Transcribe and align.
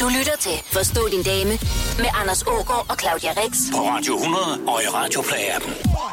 Du 0.00 0.08
lytter 0.18 0.36
til 0.40 0.52
Forstå 0.72 1.00
din 1.10 1.22
dame 1.22 1.50
med 1.98 2.10
Anders 2.20 2.42
Ågaard 2.42 2.86
og 2.90 2.96
Claudia 3.00 3.30
Rex. 3.30 3.52
På 3.72 3.78
Radio 3.78 4.14
100 4.16 4.44
og 4.66 4.82
i 4.82 4.86
Radioplay-appen. 4.86 5.72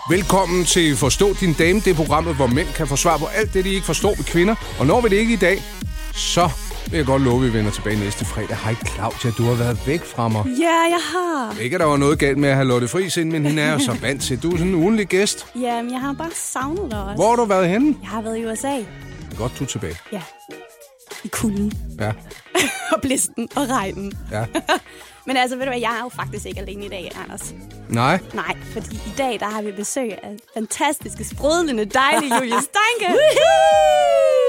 Velkommen 0.09 0.65
til 0.65 0.97
Forstå 0.97 1.33
din 1.39 1.53
dame, 1.53 1.79
det 1.79 1.87
er 1.87 1.95
programmet, 1.95 2.35
hvor 2.35 2.47
mænd 2.47 2.67
kan 2.67 2.87
få 2.87 2.95
svar 2.95 3.17
på 3.17 3.25
alt 3.25 3.53
det, 3.53 3.65
de 3.65 3.69
ikke 3.73 3.85
forstår 3.85 4.15
ved 4.15 4.25
kvinder. 4.25 4.55
Og 4.79 4.85
når 4.85 5.01
vi 5.01 5.09
det 5.09 5.15
ikke 5.15 5.33
i 5.33 5.37
dag, 5.37 5.63
så 6.13 6.49
vil 6.89 6.97
jeg 6.97 7.05
godt 7.05 7.21
love, 7.21 7.35
at 7.35 7.53
vi 7.53 7.57
vender 7.57 7.71
tilbage 7.71 7.99
næste 7.99 8.25
fredag. 8.25 8.57
Hej 8.57 8.75
Claudia, 8.95 9.31
du 9.37 9.43
har 9.43 9.53
været 9.55 9.79
væk 9.87 10.05
fra 10.05 10.27
mig. 10.27 10.45
Ja, 10.45 10.79
jeg 10.95 11.01
har. 11.13 11.55
Ikke, 11.61 11.75
at 11.75 11.79
der 11.79 11.85
var 11.85 11.97
noget 11.97 12.19
galt 12.19 12.37
med 12.37 12.49
at 12.49 12.55
have 12.55 12.67
Lotte 12.67 12.87
Friis 12.87 13.17
ind, 13.17 13.31
men 13.31 13.45
hende 13.45 13.61
er 13.61 13.73
jo 13.73 13.79
så 13.79 13.95
vant 14.01 14.23
til. 14.23 14.43
Du 14.43 14.51
er 14.51 14.57
sådan 14.57 14.67
en 14.67 14.75
ugenlig 14.75 15.07
gæst. 15.07 15.47
Ja, 15.55 15.81
men 15.81 15.91
jeg 15.91 16.01
har 16.01 16.13
bare 16.13 16.31
savnet 16.33 16.91
dig 16.91 17.03
også. 17.03 17.15
Hvor 17.15 17.29
har 17.29 17.35
du 17.35 17.45
været 17.45 17.69
henne? 17.69 17.95
Jeg 18.01 18.09
har 18.09 18.21
været 18.21 18.37
i 18.37 18.45
USA. 18.45 18.73
Godt, 19.37 19.51
du 19.59 19.63
er 19.63 19.67
tilbage. 19.67 19.95
Ja. 20.11 20.21
I 21.23 21.27
kulden. 21.27 21.71
Ja, 21.99 22.11
og 22.93 23.01
blisten 23.01 23.49
og 23.55 23.69
regnen. 23.69 24.13
ja. 24.31 24.45
Men 25.27 25.37
altså, 25.37 25.55
ved 25.57 25.65
du 25.65 25.69
hvad, 25.71 25.79
jeg 25.79 25.95
er 25.99 26.03
jo 26.03 26.09
faktisk 26.09 26.45
ikke 26.45 26.59
alene 26.59 26.85
i 26.85 26.89
dag, 26.89 27.11
Anders. 27.23 27.53
Nej, 27.89 28.19
Nej, 28.33 28.57
fordi 28.73 28.95
i 28.95 29.13
dag, 29.17 29.39
der 29.39 29.45
har 29.45 29.61
vi 29.61 29.71
besøg 29.71 30.11
af 30.23 30.35
fantastiske, 30.53 31.23
sprudlende, 31.23 31.85
dejlige 31.85 32.35
Julie 32.39 32.51
Steinke. 32.61 33.13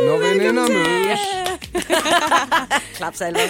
når 0.07 0.19
veninder 0.19 0.69
mødes. 0.69 1.21
Klapsalver. 2.97 3.41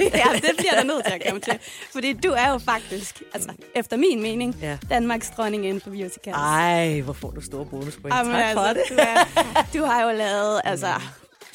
ja, 0.00 0.24
det 0.34 0.50
bliver 0.56 0.72
der 0.74 0.84
nødt 0.84 1.04
til 1.04 1.12
at 1.12 1.22
komme 1.28 1.40
til. 1.40 1.58
Fordi 1.92 2.12
du 2.12 2.28
er 2.32 2.50
jo 2.50 2.58
faktisk, 2.58 3.22
altså 3.34 3.48
efter 3.74 3.96
min 3.96 4.22
mening, 4.22 4.56
Ja. 4.62 4.78
Danmarks 4.90 5.30
dronning 5.36 5.66
inden 5.66 5.80
for 5.80 5.90
musicals. 5.90 6.36
Ej, 6.36 7.00
hvor 7.00 7.12
får 7.12 7.30
du 7.30 7.40
store 7.40 7.66
bonuspoint. 7.66 8.14
Jamen, 8.14 8.32
tak 8.32 8.52
for 8.54 8.60
altså, 8.60 8.82
det. 8.90 8.98
Du, 8.98 9.02
er, 9.02 9.62
du 9.74 9.84
har 9.84 10.02
jo 10.02 10.16
lavet, 10.16 10.60
altså, 10.64 10.86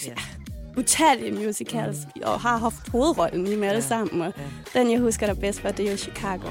Ja. 0.05 0.13
Utallige 0.77 1.32
musicals, 1.45 1.98
og 2.23 2.40
har 2.41 2.58
haft 2.58 2.90
hovedrollen 2.91 3.48
i 3.48 3.52
dem 3.52 3.63
alle 3.63 3.82
sammen. 3.82 4.22
Og 4.22 4.34
den, 4.73 4.91
jeg 4.91 4.99
husker 4.99 5.26
der 5.27 5.34
bedst, 5.34 5.63
var 5.63 5.72
det 5.72 5.88
er 5.88 5.91
jo 5.91 5.98
Chicago. 5.98 6.48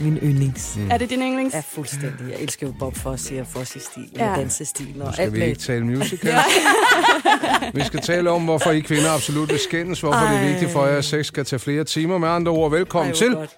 Min 0.00 0.16
yndlings. 0.16 0.76
Mm. 0.76 0.90
Er 0.90 0.98
det 0.98 1.10
din 1.10 1.20
yndlings? 1.22 1.54
Ja, 1.54 1.62
fuldstændig. 1.68 2.30
Jeg 2.30 2.40
elsker 2.40 2.66
jo 2.66 2.74
Bob 2.78 2.96
Fosse 2.96 3.40
og 3.40 3.46
Fosse-stil 3.46 4.10
Ja. 4.16 4.30
og 4.30 4.36
dansestil 4.38 5.02
og 5.02 5.12
Skal 5.14 5.22
alt 5.24 5.32
vi 5.34 5.44
ikke 5.44 5.58
tale 5.60 5.84
musical? 5.86 6.34
vi 7.74 7.84
skal 7.84 8.00
tale 8.00 8.30
om, 8.30 8.44
hvorfor 8.44 8.70
I 8.70 8.80
kvinder 8.80 9.10
absolut 9.10 9.48
vil 9.48 9.58
skændes, 9.58 10.00
hvorfor 10.00 10.18
det 10.18 10.28
er 10.28 10.32
Ej. 10.40 10.48
vigtigt 10.48 10.70
for 10.70 10.86
jer, 10.86 10.98
at 10.98 11.04
sex 11.04 11.26
skal 11.26 11.44
tage 11.44 11.60
flere 11.60 11.84
timer. 11.84 12.18
Med 12.18 12.28
andre 12.28 12.52
ord, 12.52 12.70
velkommen 12.70 13.10
Ej, 13.12 13.16
til 13.18 13.34
godt. 13.34 13.50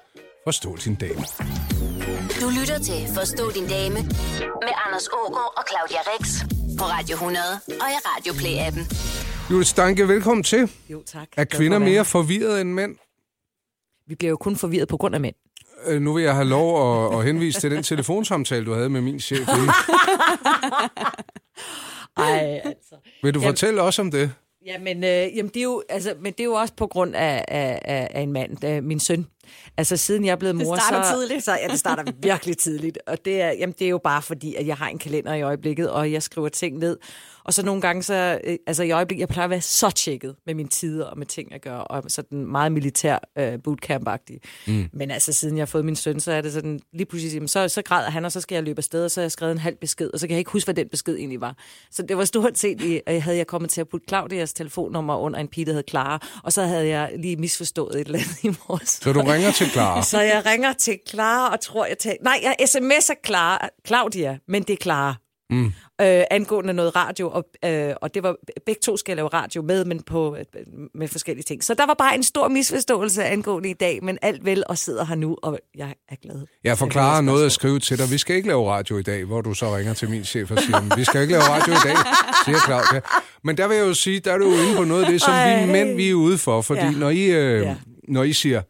Forstå 0.46 0.77
din 0.84 0.94
dame. 0.94 1.24
Du 2.41 2.48
lytter 2.61 2.78
til 2.78 2.94
Forstå 3.14 3.50
din 3.50 3.66
dame 3.66 3.94
med 4.66 4.72
Anders 4.86 5.08
Ågaard 5.12 5.52
og 5.56 5.62
Claudia 5.70 5.98
Rex. 6.11 6.28
På 6.78 6.84
Radio 6.84 7.14
100 7.14 7.44
og 7.68 7.89
i 7.94 7.98
Radioplay-appen. 8.06 9.13
Julie 9.50 9.64
Stanke, 9.64 10.08
velkommen 10.08 10.44
til. 10.44 10.70
Jo, 10.88 11.02
tak. 11.06 11.28
Er 11.36 11.44
kvinder 11.44 11.78
mere 11.78 11.88
her. 11.90 12.02
forvirret 12.02 12.60
end 12.60 12.72
mænd? 12.72 12.96
Vi 14.06 14.14
bliver 14.14 14.30
jo 14.30 14.36
kun 14.36 14.56
forvirret 14.56 14.88
på 14.88 14.96
grund 14.96 15.14
af 15.14 15.20
mænd. 15.20 15.34
Øh, 15.86 16.00
Nu 16.02 16.12
vil 16.12 16.22
jeg 16.24 16.34
have 16.34 16.48
lov 16.48 17.04
at, 17.12 17.18
at 17.18 17.24
henvise 17.26 17.60
til 17.60 17.70
den 17.70 17.82
telefonsamtale, 17.82 18.66
du 18.66 18.72
havde 18.74 18.88
med 18.90 19.00
min 19.00 19.20
chef. 19.20 19.48
Ej, 22.16 22.60
altså. 22.64 22.94
Vil 23.22 23.34
du 23.34 23.40
Jamen- 23.40 23.52
fortælle 23.52 23.82
os 23.82 23.98
om 23.98 24.10
det? 24.10 24.32
Ja, 24.66 24.78
men, 24.78 24.96
øh, 25.04 25.36
jamen, 25.36 25.48
det 25.48 25.56
er 25.56 25.62
jo, 25.62 25.82
altså, 25.88 26.14
men 26.20 26.32
det 26.32 26.40
er 26.40 26.44
jo 26.44 26.52
også 26.52 26.74
på 26.76 26.86
grund 26.86 27.14
af, 27.16 27.44
af, 27.48 27.80
af, 27.84 28.08
af 28.14 28.20
en 28.20 28.32
mand, 28.32 28.64
øh, 28.64 28.84
min 28.84 29.00
søn. 29.00 29.26
Altså, 29.76 29.96
siden 29.96 30.24
jeg 30.24 30.32
er 30.32 30.36
blevet 30.36 30.54
Det 30.54 30.66
mor, 30.66 30.76
starter 30.76 31.02
så, 31.02 31.14
tidligt. 31.14 31.44
så... 31.44 31.58
Ja, 31.62 31.68
det 31.68 31.78
starter 31.78 32.12
virkelig 32.22 32.58
tidligt. 32.58 32.98
Og 33.06 33.24
det 33.24 33.40
er, 33.40 33.48
jamen, 33.52 33.74
det 33.78 33.84
er 33.84 33.88
jo 33.88 33.98
bare 33.98 34.22
fordi, 34.22 34.54
at 34.54 34.66
jeg 34.66 34.76
har 34.76 34.88
en 34.88 34.98
kalender 34.98 35.34
i 35.34 35.42
øjeblikket, 35.42 35.90
og 35.90 36.12
jeg 36.12 36.22
skriver 36.22 36.48
ting 36.48 36.78
ned. 36.78 36.98
Og 37.44 37.54
så 37.54 37.64
nogle 37.64 37.80
gange, 37.80 38.02
så, 38.02 38.40
øh, 38.44 38.56
altså 38.66 38.82
i 38.82 38.90
øjeblikket, 38.90 39.20
jeg 39.20 39.28
plejer 39.28 39.44
at 39.44 39.50
være 39.50 39.60
så 39.60 39.90
tjekket 39.90 40.36
med 40.46 40.54
mine 40.54 40.68
tider 40.68 41.04
og 41.04 41.18
med 41.18 41.26
ting, 41.26 41.52
jeg 41.52 41.60
gør, 41.60 41.76
og 41.76 42.02
sådan 42.08 42.46
meget 42.46 42.72
militær 42.72 43.18
øh, 43.38 43.58
bootcamp-agtig. 43.68 44.38
Mm. 44.66 44.88
Men 44.92 45.10
altså, 45.10 45.32
siden 45.32 45.56
jeg 45.56 45.60
har 45.60 45.66
fået 45.66 45.84
min 45.84 45.96
søn, 45.96 46.20
så 46.20 46.32
er 46.32 46.40
det 46.40 46.52
sådan, 46.52 46.80
lige 46.92 47.06
pludselig, 47.06 47.34
jamen, 47.34 47.48
så, 47.48 47.68
så 47.68 47.82
græder 47.82 48.10
han, 48.10 48.24
og 48.24 48.32
så 48.32 48.40
skal 48.40 48.54
jeg 48.56 48.64
løbe 48.64 48.78
afsted, 48.78 49.04
og 49.04 49.10
så 49.10 49.20
har 49.20 49.24
jeg 49.24 49.32
skrevet 49.32 49.52
en 49.52 49.58
halv 49.58 49.76
besked, 49.76 50.10
og 50.12 50.20
så 50.20 50.26
kan 50.26 50.34
jeg 50.34 50.38
ikke 50.38 50.50
huske, 50.50 50.66
hvad 50.66 50.74
den 50.74 50.88
besked 50.88 51.16
egentlig 51.16 51.40
var. 51.40 51.56
Så 51.90 52.02
det 52.02 52.16
var 52.16 52.24
stort 52.24 52.58
set, 52.58 52.80
i, 52.80 53.00
øh, 53.08 53.22
havde 53.22 53.36
jeg 53.36 53.46
kommet 53.46 53.70
til 53.70 53.80
at 53.80 53.88
putte 53.88 54.06
Claudias 54.08 54.52
telefonnummer 54.52 55.16
under 55.16 55.40
en 55.40 55.48
pige, 55.48 55.66
der 55.66 55.72
hed 55.72 55.83
Clara, 55.90 56.27
og 56.44 56.52
så 56.52 56.62
havde 56.62 56.88
jeg 56.88 57.12
lige 57.18 57.36
misforstået 57.36 58.00
et 58.00 58.06
eller 58.06 58.18
andet 58.18 58.44
i 58.44 58.48
morges. 58.48 58.88
Så 58.88 59.12
du 59.12 59.20
ringer 59.20 59.50
til 59.50 59.66
Clara. 59.66 60.02
Så 60.02 60.20
jeg 60.20 60.42
ringer 60.46 60.72
til 60.72 60.98
Clara 61.08 61.52
og 61.52 61.60
tror, 61.60 61.86
jeg 61.86 61.98
tager... 61.98 62.16
Nej, 62.22 62.40
jeg 62.42 62.56
sms'er 62.60 63.20
Clara, 63.27 63.68
Claudia, 63.86 64.38
men 64.48 64.62
det 64.62 64.72
er 64.72 64.83
Clara. 64.83 65.23
Mm. 65.50 65.66
Øh, 66.00 66.24
angående 66.30 66.72
noget 66.72 66.96
radio, 66.96 67.30
og, 67.30 67.44
øh, 67.64 67.94
og 68.02 68.14
det 68.14 68.22
var 68.22 68.36
begge 68.66 68.80
to 68.80 68.96
skal 68.96 69.16
lave 69.16 69.28
radio 69.28 69.62
med, 69.62 69.84
men 69.84 70.02
på, 70.02 70.36
øh, 70.36 70.44
med 70.94 71.08
forskellige 71.08 71.42
ting. 71.44 71.64
Så 71.64 71.74
der 71.74 71.86
var 71.86 71.94
bare 71.94 72.14
en 72.14 72.22
stor 72.22 72.48
misforståelse 72.48 73.24
angående 73.24 73.70
i 73.70 73.72
dag, 73.72 74.04
men 74.04 74.18
alt 74.22 74.44
vel 74.44 74.64
og 74.68 74.78
sidder 74.78 75.04
her 75.04 75.14
nu, 75.14 75.36
og 75.42 75.58
jeg 75.77 75.94
er 76.08 76.16
glad. 76.22 76.46
Jeg 76.64 76.78
forklarer 76.78 77.20
noget 77.20 77.46
at 77.46 77.52
skrive 77.52 77.78
til 77.80 77.98
dig. 77.98 78.10
Vi 78.10 78.18
skal 78.18 78.36
ikke 78.36 78.48
lave 78.48 78.70
radio 78.70 78.98
i 78.98 79.02
dag, 79.02 79.24
hvor 79.24 79.40
du 79.40 79.54
så 79.54 79.77
ringer 79.77 79.94
til 79.94 80.10
min 80.10 80.24
chef 80.24 80.50
og 80.50 80.58
siger, 80.58 80.96
vi 80.96 81.04
skal 81.04 81.20
ikke 81.22 81.33
lave 81.33 81.44
radio 81.44 81.72
i 81.72 81.77
dag, 81.84 81.96
siger 82.44 82.58
Claudia. 82.66 83.00
Men 83.44 83.56
der 83.56 83.68
vil 83.68 83.77
jeg 83.77 83.86
jo 83.86 83.94
sige, 83.94 84.20
der 84.20 84.33
er 84.33 84.38
du 84.38 84.44
jo 84.44 84.62
inde 84.62 84.77
på 84.77 84.84
noget 84.84 85.04
af 85.04 85.10
det, 85.12 85.22
som 85.22 85.33
Ej. 85.33 85.66
vi 85.66 85.72
mænd 85.72 85.96
vi 85.96 86.10
er 86.10 86.14
ude 86.14 86.38
for. 86.38 86.62
Fordi 86.62 86.80
Ja. 86.80 86.90
når, 86.90 87.10
I, 87.10 87.24
øh, 87.24 87.60
Ja. 87.62 87.77
når 88.08 88.22
I 88.22 88.33
siger, 88.33 88.62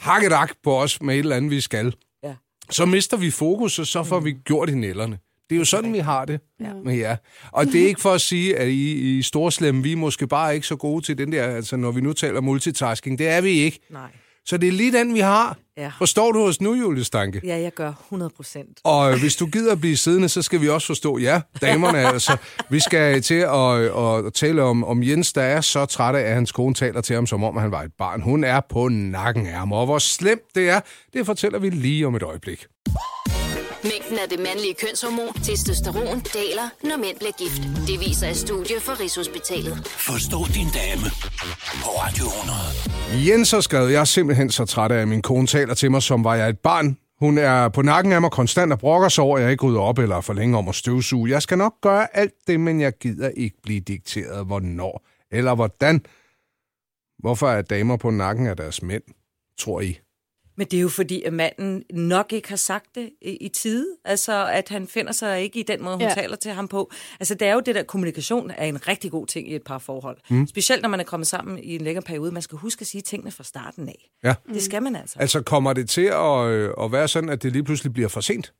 hakkedak 0.00 0.52
på 0.64 0.78
os 0.80 1.02
med 1.02 1.14
et 1.14 1.18
eller 1.18 1.36
andet, 1.36 1.50
vi 1.50 1.60
skal, 1.60 1.94
Ja. 2.24 2.34
så 2.70 2.86
mister 2.86 3.16
vi 3.16 3.30
fokus, 3.30 3.78
og 3.78 3.86
så 3.86 4.04
får 4.04 4.20
vi 4.20 4.32
gjort 4.32 4.68
i 4.70 4.74
nælderne. 4.74 5.18
Det 5.50 5.56
er 5.56 5.58
jo 5.58 5.64
sådan, 5.64 5.92
vi 5.92 5.98
har 5.98 6.24
det 6.24 6.40
ja. 6.60 6.72
med 6.84 6.96
jer. 6.96 7.16
Og 7.52 7.66
det 7.66 7.82
er 7.82 7.86
ikke 7.86 8.00
for 8.00 8.12
at 8.12 8.20
sige, 8.20 8.56
at 8.56 8.68
I, 8.68 9.18
I 9.18 9.22
storslemme, 9.22 9.82
vi 9.82 9.92
er 9.92 9.96
måske 9.96 10.26
bare 10.26 10.54
ikke 10.54 10.66
så 10.66 10.76
gode 10.76 11.04
til 11.04 11.18
den 11.18 11.32
der, 11.32 11.42
altså 11.42 11.76
når 11.76 11.90
vi 11.90 12.00
nu 12.00 12.12
taler 12.12 12.40
multitasking. 12.40 13.18
Det 13.18 13.28
er 13.28 13.40
vi 13.40 13.50
ikke. 13.50 13.80
Nej. 13.90 14.10
Så 14.46 14.56
det 14.56 14.68
er 14.68 14.72
lige 14.72 14.92
den, 14.92 15.14
vi 15.14 15.20
har. 15.20 15.56
Ja. 15.76 15.92
Forstår 15.98 16.32
du 16.32 16.46
os 16.46 16.60
nu, 16.60 16.74
Julie 16.74 17.04
Stanke? 17.04 17.40
Ja, 17.44 17.58
jeg 17.58 17.72
gør 17.74 17.92
100 18.06 18.30
procent. 18.36 18.78
Og 18.84 19.18
hvis 19.18 19.36
du 19.36 19.46
gider 19.46 19.72
at 19.72 19.80
blive 19.80 19.96
siddende, 19.96 20.28
så 20.28 20.42
skal 20.42 20.60
vi 20.60 20.68
også 20.68 20.86
forstå, 20.86 21.18
ja, 21.18 21.40
damerne 21.60 21.98
altså. 22.12 22.36
Vi 22.70 22.80
skal 22.80 23.22
til 23.22 23.34
at, 23.34 23.80
at, 23.80 24.26
at 24.26 24.34
tale 24.34 24.62
om, 24.62 24.84
om 24.84 25.02
Jens, 25.02 25.32
der 25.32 25.42
er 25.42 25.60
så 25.60 25.86
træt 25.86 26.14
af, 26.14 26.20
at 26.20 26.34
hans 26.34 26.52
kone 26.52 26.74
taler 26.74 27.00
til 27.00 27.14
ham, 27.14 27.26
som 27.26 27.44
om 27.44 27.56
han 27.56 27.70
var 27.70 27.82
et 27.82 27.92
barn. 27.98 28.20
Hun 28.20 28.44
er 28.44 28.60
på 28.70 28.88
nakken 28.88 29.46
af 29.46 29.52
ham, 29.52 29.72
og 29.72 29.86
hvor 29.86 29.98
slemt 29.98 30.54
det 30.54 30.68
er, 30.68 30.80
det 31.12 31.26
fortæller 31.26 31.58
vi 31.58 31.70
lige 31.70 32.06
om 32.06 32.14
et 32.14 32.22
øjeblik. 32.22 32.66
Mængden 33.92 34.18
af 34.22 34.28
det 34.32 34.40
mandlige 34.46 34.74
kønshormon, 34.82 35.32
testosteron, 35.46 36.18
daler, 36.38 36.66
når 36.88 36.96
mænd 37.04 37.16
bliver 37.22 37.36
gift. 37.42 37.62
Det 37.88 37.96
viser 38.04 38.28
et 38.28 38.36
studie 38.36 38.76
fra 38.80 38.94
Rigshospitalet. 39.00 39.74
Forstå 39.86 40.38
din 40.56 40.68
dame. 40.80 41.06
På 41.82 41.88
Radio 42.02 42.24
100. 43.10 43.28
Jens 43.28 43.50
har 43.50 43.60
skrevet, 43.60 43.92
jeg 43.92 44.00
er 44.00 44.04
simpelthen 44.04 44.50
så 44.50 44.64
træt 44.64 44.92
af, 44.92 45.00
at 45.02 45.08
min 45.08 45.22
kone 45.22 45.46
taler 45.46 45.74
til 45.74 45.90
mig, 45.90 46.02
som 46.02 46.24
var 46.24 46.34
jeg 46.34 46.48
et 46.48 46.58
barn. 46.58 46.96
Hun 47.20 47.38
er 47.38 47.68
på 47.68 47.82
nakken 47.82 48.12
af 48.12 48.20
mig 48.20 48.30
konstant 48.30 48.72
og 48.72 48.78
brokker 48.78 49.08
sig 49.08 49.24
over, 49.24 49.36
at 49.36 49.42
jeg 49.42 49.50
ikke 49.50 49.66
rydder 49.66 49.80
op 49.80 49.98
eller 49.98 50.16
er 50.16 50.20
for 50.20 50.32
længe 50.32 50.58
om 50.58 50.68
at 50.68 50.74
støvsuge. 50.74 51.30
Jeg 51.30 51.42
skal 51.42 51.58
nok 51.58 51.74
gøre 51.82 52.16
alt 52.16 52.34
det, 52.46 52.60
men 52.60 52.80
jeg 52.80 52.92
gider 53.00 53.28
ikke 53.28 53.56
blive 53.62 53.80
dikteret, 53.80 54.46
hvornår 54.46 55.06
eller 55.30 55.54
hvordan. 55.54 56.04
Hvorfor 57.18 57.48
er 57.48 57.62
damer 57.62 57.96
på 57.96 58.10
nakken 58.10 58.46
af 58.46 58.56
deres 58.56 58.82
mænd, 58.82 59.02
tror 59.58 59.80
I? 59.80 59.98
Men 60.56 60.66
det 60.66 60.76
er 60.76 60.80
jo 60.80 60.88
fordi, 60.88 61.22
at 61.22 61.32
manden 61.32 61.82
nok 61.92 62.32
ikke 62.32 62.48
har 62.48 62.56
sagt 62.56 62.94
det 62.94 63.10
i, 63.22 63.30
i 63.36 63.48
tide. 63.48 63.86
Altså, 64.04 64.46
at 64.46 64.68
han 64.68 64.86
finder 64.88 65.12
sig 65.12 65.42
ikke 65.42 65.60
i 65.60 65.62
den 65.62 65.82
måde, 65.82 65.94
hun 65.94 66.02
Ja. 66.02 66.14
taler 66.14 66.36
til 66.36 66.50
ham 66.52 66.68
på. 66.68 66.90
Altså, 67.20 67.34
det 67.34 67.48
er 67.48 67.52
jo 67.54 67.60
det 67.60 67.74
der, 67.74 67.82
kommunikation 67.82 68.50
er 68.50 68.64
en 68.66 68.88
rigtig 68.88 69.10
god 69.10 69.26
ting 69.26 69.50
i 69.50 69.54
et 69.54 69.62
par 69.62 69.78
forhold. 69.78 70.16
Mm. 70.30 70.46
Specielt 70.46 70.82
når 70.82 70.88
man 70.88 71.00
er 71.00 71.04
kommet 71.04 71.26
sammen 71.26 71.58
i 71.58 71.74
en 71.74 71.80
længere 71.80 72.02
periode. 72.02 72.32
Man 72.32 72.42
skal 72.42 72.58
huske 72.58 72.80
at 72.80 72.86
sige 72.86 73.02
tingene 73.02 73.30
fra 73.30 73.44
starten 73.44 73.88
af. 73.88 74.10
Ja. 74.24 74.34
Det 74.52 74.62
skal 74.62 74.82
man 74.82 74.96
altså. 74.96 75.18
Altså 75.18 75.40
kommer 75.42 75.72
det 75.72 75.88
til 75.88 76.04
at, 76.14 76.46
øh, 76.46 76.70
at 76.82 76.92
være 76.92 77.08
sådan, 77.08 77.28
at 77.30 77.42
det 77.42 77.52
lige 77.52 77.64
pludselig 77.64 77.92
bliver 77.92 78.08
for 78.08 78.20
sent? 78.20 78.52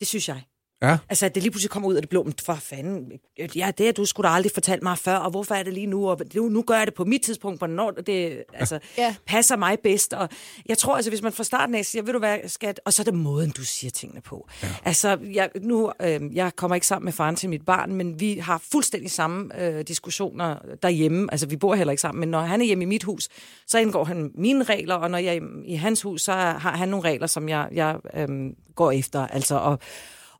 Det 0.00 0.08
synes 0.08 0.28
jeg. 0.28 0.42
Ja. 0.82 0.98
Altså, 1.08 1.26
at 1.26 1.34
det 1.34 1.42
lige 1.42 1.50
pludselig 1.50 1.70
kommer 1.70 1.88
ud 1.88 1.94
af 1.94 2.02
det 2.02 2.08
blå, 2.08 2.22
men 2.22 2.34
for 2.42 2.54
fanden, 2.54 3.12
ja, 3.56 3.70
det 3.78 3.86
har 3.86 3.92
du 3.92 4.04
skulle 4.04 4.28
da 4.28 4.34
aldrig 4.34 4.52
fortalt 4.54 4.82
mig 4.82 4.98
før, 4.98 5.16
og 5.16 5.30
hvorfor 5.30 5.54
er 5.54 5.62
det 5.62 5.72
lige 5.72 5.86
nu, 5.86 6.08
og 6.10 6.20
nu, 6.34 6.48
nu 6.48 6.62
gør 6.62 6.74
jeg 6.74 6.86
det 6.86 6.94
på 6.94 7.04
mit 7.04 7.22
tidspunkt, 7.22 7.60
hvornår 7.60 7.90
det 7.90 8.42
altså, 8.54 8.78
Ja. 8.98 9.14
passer 9.26 9.56
mig 9.56 9.78
bedst, 9.82 10.12
og 10.12 10.28
jeg 10.66 10.78
tror, 10.78 10.96
altså, 10.96 11.10
hvis 11.10 11.22
man 11.22 11.32
fra 11.32 11.44
starten 11.44 11.74
af 11.74 11.84
siger, 11.84 12.02
ved 12.02 12.12
du 12.12 12.18
hvad, 12.18 12.38
skat, 12.46 12.80
og 12.84 12.92
så 12.92 13.02
er 13.02 13.04
det 13.04 13.14
måden, 13.14 13.50
du 13.50 13.64
siger 13.64 13.90
tingene 13.90 14.20
på. 14.20 14.48
Ja. 14.62 14.68
Altså, 14.84 15.18
jeg, 15.32 15.50
nu, 15.62 15.92
øh, 16.02 16.20
jeg 16.36 16.56
kommer 16.56 16.74
ikke 16.74 16.86
sammen 16.86 17.04
med 17.04 17.12
faren 17.12 17.36
til 17.36 17.48
mit 17.48 17.64
barn, 17.64 17.94
men 17.94 18.20
vi 18.20 18.34
har 18.34 18.62
fuldstændig 18.72 19.10
samme 19.10 19.62
øh, 19.64 19.82
diskussioner 19.82 20.56
derhjemme, 20.82 21.28
altså, 21.32 21.46
vi 21.46 21.56
bor 21.56 21.74
heller 21.74 21.92
ikke 21.92 22.00
sammen, 22.00 22.20
men 22.20 22.28
når 22.28 22.40
han 22.40 22.60
er 22.60 22.64
hjemme 22.64 22.84
i 22.84 22.86
mit 22.86 23.02
hus, 23.04 23.28
så 23.66 23.78
indgår 23.78 24.04
han 24.04 24.30
mine 24.34 24.64
regler, 24.64 24.94
og 24.94 25.10
når 25.10 25.18
jeg 25.18 25.36
er 25.36 25.40
i 25.64 25.74
hans 25.74 26.02
hus, 26.02 26.22
så 26.22 26.32
har 26.32 26.76
han 26.76 26.88
nogle 26.88 27.08
regler, 27.08 27.26
som 27.26 27.48
jeg, 27.48 27.68
jeg 27.72 27.96
øh, 28.14 28.28
går 28.74 28.90
efter, 28.90 29.26
altså, 29.26 29.54
og 29.54 29.78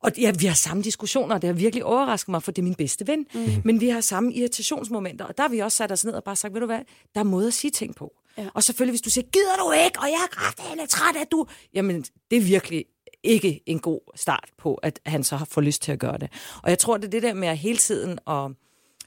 og 0.03 0.13
ja, 0.19 0.33
vi 0.39 0.47
har 0.47 0.55
samme 0.55 0.83
diskussioner, 0.83 1.35
og 1.35 1.43
det 1.43 1.49
har 1.49 1.55
virkelig 1.55 1.85
overrasket 1.85 2.29
mig, 2.29 2.43
for 2.43 2.53
det 2.53 2.63
er 2.63 2.65
min 2.65 2.75
bedste 2.75 3.07
ven. 3.07 3.27
Mm. 3.35 3.41
Men 3.65 3.81
vi 3.81 3.89
har 3.89 4.01
samme 4.01 4.33
irritationsmomenter, 4.33 5.25
og 5.25 5.37
der 5.37 5.43
har 5.43 5.49
vi 5.49 5.59
også 5.59 5.77
sat 5.77 5.93
os 5.93 6.05
ned 6.05 6.13
og 6.13 6.25
bare 6.25 6.37
sagt, 6.37 6.55
ved 6.55 6.61
du 6.61 6.67
hvad, 6.67 6.81
der 7.15 7.21
er 7.21 7.25
måde 7.25 7.47
at 7.47 7.55
sige 7.55 7.71
ting 7.71 7.95
på. 7.95 8.13
Ja. 8.39 8.49
Og 8.55 8.63
selvfølgelig, 8.63 8.93
hvis 8.93 9.01
du 9.01 9.11
siger, 9.11 9.25
gider 9.33 9.57
du 9.57 9.73
ikke, 9.73 9.99
og 9.99 10.07
jeg 10.07 10.21
er 10.25 10.29
kraftedeme 10.31 10.87
træt 10.87 11.17
af 11.17 11.27
du... 11.27 11.47
Jamen, 11.75 12.05
det 12.31 12.37
er 12.37 12.41
virkelig 12.41 12.85
ikke 13.23 13.61
en 13.67 13.81
god 13.81 14.01
start 14.17 14.49
på, 14.59 14.75
at 14.75 15.01
han 15.07 15.25
så 15.25 15.37
har 15.37 15.45
fået 15.45 15.65
lyst 15.65 15.83
til 15.83 15.93
at 15.93 15.99
gøre 15.99 16.19
det. 16.19 16.29
Og 16.63 16.71
jeg 16.71 16.79
tror, 16.79 16.97
det 16.97 17.05
er 17.05 17.11
det 17.11 17.23
der 17.23 17.35
med 17.35 17.49
at 17.49 17.59
hele 17.59 17.79
tiden 17.79 18.19
at 18.27 18.51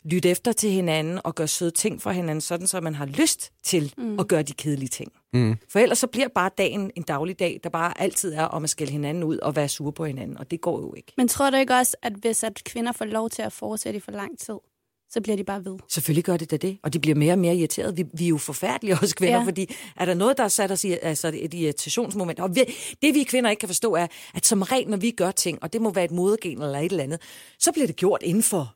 lytte 0.06 0.30
efter 0.30 0.52
til 0.52 0.72
hinanden 0.72 1.20
og 1.24 1.36
gøre 1.36 1.48
søde 1.48 1.72
ting 1.72 2.02
for 2.02 2.12
hinanden, 2.12 2.42
sådan 2.42 2.68
så 2.68 2.82
man 2.82 2.96
har 2.96 3.06
lyst 3.06 3.52
til 3.64 3.94
mm. 3.98 4.20
at 4.20 4.28
gøre 4.28 4.44
de 4.44 4.54
kedelige 4.54 4.90
ting. 4.90 5.12
Mm. 5.34 5.58
For 5.70 5.80
ellers 5.80 5.98
så 5.98 6.08
bliver 6.08 6.28
bare 6.28 6.50
dagen 6.58 6.92
en 6.96 7.04
daglig 7.04 7.40
dag, 7.40 7.60
der 7.64 7.70
bare 7.70 8.02
altid 8.02 8.34
er 8.34 8.44
om 8.44 8.64
at 8.64 8.70
skælde 8.70 8.92
hinanden 8.92 9.24
ud 9.24 9.38
og 9.38 9.56
være 9.56 9.70
sure 9.70 9.94
på 9.94 10.06
hinanden, 10.06 10.38
og 10.38 10.52
det 10.52 10.62
går 10.62 10.80
jo 10.80 10.94
ikke. 10.94 11.14
Men 11.18 11.28
tror 11.28 11.50
du 11.50 11.58
ikke 11.58 11.74
også, 11.74 11.98
at 12.02 12.14
hvis 12.14 12.44
at 12.44 12.62
kvinder 12.66 12.92
får 12.92 13.06
lov 13.06 13.30
til 13.30 13.42
at 13.42 13.54
fortsætte 13.54 13.98
i 13.98 14.00
for 14.00 14.12
lang 14.12 14.40
tid, 14.40 14.56
så 15.10 15.22
bliver 15.22 15.36
de 15.36 15.44
bare 15.44 15.66
ved? 15.66 15.78
Selvfølgelig 15.90 16.24
gør 16.24 16.38
det 16.38 16.52
da 16.52 16.58
det, 16.58 16.78
og 16.84 16.94
de 16.94 17.00
bliver 17.00 17.16
mere 17.16 17.34
og 17.34 17.40
mere 17.40 17.56
irriteret. 17.56 17.98
Vi, 17.98 18.06
vi 18.14 18.26
er 18.26 18.30
jo 18.30 18.38
forfærdelige 18.38 18.98
også 19.02 19.16
kvinder, 19.16 19.40
ja. 19.40 19.46
Fordi 19.46 19.76
er 19.96 20.06
der 20.06 20.14
noget, 20.14 20.38
der 20.38 20.44
er 20.44 20.48
sat 20.48 20.72
os 20.72 20.84
i 20.84 20.92
altså 21.02 21.32
et 21.34 21.54
irritationsmoment, 21.54 22.40
og 22.40 22.56
vi, 22.56 22.62
det 23.02 23.14
vi 23.14 23.24
kvinder 23.24 23.50
ikke 23.50 23.60
kan 23.60 23.70
forstå 23.70 23.96
er, 23.96 24.08
at 24.34 24.46
som 24.46 24.62
regel, 24.62 24.90
når 24.90 24.98
vi 24.98 25.12
gør 25.12 25.32
ting, 25.32 25.64
og 25.64 25.74
det 25.74 25.82
må 25.82 25.92
være 25.92 26.06
et 26.06 26.12
modegen 26.12 26.62
eller 26.62 26.80
et 26.80 26.92
eller 26.92 27.04
andet, 27.04 27.22
så 27.60 27.72
bliver 27.72 27.88
det 27.88 27.96
gjort 27.96 28.24
inden 28.24 28.44
for 28.44 28.76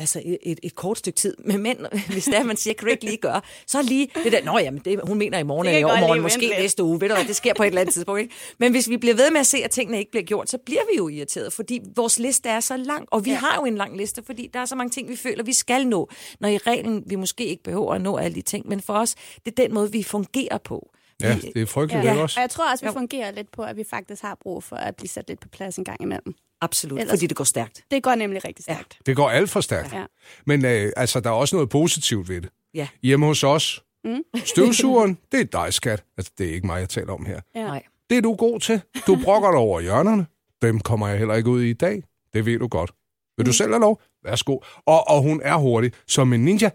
altså 0.00 0.22
et, 0.24 0.38
et, 0.42 0.60
et 0.62 0.74
kort 0.74 0.98
stykke 0.98 1.16
tid. 1.16 1.34
Men 1.44 1.62
mænd, 1.62 1.78
hvis 2.12 2.24
det 2.24 2.36
er, 2.36 2.44
man 2.44 2.56
siger, 2.56 2.74
kan 2.74 2.88
ikke 2.88 3.04
lige 3.04 3.16
gøre, 3.16 3.40
så 3.66 3.82
lige 3.82 4.08
det 4.24 4.32
der, 4.32 4.44
nå 4.44 4.58
jamen, 4.58 4.80
det, 4.84 5.00
hun 5.04 5.18
mener 5.18 5.38
i 5.38 5.42
morgen 5.42 5.66
eller 5.66 5.80
i 5.80 5.84
overmorgen, 5.84 6.22
måske 6.22 6.40
lidt. 6.40 6.52
næste 6.58 6.84
uge, 6.84 7.00
ved 7.00 7.08
du 7.08 7.14
hvad, 7.14 7.24
det 7.24 7.36
sker 7.36 7.54
på 7.54 7.62
et 7.62 7.66
eller 7.66 7.80
andet 7.80 7.94
tidspunkt. 7.94 8.20
Ikke? 8.20 8.34
Men 8.58 8.72
hvis 8.72 8.88
vi 8.88 8.96
bliver 8.96 9.14
ved 9.14 9.30
med 9.30 9.40
at 9.40 9.46
se, 9.46 9.58
at 9.64 9.70
tingene 9.70 9.98
ikke 9.98 10.10
bliver 10.10 10.24
gjort, 10.24 10.50
så 10.50 10.58
bliver 10.58 10.82
vi 10.92 10.96
jo 10.96 11.08
irriteret, 11.08 11.52
fordi 11.52 11.80
vores 11.96 12.18
liste 12.18 12.48
er 12.48 12.60
så 12.60 12.76
lang, 12.76 13.08
og 13.10 13.24
vi 13.24 13.30
ja. 13.30 13.36
har 13.36 13.56
jo 13.56 13.64
en 13.64 13.76
lang 13.76 13.96
liste, 13.96 14.22
fordi 14.26 14.50
der 14.54 14.60
er 14.60 14.64
så 14.64 14.74
mange 14.74 14.90
ting, 14.90 15.08
vi 15.08 15.16
føler, 15.16 15.44
vi 15.44 15.52
skal 15.52 15.86
nå, 15.86 16.08
når 16.40 16.48
i 16.48 16.58
reglen 16.58 17.02
vi 17.06 17.16
måske 17.16 17.46
ikke 17.46 17.62
behøver 17.62 17.94
at 17.94 18.00
nå 18.00 18.16
alle 18.16 18.34
de 18.34 18.42
ting, 18.42 18.68
men 18.68 18.80
for 18.80 18.94
os, 18.94 19.14
det 19.44 19.58
er 19.58 19.62
den 19.62 19.74
måde, 19.74 19.92
vi 19.92 20.02
fungerer 20.02 20.58
på. 20.58 20.90
Ja, 21.22 21.36
det 21.54 21.62
er 21.62 21.66
frygteligt 21.66 22.04
Ja. 22.04 22.10
ja. 22.10 22.16
Og 22.16 22.22
også. 22.22 22.40
jeg 22.40 22.50
tror 22.50 22.70
også, 22.70 22.86
vi 22.86 22.92
fungerer 22.92 23.30
lidt 23.30 23.50
på, 23.52 23.62
at 23.62 23.76
vi 23.76 23.84
faktisk 23.90 24.22
har 24.22 24.38
brug 24.42 24.64
for 24.64 24.76
at 24.76 24.96
blive 24.96 25.08
sat 25.08 25.28
lidt 25.28 25.40
på 25.40 25.48
plads 25.48 25.76
en 25.76 25.84
gang 25.84 26.02
imellem. 26.02 26.34
Absolut, 26.60 27.00
Ellers- 27.00 27.10
fordi 27.12 27.26
det 27.26 27.36
går 27.36 27.44
stærkt. 27.44 27.84
Det 27.90 28.02
går 28.02 28.14
nemlig 28.14 28.44
rigtig 28.44 28.62
stærkt. 28.62 28.98
Det 29.06 29.16
går 29.16 29.30
alt 29.30 29.50
for 29.50 29.60
stærkt. 29.60 29.92
Ja. 29.92 30.04
Men 30.46 30.64
øh, 30.64 30.92
altså, 30.96 31.20
der 31.20 31.30
er 31.30 31.34
også 31.34 31.56
noget 31.56 31.68
positivt 31.70 32.28
ved 32.28 32.40
det. 32.40 32.50
Ja. 32.74 32.88
Hjemme 33.02 33.26
hos 33.26 33.44
os, 33.44 33.82
Mm. 34.04 34.22
støvsugeren, 34.44 35.18
det 35.32 35.40
er 35.40 35.44
dig, 35.64 35.74
skat. 35.74 36.04
Altså, 36.18 36.32
det 36.38 36.50
er 36.50 36.54
ikke 36.54 36.66
mig, 36.66 36.80
jeg 36.80 36.88
taler 36.88 37.12
om 37.12 37.26
her. 37.26 37.40
Ja. 37.54 37.62
Nej. 37.62 37.82
Det 38.10 38.18
er 38.18 38.22
du 38.22 38.34
god 38.34 38.60
til. 38.60 38.80
Du 39.06 39.18
brokker 39.24 39.50
dig 39.50 39.58
over 39.58 39.80
hjørnerne. 39.80 40.26
Dem 40.62 40.80
kommer 40.80 41.08
jeg 41.08 41.18
heller 41.18 41.34
ikke 41.34 41.50
ud 41.50 41.62
i 41.62 41.70
i 41.70 41.72
dag. 41.72 42.02
Det 42.32 42.46
ved 42.46 42.58
du 42.58 42.66
godt. 42.68 42.90
Vil 43.36 43.42
Mm. 43.42 43.44
du 43.44 43.52
selv 43.52 43.70
have 43.70 43.80
lov? 43.80 44.00
Værsgo. 44.24 44.58
Og, 44.86 45.08
og 45.08 45.22
hun 45.22 45.40
er 45.44 45.56
hurtig, 45.56 45.92
som 46.06 46.32
en 46.32 46.44
ninja. 46.44 46.70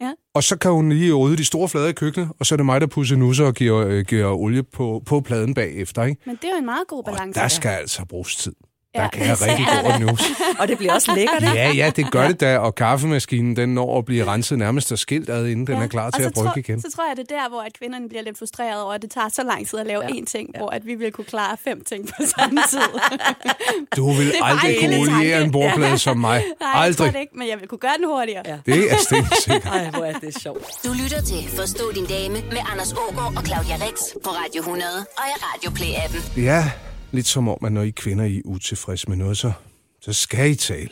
Ja. 0.00 0.12
Og 0.34 0.42
så 0.42 0.56
kan 0.58 0.70
hun 0.70 0.92
lige 0.92 1.12
rydde 1.12 1.36
de 1.36 1.44
store 1.44 1.68
flader 1.68 1.88
i 1.88 1.92
køkkenet, 1.92 2.28
og 2.38 2.46
så 2.46 2.54
er 2.54 2.56
det 2.56 2.66
mig, 2.66 2.80
der 2.80 2.86
pusser 2.86 3.16
nusser 3.16 3.44
og 3.46 3.54
giver, 3.54 3.86
øh, 3.86 4.04
giver 4.04 4.32
olie 4.32 4.62
på, 4.62 5.02
på 5.06 5.20
pladen 5.20 5.54
bagefter. 5.54 6.04
Ikke? 6.04 6.22
Men 6.26 6.36
det 6.36 6.44
er 6.44 6.50
jo 6.50 6.56
en 6.58 6.64
meget 6.64 6.86
god 6.88 6.98
Og 6.98 7.04
balance. 7.04 7.40
der 7.40 7.48
skal 7.48 7.68
altså 7.68 8.04
bruges 8.04 8.36
tid. 8.36 8.54
Der 8.94 9.02
Ja, 9.02 9.08
kan 9.08 9.26
jeg 9.26 9.36
rigtig 9.48 9.66
er 9.66 9.98
gå 10.00 10.16
og 10.58 10.68
det 10.68 10.78
bliver 10.78 10.92
også 10.92 11.14
lækkert, 11.14 11.42
ikke? 11.42 11.54
Ja, 11.54 11.72
ja, 11.72 11.90
det 11.96 12.10
gør 12.12 12.26
det 12.28 12.40
da, 12.40 12.58
og 12.58 12.74
kaffemaskinen, 12.74 13.56
den 13.56 13.74
når 13.74 13.98
at 13.98 14.04
blive 14.04 14.24
renset 14.26 14.58
nærmest 14.58 14.92
af 14.92 14.98
skilt 14.98 15.30
ad, 15.30 15.46
inden 15.46 15.66
den 15.66 15.76
er 15.82 15.86
klar 15.86 16.06
Og 16.06 16.14
til 16.14 16.22
at 16.22 16.32
brygge 16.34 16.52
igen. 16.56 16.80
Så 16.80 16.90
tror 16.96 17.04
jeg, 17.08 17.16
det 17.16 17.32
er 17.32 17.36
der, 17.42 17.48
hvor 17.48 17.60
at 17.60 17.72
kvinderne 17.78 18.08
bliver 18.08 18.22
lidt 18.22 18.38
frustreret 18.38 18.82
over, 18.82 18.92
at 18.92 19.02
det 19.02 19.10
tager 19.10 19.28
så 19.28 19.42
lang 19.42 19.68
tid 19.68 19.78
at 19.78 19.86
lave 19.86 20.02
Ja. 20.02 20.08
én 20.08 20.24
ting, 20.24 20.48
hvor 20.58 20.70
at 20.70 20.86
vi 20.86 20.94
vil 20.94 21.12
kunne 21.12 21.24
klare 21.24 21.56
fem 21.64 21.84
ting 21.84 22.06
på 22.06 22.14
samme 22.36 22.60
tid. 22.70 22.80
Du 23.96 24.12
vil 24.12 24.28
er 24.28 24.32
bare 24.40 24.50
aldrig 24.50 24.76
kunne 24.80 24.96
oliere 25.16 25.42
en 25.44 25.52
bordplade 25.52 25.98
som 25.98 26.16
mig. 26.18 26.38
Nej, 26.60 26.68
jeg 26.70 26.74
tror 26.74 26.82
Aldrig. 26.82 27.12
det 27.12 27.20
ikke, 27.20 27.32
men 27.38 27.48
jeg 27.48 27.60
vil 27.60 27.68
kunne 27.68 27.78
gøre 27.78 27.96
den 27.98 28.06
hurtigere. 28.06 28.42
Ja. 28.46 28.56
Det 28.66 28.92
er 28.92 28.96
stensikkert. 28.96 29.64
Ej, 29.74 29.90
hvor 29.90 30.04
er 30.04 30.12
det 30.12 30.42
sjovt. 30.42 30.64
Du 30.84 30.92
lytter 31.02 31.22
til 31.22 31.48
Forstå 31.56 31.92
din 31.94 32.06
dame 32.06 32.34
med 32.34 32.58
Anders 32.72 32.92
Ågaard 32.92 33.32
og 33.36 33.42
Claudia 33.46 33.74
Rex 33.86 33.96
på 34.24 34.30
Radio 34.30 34.60
100 34.60 34.90
og 34.98 35.24
i 35.32 35.36
Radio 35.46 35.70
Play-appen. 35.70 36.40
Ja, 36.40 36.70
lidt 37.12 37.26
som 37.26 37.48
om, 37.48 37.58
at 37.64 37.72
når 37.72 37.82
I 37.82 37.90
kvinder 37.90 38.24
I 38.24 38.36
er 38.38 38.42
utilfredse 38.44 39.08
med 39.08 39.16
noget, 39.16 39.36
så, 39.36 39.52
så 40.00 40.12
skal 40.12 40.50
I 40.50 40.54
tale. 40.54 40.90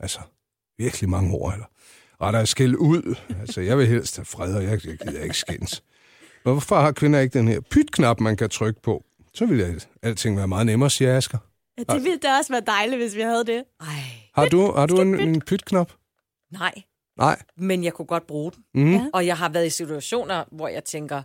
Altså, 0.00 0.18
virkelig 0.78 1.10
mange 1.10 1.34
ord, 1.34 1.52
eller 1.52 1.66
rettere 2.20 2.46
skæld 2.46 2.76
ud. 2.76 3.16
Altså, 3.40 3.60
jeg 3.60 3.78
vil 3.78 3.86
helst 3.86 4.16
have 4.16 4.24
fred, 4.24 4.54
og 4.54 4.62
jeg, 4.62 4.86
jeg 4.86 4.98
gider 4.98 5.22
ikke 5.22 5.34
skændes. 5.36 5.82
Hvorfor 6.42 6.76
har 6.80 6.92
kvinder 6.92 7.20
ikke 7.20 7.38
den 7.38 7.48
her 7.48 7.60
pytknap, 7.60 8.20
man 8.20 8.36
kan 8.36 8.50
trykke 8.50 8.82
på? 8.82 9.04
Så 9.34 9.46
ville 9.46 9.80
alting 10.02 10.36
være 10.36 10.48
meget 10.48 10.66
nemmere, 10.66 10.90
siger 10.90 11.16
Asger. 11.16 11.38
Ja, 11.78 11.94
det 11.94 12.04
ville 12.04 12.18
da 12.18 12.36
også 12.38 12.52
være 12.52 12.62
dejligt, 12.66 13.00
hvis 13.00 13.16
vi 13.16 13.20
havde 13.20 13.44
det. 13.44 13.64
Ej, 13.80 13.86
Har 14.34 14.46
du, 14.46 14.72
har 14.72 14.86
du 14.86 15.00
en, 15.00 15.20
en 15.20 15.40
pytknap? 15.40 15.92
nej. 16.50 16.72
Nej. 17.18 17.42
Men 17.56 17.84
jeg 17.84 17.92
kunne 17.92 18.06
godt 18.06 18.26
bruge 18.26 18.52
den. 18.52 18.64
Mm. 18.74 18.92
Ja. 18.92 19.06
Og 19.12 19.26
jeg 19.26 19.36
har 19.36 19.48
været 19.48 19.66
i 19.66 19.70
situationer, 19.70 20.44
hvor 20.52 20.68
jeg 20.68 20.84
tænker, 20.84 21.22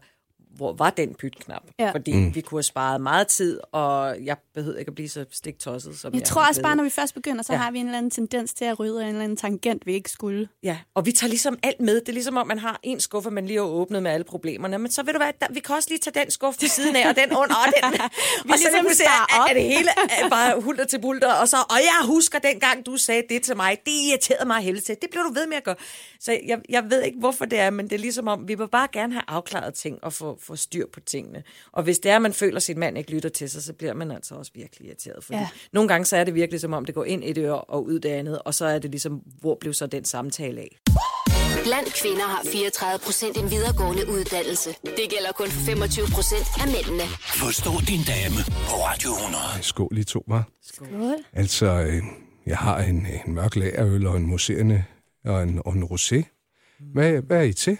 hvor 0.56 0.74
var 0.74 0.90
den 0.90 1.16
pytknap? 1.16 1.64
Ja. 1.80 1.92
Fordi 1.92 2.14
mm. 2.14 2.36
vi 2.36 2.42
kunne 2.42 2.58
have 2.58 2.64
sparet 2.64 3.02
meget 3.02 3.28
tid, 3.28 3.60
og 3.72 4.26
jeg 4.26 4.38
behøvede 4.54 4.80
ikke 4.80 4.90
at 4.90 4.96
blive 4.96 5.10
så 5.10 5.26
stiktosset, 5.32 6.00
som 6.00 6.14
jeg, 6.14 6.20
Jeg 6.20 6.28
tror 6.28 6.48
også 6.48 6.62
bare, 6.62 6.76
når 6.76 6.84
vi 6.84 6.90
først 6.90 7.14
begynder, 7.14 7.44
så 7.44 7.54
Ja. 7.54 7.60
har 7.60 7.72
vi 7.72 7.80
en 7.80 7.86
eller 7.86 7.98
anden 7.98 8.12
tendens 8.12 8.54
til 8.54 8.66
at 8.66 8.80
rydde 8.80 9.00
af 9.02 9.04
en 9.04 9.10
eller 9.10 9.24
anden 9.24 9.38
tangent, 9.38 9.86
vi 9.86 9.94
ikke 9.94 10.10
skulle. 10.10 10.48
Ja, 10.64 10.78
og 10.94 11.06
vi 11.06 11.12
tager 11.12 11.30
ligesom 11.30 11.60
alt 11.64 11.80
med. 11.82 12.00
Det 12.00 12.10
er 12.10 12.14
ligesom 12.14 12.38
om, 12.38 12.48
man 12.48 12.60
har 12.60 12.80
en 12.84 13.00
skuffe, 13.00 13.32
man 13.32 13.46
lige 13.46 13.58
har 13.60 13.66
åbnet 13.66 14.04
med 14.04 14.12
alle 14.12 14.24
problemerne. 14.24 14.78
Men 14.78 14.92
så 14.92 15.04
ved 15.04 15.14
du 15.14 15.20
hvad, 15.20 15.32
der, 15.42 15.48
vi 15.54 15.60
kan 15.60 15.76
også 15.76 15.90
lige 15.90 16.00
tage 16.00 16.20
den 16.24 16.32
skuffe 16.32 16.60
til 16.60 16.70
siden 16.70 16.96
af, 16.96 17.10
og 17.10 17.16
den 17.16 17.32
under, 17.32 17.56
og 17.56 17.92
den. 17.92 18.02
og 18.52 18.58
så 18.60 18.70
ligesom 18.74 19.06
sparer 19.06 19.42
er, 19.46 19.50
er, 19.50 19.54
det 19.54 19.64
hele 19.64 19.90
er 20.20 20.30
bare 20.30 20.62
hulter 20.62 20.86
til 20.86 21.02
bulter. 21.02 21.34
Og, 21.34 21.48
så, 21.50 21.58
og 21.70 21.78
jeg 21.82 22.08
husker 22.08 22.40
dengang, 22.40 22.86
du 22.86 22.98
sagde 22.98 23.24
det 23.30 23.42
til 23.42 23.56
mig. 23.56 23.78
Det 23.86 23.92
irriterede 23.92 24.46
mig 24.48 24.62
helvede 24.62 24.86
til. 24.86 24.96
Det 25.02 25.10
blev 25.12 25.24
du 25.24 25.34
ved 25.34 25.48
med 25.48 25.58
at 25.58 25.64
gøre. 25.64 25.76
Så 26.20 26.40
jeg, 26.46 26.60
jeg 26.70 26.84
ved 26.90 27.02
ikke, 27.04 27.20
hvorfor 27.20 27.46
det 27.46 27.60
er, 27.60 27.70
men 27.70 27.86
det 27.90 27.96
er 27.96 28.00
ligesom 28.00 28.28
om, 28.28 28.48
vi 28.48 28.56
vil 28.56 28.68
bare 28.68 28.88
gerne 28.92 29.14
have 29.14 29.24
afklaret 29.28 29.74
ting 29.74 30.04
og 30.04 30.14
få, 30.14 30.38
få 30.48 30.56
styr 30.56 30.86
på 30.94 31.00
tingene. 31.00 31.44
Og 31.72 31.84
hvis 31.84 32.00
det 32.00 32.12
er, 32.12 32.16
at 32.16 32.22
man 32.22 32.34
føler, 32.34 32.56
at 32.56 32.64
sin 32.64 32.80
mand 32.80 32.98
ikke 32.98 33.12
lytter 33.12 33.30
til 33.30 33.50
sig, 33.50 33.64
så 33.64 33.74
bliver 33.74 33.94
man 33.94 34.12
altså 34.12 34.36
også 34.36 34.52
virkelig 34.56 34.88
irriteret. 34.88 35.24
Fordi 35.24 35.38
Ja. 35.40 35.48
nogle 35.74 35.88
gange 35.88 36.06
så 36.06 36.18
er 36.18 36.24
det 36.24 36.36
virkelig 36.36 36.62
som 36.62 36.74
om, 36.74 36.86
det 36.86 36.96
går 36.96 37.06
ind 37.06 37.24
i 37.24 37.30
et 37.30 37.38
øre 37.38 37.62
og 37.62 37.86
ud 37.86 38.00
det 38.00 38.10
andet, 38.10 38.40
og 38.46 38.54
så 38.54 38.66
er 38.66 38.80
det 38.80 38.92
ligesom, 38.92 39.22
hvor 39.40 39.58
blev 39.62 39.74
så 39.74 39.88
den 39.88 40.06
samtale 40.06 40.62
af? 40.62 40.78
Blandt 41.64 41.94
kvinder 41.94 42.22
har 42.24 42.42
34 42.52 43.00
procent 43.00 43.38
en 43.38 43.52
videregående 43.52 44.10
uddannelse. 44.10 44.70
Det 44.70 45.10
gælder 45.10 45.32
kun 45.32 45.48
for 45.48 45.62
25 45.66 46.06
procent 46.14 46.46
af 46.62 46.68
mændene. 46.68 47.04
Forstå 47.44 47.72
din 47.88 48.04
dame 48.14 48.40
på 48.70 48.76
Radio 48.88 49.10
100. 49.12 49.44
Skål, 49.62 49.98
I 49.98 50.04
to, 50.04 50.24
var. 50.28 50.44
Skål. 50.74 50.88
Altså, 51.34 51.66
øh, 51.66 52.04
jeg 52.46 52.58
har 52.58 52.78
en, 52.80 53.08
en 53.26 53.34
mørk 53.34 53.56
lagerøl 53.56 54.08
og 54.08 54.18
en 54.18 54.26
mousserende 54.26 54.84
og 55.26 55.44
en, 55.44 55.62
og 55.66 55.74
en 55.74 55.84
rosé. 55.84 56.24
Hvad, 56.94 57.12
hvad 57.22 57.38
er 57.38 57.42
I 57.42 57.54
til? 57.54 57.78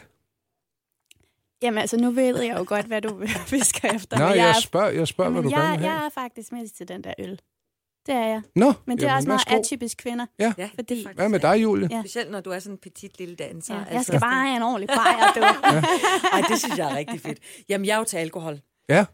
Jamen 1.66 1.78
altså, 1.78 1.98
nu 1.98 2.12
ved 2.12 2.42
jeg 2.42 2.58
jo 2.60 2.66
godt, 2.68 2.86
hvad 2.86 3.02
du 3.02 3.22
fisker 3.56 3.94
efter. 3.96 4.18
Nej, 4.18 4.28
jeg 4.28 4.50
er- 4.50 4.54
spørger, 4.62 4.90
jeg 4.90 5.08
spørger 5.08 5.32
hvad 5.32 5.42
men 5.42 5.52
du 5.52 5.58
jeg, 5.58 5.64
gerne 5.64 5.78
vil 5.80 5.88
have. 5.88 5.98
jeg 6.00 6.06
er 6.06 6.10
faktisk 6.10 6.52
mest 6.52 6.78
til 6.78 6.88
den 6.88 7.04
der 7.04 7.14
øl. 7.20 7.40
Det 8.06 8.16
er 8.16 8.26
jeg. 8.28 8.42
Nå, 8.56 8.74
Men 8.86 8.98
det 8.98 9.04
er 9.04 9.08
jamen, 9.08 9.18
også 9.18 9.28
meget 9.28 9.42
værsgo. 9.50 9.60
atypisk 9.60 9.98
kvinder. 9.98 10.26
Ja. 10.40 10.54
Ja, 10.58 10.70
Fordi- 10.76 11.04
faktisk 11.04 11.18
Hvad 11.20 11.30
med 11.30 11.40
dig, 11.40 11.64
Julie? 11.64 11.88
Ja. 11.92 12.02
Specielt 12.02 12.32
når 12.32 12.42
du 12.42 12.50
er 12.50 12.60
sådan 12.60 12.74
en 12.74 12.78
petit 12.78 13.20
lille 13.20 13.36
danser. 13.36 13.76
Ja, 13.76 13.82
jeg 13.94 14.04
skal 14.06 14.20
bare 14.20 14.46
have 14.46 14.56
en 14.56 14.64
ordentlig 14.64 14.88
bajer, 14.88 15.32
du. 15.36 15.42
Ej, 16.34 16.42
det 16.50 16.60
synes 16.60 16.78
jeg 16.78 16.92
er 16.92 16.96
rigtig 16.96 17.22
fedt. 17.22 17.40
Jamen, 17.70 17.86
jeg 17.86 17.94
er 17.94 17.98
jo 17.98 18.04
til 18.04 18.18
alkohol. 18.18 18.60
Ja. 18.90 19.06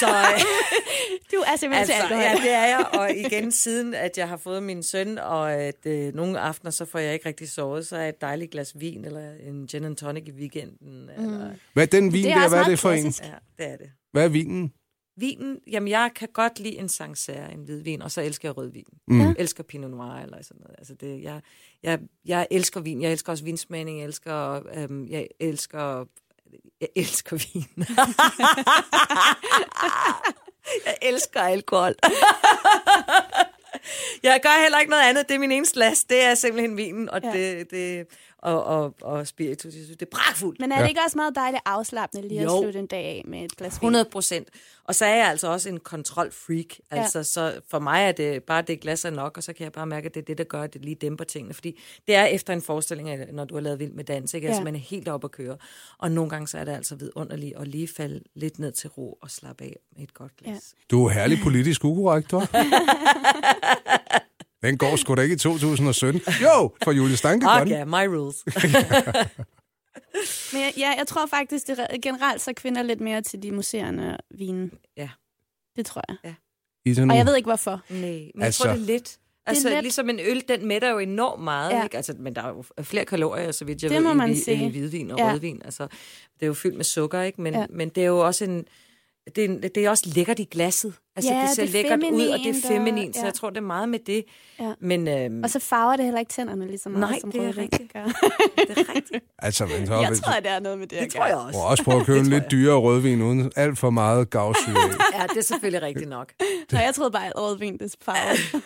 Så 0.00 0.06
øh, 0.06 0.40
Du 1.32 1.36
er 1.36 1.56
simpelthen 1.56 1.72
altså, 1.72 1.92
til 1.94 2.02
alkohol. 2.02 2.22
ja, 2.22 2.34
det 2.42 2.50
er 2.52 2.66
jeg. 2.66 2.86
Og 3.00 3.10
igen, 3.16 3.52
siden 3.52 3.94
at 3.94 4.18
jeg 4.18 4.28
har 4.28 4.36
fået 4.36 4.62
min 4.62 4.82
søn, 4.82 5.18
og 5.18 5.52
at 5.54 5.86
øh, 5.86 6.14
nogle 6.14 6.40
aftener, 6.40 6.70
så 6.70 6.84
får 6.84 6.98
jeg 6.98 7.12
ikke 7.14 7.28
rigtig 7.28 7.48
sovet, 7.50 7.86
så 7.86 7.96
er 7.96 8.08
et 8.08 8.20
dejligt 8.20 8.50
glas 8.50 8.80
vin, 8.80 9.04
eller 9.04 9.32
en 9.32 9.66
gin 9.66 9.84
and 9.84 9.96
tonic 9.96 10.24
i 10.26 10.32
weekenden. 10.32 11.10
Mm. 11.16 11.24
Eller, 11.24 11.50
Hvad 11.72 11.82
er 11.82 11.86
den 12.00 12.12
vin 12.12 12.24
Det 12.24 12.32
er 12.32 12.40
der? 12.40 12.48
Hvad 12.48 12.58
er 12.58 12.64
det 12.68 12.78
for 12.78 12.90
en? 12.90 13.02
klassisk. 13.02 13.22
ja, 13.24 13.64
det 13.64 13.72
er 13.72 13.76
det. 13.76 13.90
Hvad 14.12 14.24
er 14.24 14.28
vinen? 14.28 14.72
Vinen, 15.18 15.58
jamen 15.70 15.88
jeg 15.88 16.10
kan 16.16 16.28
godt 16.32 16.60
lide 16.60 16.78
en 16.78 16.88
Sancerre, 16.88 17.52
en 17.52 17.60
hvidvin, 17.64 18.02
og 18.02 18.10
så 18.10 18.20
elsker 18.20 18.48
jeg 18.48 18.56
rødvin. 18.56 18.84
Mm. 19.08 19.20
Jeg 19.20 19.34
elsker 19.38 19.62
Pinot 19.62 19.90
Noir 19.90 20.12
eller 20.22 20.42
sådan 20.42 20.60
noget. 20.60 20.74
Altså 20.78 20.94
det, 20.94 21.22
jeg, 21.22 21.40
jeg, 21.82 21.98
jeg 22.24 22.46
elsker 22.50 22.80
vin. 22.80 23.02
Jeg 23.02 23.12
elsker 23.12 23.32
også 23.32 23.44
vinsmagning. 23.44 23.98
Jeg 23.98 24.06
elsker, 24.06 24.62
øhm, 24.74 25.08
jeg 25.08 25.28
elsker, 25.40 26.04
jeg 26.80 26.88
elsker 26.96 27.36
vin. 27.36 27.86
jeg 30.86 30.96
elsker 31.02 31.40
alkohol. 31.40 31.94
jeg 34.22 34.40
gør 34.42 34.62
heller 34.62 34.78
ikke 34.78 34.90
noget 34.90 35.02
andet. 35.08 35.28
Det 35.28 35.34
er 35.34 35.38
min 35.38 35.52
eneste 35.52 35.78
last. 35.78 36.10
Det 36.10 36.24
er 36.24 36.34
simpelthen 36.34 36.76
vinen, 36.76 37.10
og, 37.10 37.20
Ja. 37.24 37.30
det, 37.32 37.70
det, 37.70 38.06
og, 38.46 38.64
og, 38.64 38.94
og 39.02 39.26
spiritus. 39.26 39.64
Jeg 39.74 39.84
synes, 39.84 39.98
det 39.98 40.06
er 40.06 40.16
pragtfuldt. 40.16 40.60
Men 40.60 40.72
er 40.72 40.80
det 40.80 40.88
ikke 40.88 41.00
også 41.06 41.18
meget 41.18 41.34
dejligt 41.34 41.62
afslappende 41.64 42.28
lige 42.28 42.40
at 42.40 42.44
Jo. 42.46 42.62
slutte 42.62 42.78
en 42.78 42.86
dag 42.86 43.04
af 43.04 43.22
med 43.26 43.44
et 43.44 43.56
glas 43.56 43.72
vin? 43.72 43.76
100 43.86 44.04
procent. 44.04 44.48
Og 44.84 44.94
så 44.94 45.04
er 45.04 45.14
jeg 45.16 45.26
altså 45.28 45.48
også 45.48 45.68
en 45.68 45.80
kontrolfreak. 45.80 46.66
Altså, 46.90 47.22
så 47.22 47.60
for 47.70 47.78
mig 47.78 48.04
er 48.04 48.12
det 48.12 48.42
bare 48.44 48.62
det 48.62 48.80
glas 48.80 49.04
er 49.04 49.10
nok, 49.10 49.36
og 49.36 49.42
så 49.42 49.52
kan 49.52 49.64
jeg 49.64 49.72
bare 49.72 49.86
mærke, 49.86 50.06
at 50.06 50.14
det 50.14 50.20
er 50.20 50.24
det, 50.24 50.38
der 50.38 50.44
gør, 50.44 50.62
at 50.62 50.74
det 50.74 50.84
lige 50.84 50.94
dæmper 50.94 51.24
tingene. 51.24 51.54
Fordi 51.54 51.80
det 52.06 52.14
er 52.14 52.24
efter 52.24 52.52
en 52.52 52.62
forestilling, 52.62 53.10
af- 53.10 53.28
når 53.32 53.44
du 53.44 53.54
har 53.54 53.60
lavet 53.62 53.78
vild 53.78 53.92
med 53.92 54.04
dans, 54.04 54.34
ikke? 54.34 54.46
Altså, 54.46 54.60
Ja. 54.60 54.64
man 54.64 54.74
er 54.74 54.78
helt 54.80 55.08
oppe 55.08 55.24
at 55.24 55.30
køre. 55.30 55.56
Og 55.98 56.10
nogle 56.12 56.30
gange 56.30 56.48
så 56.48 56.58
er 56.58 56.64
det 56.64 56.72
altså 56.72 56.94
vidunderligt 56.94 57.56
at 57.56 57.68
lige 57.68 57.88
falde 57.96 58.20
lidt 58.34 58.58
ned 58.58 58.72
til 58.72 58.90
ro 58.90 59.18
og 59.22 59.30
slappe 59.30 59.64
af 59.64 59.76
med 59.96 60.02
et 60.04 60.14
godt 60.14 60.36
glas. 60.36 60.48
Ja. 60.54 60.60
Du 60.90 61.04
er 61.06 61.10
herlig 61.10 61.38
politisk 61.42 61.84
ukorrekt, 61.84 62.30
du. 62.30 62.40
Den 64.62 64.78
går 64.78 64.96
sgu 64.96 65.14
da 65.14 65.22
ikke 65.22 65.34
i 65.34 65.38
2017. 65.38 66.20
Jo, 66.42 66.72
for 66.84 66.92
Julie 66.92 67.16
Stanke. 67.16 67.46
Okay, 67.48 67.82
my 67.84 68.16
rules. 68.16 68.44
Men 70.52 70.62
jeg, 70.62 70.72
ja, 70.76 70.94
jeg 70.98 71.06
tror 71.06 71.26
faktisk, 71.26 71.66
det 71.66 71.78
er, 71.78 71.86
generelt 72.02 72.42
så 72.42 72.50
er 72.50 72.54
kvinder 72.54 72.82
lidt 72.82 73.00
mere 73.00 73.22
til 73.22 73.42
de 73.42 73.52
museerne 73.52 74.16
vine. 74.38 74.70
Ja. 74.96 75.08
Det 75.76 75.86
tror 75.86 76.02
jeg. 76.24 76.34
I 76.84 76.94
sådan 76.94 77.10
Og 77.10 77.16
jeg 77.16 77.26
ved 77.26 77.36
ikke, 77.36 77.46
hvorfor. 77.46 77.80
Nej, 77.90 78.00
men 78.34 78.42
Altså- 78.42 78.68
jeg 78.68 78.74
tror, 78.74 78.80
det 78.80 78.82
er 78.82 78.86
lidt. 78.92 79.18
Altså, 79.48 79.68
let. 79.68 79.82
ligesom 79.82 80.10
en 80.10 80.20
øl, 80.20 80.44
den 80.48 80.66
mætter 80.68 80.90
jo 80.90 80.98
enormt 80.98 81.42
meget, 81.44 81.70
Ja. 81.70 81.76
ja. 81.76 81.84
ikke? 81.84 81.96
Altså, 81.96 82.14
men 82.18 82.34
der 82.36 82.42
er 82.42 82.48
jo 82.48 82.64
flere 82.82 83.04
kalorier, 83.04 83.52
så 83.52 83.64
vidt 83.64 83.82
jeg 83.82 83.90
Det 83.90 83.96
ved, 83.96 84.04
må 84.04 84.12
i, 84.12 84.16
man 84.16 84.30
hvid- 84.30 84.44
sige. 84.44 84.66
i 84.66 84.70
hvidvin 84.70 85.10
og 85.10 85.18
Ja. 85.18 85.26
ja. 85.26 85.32
rødvin. 85.32 85.62
Altså, 85.64 85.82
det 86.34 86.42
er 86.42 86.46
jo 86.46 86.54
fyldt 86.54 86.76
med 86.76 86.84
sukker, 86.84 87.22
ikke? 87.22 87.42
Men, 87.42 87.54
Ja. 87.54 87.60
ja. 87.60 87.66
men 87.70 87.88
det 87.88 88.02
er 88.02 88.06
jo 88.06 88.18
også 88.26 88.44
en... 88.44 88.64
Det 89.36 89.44
er, 89.44 89.68
det 89.68 89.76
er 89.84 89.90
også 89.90 90.12
lækkert 90.16 90.38
i 90.38 90.44
glasset. 90.50 90.94
Altså, 91.16 91.32
Ja, 91.32 91.40
det 91.40 91.50
ser 91.50 91.62
det 91.62 91.68
er 91.68 91.72
lækkert 91.72 91.98
ud, 92.12 92.26
og 92.28 92.38
det 92.38 92.46
er 92.46 92.54
og- 92.64 92.68
feminint, 92.72 93.14
så 93.16 93.20
ja. 93.20 93.26
jeg 93.26 93.34
tror, 93.34 93.50
det 93.50 93.56
er 93.56 93.60
meget 93.60 93.88
med 93.88 93.98
det. 94.06 94.24
Ja. 94.60 94.72
Men 94.80 95.08
øhm, 95.08 95.42
Og 95.44 95.50
så 95.50 95.58
farver 95.58 95.96
det 95.96 96.04
heller 96.04 96.20
ikke 96.20 96.32
tænderne 96.32 96.66
lige 96.66 96.78
så 96.78 96.88
meget, 96.88 97.10
Nej, 97.10 97.18
som 97.20 97.32
det 97.32 97.44
er 97.44 97.56
rigtigt. 97.58 97.92
gør. 97.92 98.04
det 98.68 98.78
er 98.78 98.94
rigtigt. 98.96 99.24
Altså, 99.38 99.66
men 99.66 99.86
så 99.86 99.94
Jeg 99.94 100.16
tror, 100.16 100.32
det 100.40 100.50
er 100.50 100.60
noget 100.60 100.78
med 100.78 100.86
det, 100.86 101.00
Det 101.00 101.12
tror 101.12 101.26
jeg 101.26 101.36
også. 101.36 101.58
må 101.58 101.64
også 101.64 101.84
prøve 101.84 102.00
at 102.00 102.06
købe 102.06 102.18
en 102.24 102.26
lidt 102.26 102.44
dyrere 102.50 102.76
rødvin 102.78 103.22
uden 103.22 103.52
alt 103.56 103.78
for 103.78 103.90
meget 103.90 104.30
gavsyre. 104.30 104.74
Ja, 105.18 105.22
det 105.26 105.36
er 105.36 105.42
selvfølgelig 105.42 105.82
rigtigt 105.82 106.08
nok. 106.10 106.32
Nå, 106.72 106.78
jeg 106.78 106.94
troede 106.94 107.10
bare, 107.10 107.26
at 107.26 107.32
rødvin 107.36 107.78
det 107.78 107.82
er 107.82 107.96
farvet. 108.02 108.62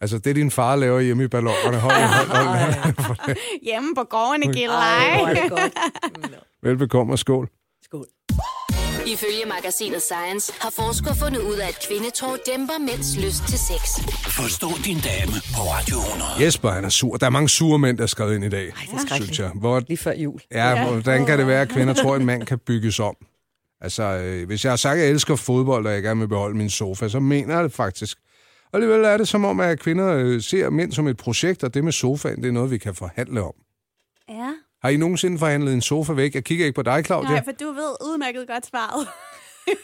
Altså, 0.00 0.18
det 0.18 0.36
din 0.36 0.50
far 0.50 0.76
laver 0.76 1.00
hjemme 1.00 1.24
i 1.24 1.28
ballonerne. 1.28 1.76
Hold, 1.78 1.94
hold, 1.94 3.02
hold. 3.16 3.36
Hjemme 3.62 3.94
på 3.94 4.04
gården 4.04 4.42
i 4.42 4.46
Ej, 4.46 4.52
Gilleleje. 4.52 5.48
Nå. 5.48 6.36
Velbekomme 6.62 7.12
og 7.12 7.18
skål. 7.18 7.48
Ifølge 9.06 9.44
magasinet 9.46 10.02
Science 10.02 10.52
har 10.60 10.70
forskere 10.70 11.14
fundet 11.16 11.40
ud 11.42 11.56
af, 11.56 11.68
at 11.68 11.86
kvindetår 11.88 12.36
dæmper 12.46 12.78
mænds 12.78 13.16
lyst 13.16 13.42
til 13.48 13.58
sex. 13.58 13.82
Forstå 14.40 14.68
din 14.84 14.98
dame 15.10 15.32
på 15.56 15.60
Radio 15.74 15.96
100. 15.98 16.30
Jesper, 16.44 16.70
han 16.70 16.84
er 16.84 16.88
sur. 16.88 17.16
Der 17.16 17.26
er 17.26 17.30
mange 17.30 17.48
sure 17.48 17.78
mænd, 17.78 17.96
der 17.98 18.02
er 18.02 18.06
skrevet 18.06 18.34
ind 18.34 18.44
i 18.44 18.48
dag, 18.48 18.66
Ej, 18.68 18.86
det 19.02 19.10
er 19.10 19.16
synes 19.16 19.38
jeg. 19.38 19.50
Hvor, 19.54 19.80
Lige 19.80 19.98
før 19.98 20.12
jul. 20.12 20.40
ja, 20.52 20.90
hvordan 20.92 21.26
kan 21.26 21.38
det 21.38 21.46
være, 21.46 21.62
at 21.62 21.68
kvinder 21.68 21.94
tror, 21.94 22.14
at 22.14 22.20
en 22.20 22.26
mand 22.26 22.46
kan 22.46 22.58
bygges 22.58 23.00
om? 23.00 23.16
Altså, 23.80 24.02
øh, 24.02 24.46
hvis 24.46 24.64
jeg 24.64 24.72
har 24.72 24.76
sagt, 24.76 24.98
at 24.98 25.02
jeg 25.04 25.10
elsker 25.10 25.36
fodbold, 25.36 25.86
og 25.86 25.92
jeg 25.92 26.02
gerne 26.02 26.20
vil 26.20 26.28
beholde 26.28 26.56
min 26.56 26.70
sofa, 26.70 27.08
så 27.08 27.20
mener 27.20 27.54
jeg 27.54 27.64
det 27.64 27.72
faktisk. 27.72 28.18
Og 28.72 28.76
alligevel 28.80 29.04
er 29.04 29.16
det 29.16 29.28
som 29.28 29.44
om, 29.44 29.60
at 29.60 29.80
kvinder 29.80 30.14
øh, 30.14 30.42
ser 30.42 30.70
mænd 30.70 30.92
som 30.92 31.06
et 31.08 31.16
projekt, 31.16 31.64
og 31.64 31.74
det 31.74 31.84
med 31.84 31.92
sofaen, 31.92 32.42
det 32.42 32.48
er 32.48 32.52
noget, 32.52 32.70
vi 32.70 32.78
kan 32.78 32.94
forhandle 32.94 33.42
om. 33.42 33.52
Ja. 34.28 34.50
Har 34.82 34.88
I 34.88 34.96
nogensinde 34.96 35.38
forhandlet 35.38 35.74
en 35.74 35.80
sofa 35.80 36.12
væk? 36.12 36.34
Jeg 36.34 36.44
kigger 36.44 36.66
ikke 36.66 36.76
på 36.76 36.82
dig, 36.82 37.04
Claudia. 37.04 37.30
Nej, 37.30 37.44
for 37.44 37.52
du 37.52 37.66
ved 37.66 37.96
udmærket 38.00 38.48
godt 38.48 38.66
svaret. 38.66 39.08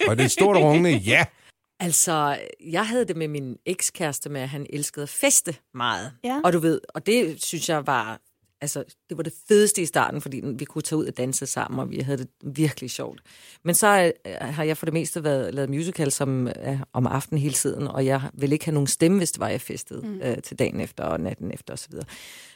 Og 0.09 0.17
det 0.17 0.21
er 0.21 0.25
et 0.25 0.31
stort 0.31 0.57
rungende 0.57 0.91
ja. 0.91 1.25
Altså, 1.81 2.38
jeg 2.67 2.87
havde 2.87 3.05
det 3.05 3.17
med 3.17 3.29
min 3.29 3.57
ekskæreste 3.67 4.31
med, 4.31 4.41
at 4.41 4.49
han 4.49 4.67
elskede 4.71 5.03
at 5.03 5.09
feste 5.09 5.57
meget. 5.75 6.12
Ja. 6.25 6.41
Og 6.45 6.53
du 6.53 6.59
ved, 6.59 6.81
og 6.88 7.07
det 7.07 7.45
synes 7.45 7.69
jeg 7.69 7.87
var, 7.87 8.21
altså, 8.60 8.84
det 9.08 9.16
var 9.16 9.22
det 9.22 9.32
fedeste 9.48 9.82
i 9.82 9.86
starten, 9.86 10.20
fordi 10.20 10.40
vi 10.44 10.64
kunne 10.64 10.82
tage 10.82 10.98
ud 10.98 11.06
og 11.06 11.16
danse 11.16 11.46
sammen, 11.46 11.80
og 11.80 11.90
vi 11.90 12.00
havde 12.00 12.18
det 12.18 12.28
virkelig 12.42 12.90
sjovt. 12.90 13.22
Men 13.62 13.75
så 13.75 14.12
øh, 14.26 14.32
har 14.40 14.64
jeg 14.64 14.76
for 14.76 14.86
det 14.86 14.92
meste 14.92 15.25
været, 15.25 15.54
lavet 15.54 15.70
musical 15.70 16.12
som, 16.12 16.48
øh, 16.48 16.80
om 16.92 17.06
aftenen 17.06 17.42
hele 17.42 17.54
tiden, 17.54 17.86
og 17.88 18.06
jeg 18.06 18.22
ville 18.34 18.54
ikke 18.54 18.64
have 18.64 18.75
nogen 18.75 18.86
stemme, 18.86 19.18
hvis 19.18 19.32
det 19.32 19.40
var, 19.40 19.48
jeg 19.48 19.60
festede 19.60 20.06
mm. 20.06 20.20
øh, 20.22 20.42
til 20.42 20.58
dagen 20.58 20.80
efter 20.80 21.04
og 21.04 21.20
natten 21.20 21.50
efter 21.52 21.75
osv. 21.75 21.78
Så, 21.78 21.88
videre. 21.90 22.06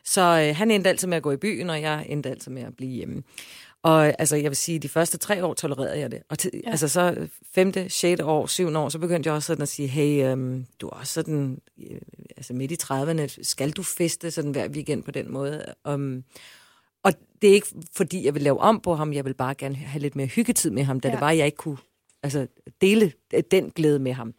så 0.05 0.47
øh, 0.49 0.57
han 0.57 0.71
endte 0.71 0.91
altid 0.91 1.09
med 1.09 1.17
at 1.17 1.23
gå 1.23 1.33
i 1.33 1.37
byen, 1.37 1.71
og 1.71 1.83
jeg 1.83 2.07
endte 2.09 2.31
altid 2.31 2.53
med 2.53 2.63
at 2.63 2.77
blive 2.77 2.93
hjemme. 2.93 3.23
Og 3.83 4.21
altså, 4.21 4.37
jeg 4.37 4.51
vil 4.51 4.57
sige, 4.57 4.79
de 4.79 4.89
første 4.89 5.19
tre 5.19 5.45
år 5.45 5.55
tolererede 5.55 5.99
jeg 5.99 6.11
det. 6.11 6.23
Og 6.29 6.39
til, 6.39 6.51
ja. 6.55 6.71
altså 6.71 6.89
så 6.89 7.29
femte, 7.55 7.89
sjette 7.89 8.25
år, 8.25 8.47
syvende 8.47 8.81
år, 8.81 8.89
så 8.89 8.99
begyndte 8.99 9.29
jeg 9.29 9.35
også 9.35 9.47
sådan 9.47 9.63
at 9.63 9.69
sige, 9.69 9.89
hey, 9.89 10.25
øhm, 10.27 10.67
du 10.81 10.87
er 10.87 10.91
også 10.91 11.13
sådan, 11.13 11.59
øh, 11.91 12.01
altså 12.37 12.55
midt 12.55 12.73
i 12.73 12.77
30'erne, 12.83 13.43
skal 13.43 13.71
du 13.71 13.83
feste 13.83 14.31
sådan 14.31 14.51
hver 14.51 14.69
weekend 14.69 15.03
på 15.03 15.11
den 15.11 15.33
måde? 15.33 15.65
Um, 15.89 16.25
og 17.03 17.13
det 17.43 17.51
er 17.51 17.55
ikke, 17.55 17.67
fordi 17.97 18.25
jeg 18.25 18.35
vil 18.35 18.43
lave 18.43 18.61
om 18.61 18.81
på 18.81 18.95
ham, 18.95 19.13
jeg 19.13 19.25
vil 19.25 19.35
bare 19.35 19.55
gerne 19.55 19.75
have 19.75 20.01
lidt 20.03 20.17
mere 20.17 20.27
hyggetid 20.27 20.71
med 20.71 20.83
ham, 20.85 21.01
da 21.01 21.09
Ja. 21.09 21.13
det 21.15 21.21
var, 21.21 21.31
jeg 21.31 21.47
ikke 21.47 21.57
kunne 21.57 21.79
altså, 22.23 22.47
dele 22.81 23.13
øh, 23.35 23.43
den 23.51 23.71
glæde 23.71 23.99
med 23.99 24.13
ham. 24.13 24.35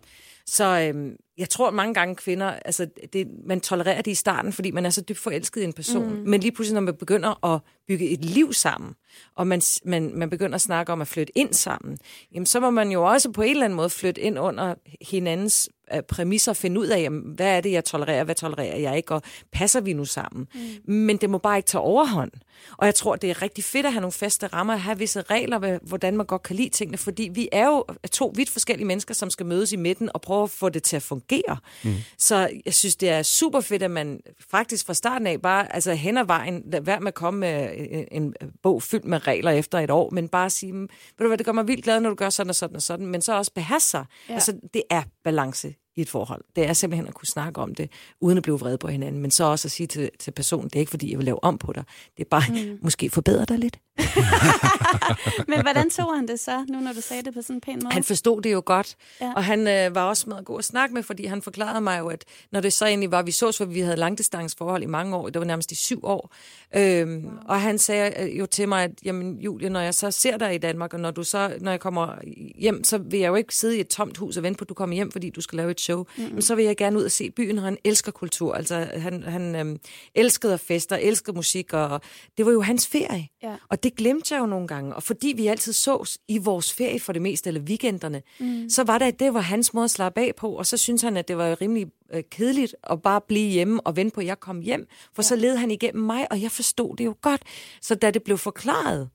Så 0.45 0.91
øhm, 0.93 1.15
jeg 1.37 1.49
tror 1.49 1.67
at 1.67 1.73
mange 1.73 1.93
gange 1.93 2.15
kvinder, 2.15 2.47
altså 2.47 2.87
det, 3.13 3.27
man 3.45 3.61
tolererer 3.61 4.01
det 4.01 4.11
i 4.11 4.15
starten, 4.15 4.53
fordi 4.53 4.71
man 4.71 4.85
er 4.85 4.89
så 4.89 5.01
dybt 5.01 5.19
forelsket 5.19 5.61
i 5.61 5.63
en 5.63 5.73
person. 5.73 6.19
Mm. 6.19 6.29
Men 6.29 6.41
lige 6.41 6.51
pludselig, 6.51 6.73
når 6.73 6.81
man 6.81 6.95
begynder 6.95 7.53
at 7.53 7.61
bygge 7.87 8.09
et 8.09 8.25
liv 8.25 8.53
sammen, 8.53 8.95
og 9.35 9.47
man, 9.47 9.61
man, 9.83 10.11
man 10.15 10.29
begynder 10.29 10.55
at 10.55 10.61
snakke 10.61 10.91
om 10.91 11.01
at 11.01 11.07
flytte 11.07 11.37
ind 11.37 11.53
sammen, 11.53 11.97
jamen 12.33 12.45
så 12.45 12.59
må 12.59 12.69
man 12.69 12.91
jo 12.91 13.03
også 13.03 13.31
på 13.31 13.41
en 13.41 13.49
eller 13.49 13.65
anden 13.65 13.77
måde 13.77 13.89
flytte 13.89 14.21
ind 14.21 14.39
under 14.39 14.75
hinandens 15.01 15.69
præmisser 16.07 16.51
og 16.51 16.57
finde 16.57 16.79
ud 16.81 16.87
af, 16.87 17.01
jamen, 17.01 17.21
hvad 17.35 17.47
er 17.57 17.61
det, 17.61 17.71
jeg 17.71 17.85
tolererer, 17.85 18.23
hvad 18.23 18.35
tolererer 18.35 18.77
jeg 18.77 18.97
ikke, 18.97 19.13
og 19.13 19.21
passer 19.51 19.81
vi 19.81 19.93
nu 19.93 20.05
sammen? 20.05 20.47
Mm. 20.85 20.93
Men 20.93 21.17
det 21.17 21.29
må 21.29 21.37
bare 21.37 21.57
ikke 21.57 21.67
tage 21.67 21.81
overhånd. 21.81 22.31
Og 22.77 22.85
jeg 22.85 22.95
tror, 22.95 23.15
det 23.15 23.29
er 23.29 23.41
rigtig 23.41 23.63
fedt 23.63 23.85
at 23.85 23.91
have 23.93 24.01
nogle 24.01 24.11
faste 24.11 24.47
rammer, 24.47 24.73
at 24.73 24.79
have 24.81 24.97
visse 24.97 25.21
regler, 25.21 25.57
hvad- 25.59 25.79
hvordan 25.81 26.17
man 26.17 26.25
godt 26.25 26.43
kan 26.43 26.55
lide 26.55 26.69
tingene, 26.69 26.97
fordi 26.97 27.29
vi 27.33 27.49
er 27.51 27.65
jo 27.65 27.85
to 28.11 28.33
vidt 28.35 28.49
forskellige 28.49 28.87
mennesker, 28.87 29.13
som 29.13 29.29
skal 29.29 29.45
mødes 29.45 29.71
i 29.71 29.75
midten 29.75 30.09
og 30.13 30.21
prøve 30.21 30.43
at 30.43 30.49
få 30.49 30.69
det 30.69 30.83
til 30.83 30.95
at 30.95 31.01
fungere. 31.03 31.57
Mm. 31.83 31.93
Så 32.17 32.49
jeg 32.65 32.73
synes, 32.73 32.95
det 32.95 33.09
er 33.09 33.23
super 33.23 33.61
fedt, 33.61 33.83
at 33.83 33.91
man 33.91 34.19
faktisk 34.51 34.85
fra 34.85 34.93
starten 34.93 35.27
af 35.27 35.41
bare, 35.41 35.75
altså 35.75 35.93
hen 35.93 36.17
ad 36.17 36.25
vejen, 36.25 36.63
lad 36.71 36.81
være 36.81 36.99
med 36.99 37.07
at 37.07 37.13
komme 37.13 37.39
med 37.39 37.69
en, 37.91 38.05
en 38.11 38.33
bog 38.63 38.83
fyldt 38.83 39.05
med 39.05 39.27
regler 39.27 39.51
efter 39.51 39.79
et 39.79 39.91
år, 39.91 40.09
men 40.09 40.27
bare 40.29 40.49
sige, 40.49 40.73
"Mm, 40.73 40.81
ved 40.81 40.89
du 41.19 41.27
hvad, 41.27 41.37
det 41.37 41.45
gør 41.45 41.51
mig 41.51 41.67
vildt 41.67 41.83
glad, 41.83 41.99
når 41.99 42.09
du 42.09 42.15
gør 42.15 42.29
sådan 42.29 42.49
og 42.49 42.55
sådan 42.55 42.75
og 42.75 42.81
sådan, 42.81 43.05
men 43.07 43.21
så 43.21 43.37
også 43.37 43.51
beherske 43.55 43.89
sig. 43.89 44.05
Ja. 44.29 44.33
Altså, 44.33 44.53
det 44.73 44.83
er 44.89 45.03
balance 45.23 45.73
i 45.95 46.01
et 46.01 46.09
forhold. 46.09 46.43
Det 46.55 46.65
er 46.65 46.73
simpelthen 46.73 47.07
at 47.07 47.13
kunne 47.13 47.27
snakke 47.27 47.61
om 47.61 47.75
det, 47.75 47.91
uden 48.21 48.37
at 48.37 48.43
blive 48.43 48.59
vred 48.59 48.77
på 48.77 48.87
hinanden, 48.87 49.21
men 49.21 49.31
så 49.31 49.43
også 49.43 49.67
at 49.67 49.71
sige 49.71 49.87
til, 49.87 50.09
til 50.19 50.31
personen, 50.31 50.69
det 50.69 50.75
er 50.75 50.79
ikke 50.79 50.89
fordi, 50.89 51.11
jeg 51.11 51.17
vil 51.17 51.25
lave 51.25 51.43
om 51.43 51.57
på 51.57 51.73
dig. 51.73 51.83
Det 52.17 52.23
er 52.23 52.29
bare, 52.29 52.43
mm. 52.49 52.79
måske 52.81 53.09
forbedre 53.09 53.45
dig 53.45 53.59
lidt. 53.59 53.79
Men 55.47 55.61
hvordan 55.61 55.89
tog 55.89 56.15
han 56.15 56.27
det 56.27 56.39
så, 56.39 56.65
nu 56.69 56.79
når 56.79 56.93
du 56.93 57.01
sagde 57.01 57.23
det 57.23 57.33
på 57.33 57.41
sådan 57.41 57.55
en 57.55 57.61
pæn 57.61 57.79
måde? 57.83 57.93
Han 57.93 58.03
forstod 58.03 58.41
det 58.41 58.51
jo 58.53 58.61
godt, 58.65 58.95
Ja. 59.21 59.33
og 59.35 59.43
han 59.43 59.67
øh, 59.67 59.95
var 59.95 60.03
også 60.03 60.29
med 60.29 60.37
at 60.37 60.45
gå 60.45 60.53
og 60.57 60.63
snakke 60.63 60.93
med, 60.95 61.03
fordi 61.03 61.25
han 61.25 61.41
forklarede 61.41 61.81
mig 61.81 61.99
jo, 61.99 62.07
at 62.07 62.25
når 62.51 62.59
det 62.61 62.73
så 62.73 62.85
egentlig 62.85 63.11
var, 63.11 63.21
vi 63.23 63.31
så, 63.31 63.51
for 63.57 63.65
vi 63.65 63.79
havde 63.79 63.95
langdistanceforhold 63.95 64.83
i 64.83 64.85
mange 64.85 65.15
år, 65.15 65.29
det 65.29 65.39
var 65.39 65.45
nærmest 65.45 65.71
i 65.71 65.75
syv 65.75 65.99
år, 66.05 66.33
øhm, 66.75 67.29
og 67.47 67.61
han 67.61 67.77
sagde 67.77 68.13
øh, 68.19 68.39
jo 68.39 68.45
til 68.45 68.67
mig, 68.69 68.83
at 68.83 68.91
jamen 69.03 69.39
Julie, 69.39 69.69
når 69.69 69.79
jeg 69.79 69.93
så 69.93 70.11
ser 70.11 70.37
dig 70.37 70.55
i 70.55 70.57
Danmark, 70.57 70.93
og 70.93 70.99
når 70.99 71.11
du 71.11 71.23
så, 71.23 71.53
når 71.61 71.71
jeg 71.71 71.79
kommer 71.79 72.15
hjem, 72.59 72.83
så 72.83 72.97
vil 72.97 73.19
jeg 73.19 73.27
jo 73.27 73.35
ikke 73.35 73.55
sidde 73.55 73.77
i 73.77 73.79
et 73.79 73.87
tomt 73.87 74.17
hus 74.17 74.37
og 74.37 74.43
vente 74.43 74.57
på, 74.57 74.63
at 74.63 74.69
du 74.69 74.73
kommer 74.73 74.95
hjem, 74.95 75.11
fordi 75.11 75.29
du 75.29 75.41
skal 75.41 75.57
lave 75.57 75.71
et 75.71 75.81
show. 75.81 76.05
Mm. 76.17 76.23
Men 76.23 76.41
så 76.41 76.55
vil 76.55 76.65
jeg 76.65 76.77
gerne 76.77 76.97
ud 76.99 77.03
og 77.03 77.11
se 77.11 77.31
byen, 77.31 77.57
og 77.57 77.63
han 77.63 77.77
elsker 77.83 78.11
kultur. 78.11 78.53
Altså, 78.53 78.87
han, 78.97 79.23
han 79.23 79.55
øhm, 79.55 79.79
elskede 80.15 80.53
at 80.53 80.59
feste, 80.59 80.93
og 80.93 81.03
elskede 81.03 81.35
musik, 81.35 81.73
og 81.73 82.01
det 82.37 82.45
var 82.45 82.51
jo 82.51 82.61
hans 82.61 82.87
ferie. 82.87 83.27
Ja. 83.43 83.55
Og 83.69 83.80
det 83.83 83.95
glemte 83.95 84.33
jeg 84.33 84.41
jo 84.41 84.45
nogle 84.45 84.67
gange. 84.67 84.95
Og 84.95 85.03
fordi 85.03 85.33
vi 85.37 85.47
altid 85.47 85.73
sås 85.73 86.17
i 86.27 86.37
vores 86.37 86.73
ferie 86.73 86.99
for 86.99 87.13
det 87.13 87.21
meste, 87.21 87.47
eller 87.47 87.61
weekenderne, 87.61 88.21
mm. 88.39 88.69
så 88.69 88.83
var 88.83 88.97
det, 88.97 89.05
at 89.05 89.19
det 89.19 89.33
var 89.33 89.39
hans 89.39 89.73
måde 89.73 89.83
at 89.83 89.91
slappe 89.91 90.21
af 90.21 90.33
på. 90.37 90.49
Og 90.49 90.65
så 90.65 90.77
synes 90.77 91.01
han, 91.01 91.17
at 91.17 91.27
det 91.27 91.37
var 91.37 91.61
rimelig 91.61 91.87
øh, 92.13 92.23
kedeligt 92.31 92.75
at 92.83 93.01
bare 93.01 93.21
blive 93.21 93.51
hjemme 93.51 93.81
og 93.81 93.95
vente 93.95 94.13
på, 94.13 94.21
at 94.21 94.27
jeg 94.27 94.39
kom 94.39 94.61
hjem. 94.61 94.87
For 95.15 95.21
ja. 95.21 95.27
så 95.27 95.35
led 95.35 95.55
han 95.55 95.71
igennem 95.71 96.03
mig, 96.03 96.31
og 96.31 96.41
jeg 96.41 96.51
forstod 96.51 96.95
det 96.95 97.05
jo 97.05 97.15
godt. 97.21 97.41
Så 97.81 97.95
da 97.95 98.11
det 98.11 98.23
blev 98.23 98.37
forklaret, 98.37 99.09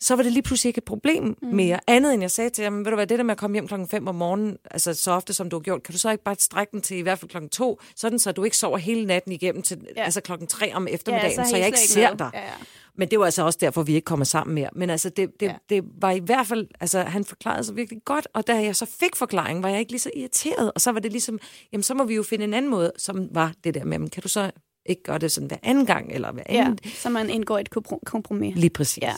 så 0.00 0.16
var 0.16 0.22
det 0.22 0.32
lige 0.32 0.42
pludselig 0.42 0.68
ikke 0.70 0.78
et 0.78 0.84
problem 0.84 1.24
mm. 1.42 1.48
mere. 1.48 1.80
Andet 1.86 2.14
end 2.14 2.22
jeg 2.22 2.30
sagde 2.30 2.50
til 2.50 2.64
ham, 2.64 2.78
ved 2.84 2.84
du 2.84 2.94
hvad, 2.94 3.06
det 3.06 3.18
der 3.18 3.24
med 3.24 3.32
at 3.32 3.38
komme 3.38 3.54
hjem 3.54 3.66
klokken 3.68 3.88
5 3.88 4.06
om 4.08 4.14
morgenen, 4.14 4.56
altså 4.70 4.94
så 4.94 5.10
ofte 5.10 5.32
som 5.32 5.50
du 5.50 5.56
har 5.56 5.60
gjort, 5.62 5.82
kan 5.82 5.92
du 5.92 5.98
så 5.98 6.10
ikke 6.10 6.24
bare 6.24 6.36
strække 6.38 6.70
den 6.72 6.80
til 6.80 6.96
i 6.96 7.00
hvert 7.00 7.18
fald 7.18 7.30
klokken 7.30 7.48
2, 7.50 7.80
sådan 7.96 8.18
så 8.18 8.32
du 8.32 8.44
ikke 8.44 8.56
sover 8.56 8.78
hele 8.78 9.06
natten 9.06 9.32
igennem 9.32 9.62
til 9.62 9.78
Ja. 9.96 10.02
altså 10.04 10.20
klokken 10.20 10.46
3 10.48 10.74
om 10.74 10.88
eftermiddagen, 10.90 11.34
så 11.34 11.40
har 11.40 11.48
så 11.48 11.56
I 11.56 11.58
jeg 11.58 11.66
ikke 11.66 11.78
ser 11.78 12.02
noget. 12.02 12.18
dig. 12.18 12.30
Ja, 12.34 12.40
ja. 12.40 12.50
Men 12.98 13.10
det 13.10 13.18
var 13.18 13.24
altså 13.24 13.44
også 13.44 13.58
derfor, 13.60 13.82
vi 13.82 13.94
ikke 13.94 14.04
kommer 14.04 14.24
sammen 14.24 14.54
mere. 14.54 14.68
Men 14.74 14.90
altså, 14.90 15.08
det, 15.08 15.30
det, 15.40 15.46
Ja. 15.46 15.50
ja. 15.70 15.74
det 15.76 15.84
var 16.00 16.10
i 16.10 16.18
hvert 16.18 16.46
fald, 16.46 16.66
altså 16.80 17.00
han 17.00 17.24
forklarede 17.24 17.64
sig 17.64 17.76
virkelig 17.76 18.00
godt, 18.04 18.28
og 18.34 18.46
da 18.46 18.54
jeg 18.62 18.76
så 18.76 18.86
fik 19.00 19.16
forklaringen, 19.16 19.62
var 19.62 19.68
jeg 19.68 19.78
ikke 19.80 19.92
lige 19.92 20.00
så 20.00 20.10
irriteret, 20.16 20.72
og 20.74 20.80
så 20.80 20.92
var 20.92 21.00
det 21.00 21.12
ligesom, 21.12 21.38
jamen 21.72 21.82
så 21.82 21.94
må 21.94 22.04
vi 22.04 22.14
jo 22.14 22.22
finde 22.22 22.44
en 22.44 22.54
anden 22.54 22.70
måde, 22.70 22.92
som 22.98 23.28
var 23.34 23.52
det 23.64 23.74
der 23.74 23.84
med, 23.84 24.08
kan 24.10 24.22
du 24.22 24.28
så 24.28 24.50
ikke 24.86 25.02
gøre 25.02 25.18
det 25.18 25.32
sådan 25.32 25.46
hver 25.48 25.56
anden 25.62 25.86
gang, 25.86 26.12
eller 26.12 26.32
hver 26.32 26.42
Ja, 26.48 26.60
anden? 26.64 26.78
så 26.94 27.08
man 27.10 27.30
indgår 27.30 27.58
et 27.58 27.68
kompro- 27.76 28.00
kompromis. 28.06 28.56
Lige 28.56 28.70
præcis. 28.70 29.02
Ja. 29.02 29.14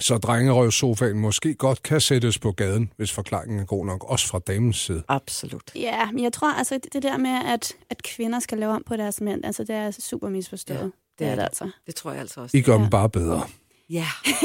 Så 0.00 0.18
drengerøvsofaen 0.18 1.18
måske 1.18 1.54
godt 1.54 1.82
kan 1.82 2.00
sættes 2.00 2.38
på 2.38 2.52
gaden, 2.52 2.92
hvis 2.96 3.12
forklaringen 3.12 3.58
er 3.60 3.64
god 3.64 3.86
nok, 3.86 4.04
også 4.10 4.26
fra 4.28 4.38
damens 4.38 4.76
side. 4.76 5.02
Absolut. 5.08 5.62
Ja, 5.74 6.10
men 6.12 6.24
jeg 6.24 6.32
tror 6.32 6.52
altså, 6.52 6.78
det, 6.92 7.02
der 7.02 7.16
med, 7.16 7.30
at, 7.46 7.72
at 7.90 8.02
kvinder 8.02 8.38
skal 8.40 8.58
lave 8.58 8.72
om 8.72 8.82
på 8.86 8.96
deres 8.96 9.20
mænd, 9.20 9.44
altså 9.44 9.64
det 9.64 9.74
er 9.74 9.90
super 9.90 10.28
misforstået. 10.28 10.78
Ja, 10.78 10.84
det, 10.84 10.92
det 11.18 11.26
er 11.26 11.34
det 11.34 11.42
altså. 11.42 11.70
Det 11.86 11.94
tror 11.94 12.10
jeg 12.10 12.20
altså 12.20 12.40
også. 12.40 12.56
I 12.56 12.60
gør 12.62 12.74
Ja. 12.76 12.78
dem 12.82 12.90
bare 12.90 13.08
bedre. 13.10 13.46
Ja. 13.90 14.06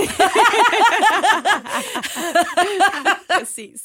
Præcis. 3.40 3.82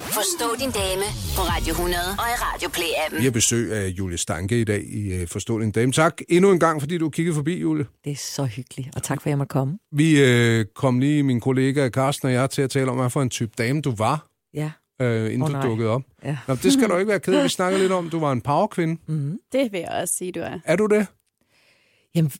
Forstå 0.00 0.44
din 0.60 0.70
dame 0.70 1.02
på 1.36 1.42
Radio 1.42 1.70
100 1.72 2.02
og 2.10 2.14
i 2.14 2.36
Radio 2.46 2.68
Play-appen. 2.68 3.18
Vi 3.18 3.24
har 3.24 3.30
besøg 3.30 3.72
af 3.72 3.88
Julie 3.88 4.18
Stanke 4.18 4.60
i 4.60 4.64
dag 4.64 4.84
i 4.84 5.22
uh, 5.22 5.28
Forstå 5.28 5.60
din 5.60 5.70
dame. 5.70 5.92
Tak 5.92 6.20
endnu 6.28 6.52
en 6.52 6.60
gang, 6.60 6.80
fordi 6.82 6.98
du 6.98 7.10
kiggede 7.10 7.34
forbi, 7.34 7.58
Julie. 7.60 7.86
Det 8.04 8.12
er 8.12 8.16
så 8.16 8.44
hyggeligt, 8.44 8.96
og 8.96 9.02
tak 9.02 9.22
for, 9.22 9.26
at 9.26 9.30
jeg 9.30 9.38
måtte 9.38 9.50
komme. 9.50 9.78
Vi 9.92 10.22
uh, 10.60 10.64
kom 10.74 10.98
lige, 11.00 11.22
min 11.22 11.40
kollega 11.40 11.88
Carsten 11.90 12.26
og 12.28 12.32
jeg, 12.34 12.50
til 12.50 12.62
at 12.62 12.70
tale 12.70 12.90
om, 12.90 12.96
hvad 12.96 13.10
for 13.10 13.22
en 13.22 13.30
type 13.30 13.52
dame 13.58 13.80
du 13.80 13.94
var, 13.94 14.26
Ja. 14.54 14.70
uh, 15.02 15.06
inden 15.32 15.42
Åh, 15.42 15.62
du 15.62 15.68
dukkede 15.68 15.88
op. 15.90 16.02
ja. 16.24 16.36
Nå, 16.48 16.54
det 16.54 16.72
skal 16.72 16.88
du 16.90 16.96
ikke 16.96 17.08
være 17.08 17.20
ked 17.20 17.34
af. 17.34 17.44
Vi 17.44 17.48
snakker 17.48 17.78
lidt 17.78 17.92
om, 17.92 18.10
du 18.10 18.20
var 18.20 18.32
en 18.32 18.40
powerkvinde. 18.40 18.96
Mm-hmm. 19.06 19.38
Det 19.52 19.72
vil 19.72 19.80
jeg 19.80 19.88
også 19.88 20.14
sige, 20.14 20.32
du 20.32 20.40
er. 20.40 20.58
Er 20.64 20.76
du 20.76 20.86
det? 20.86 21.06
Jamen, 22.14 22.30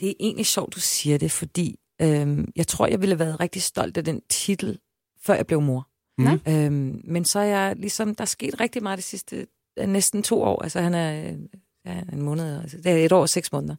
det 0.00 0.08
er 0.08 0.14
egentlig 0.20 0.46
sjovt, 0.46 0.74
du 0.74 0.80
siger 0.80 1.18
det, 1.18 1.32
fordi 1.32 1.76
øhm, 2.02 2.52
jeg 2.56 2.66
tror, 2.66 2.86
jeg 2.86 3.00
ville 3.00 3.14
have 3.14 3.26
været 3.26 3.40
rigtig 3.40 3.62
stolt 3.62 3.96
af 3.96 4.04
den 4.04 4.22
titel, 4.28 4.78
før 5.22 5.34
jeg 5.34 5.46
blev 5.46 5.60
mor. 5.60 5.88
Mm. 6.18 6.40
Øhm, 6.48 7.00
men 7.04 7.24
så 7.24 7.38
er 7.38 7.44
jeg 7.44 7.76
ligesom, 7.76 8.14
der 8.14 8.22
er 8.22 8.26
sket 8.26 8.60
rigtig 8.60 8.82
meget 8.82 8.98
de 8.98 9.02
sidste 9.02 9.46
øh, 9.78 9.86
næsten 9.86 10.22
to 10.22 10.42
år. 10.42 10.62
Altså 10.62 10.80
han 10.80 10.94
er 10.94 11.30
øh, 11.30 11.38
ja, 11.86 12.00
en 12.12 12.22
måned, 12.22 12.60
altså, 12.62 12.76
det 12.76 12.86
er 12.86 13.04
et 13.04 13.12
år 13.12 13.20
og 13.20 13.28
seks 13.28 13.52
måneder. 13.52 13.76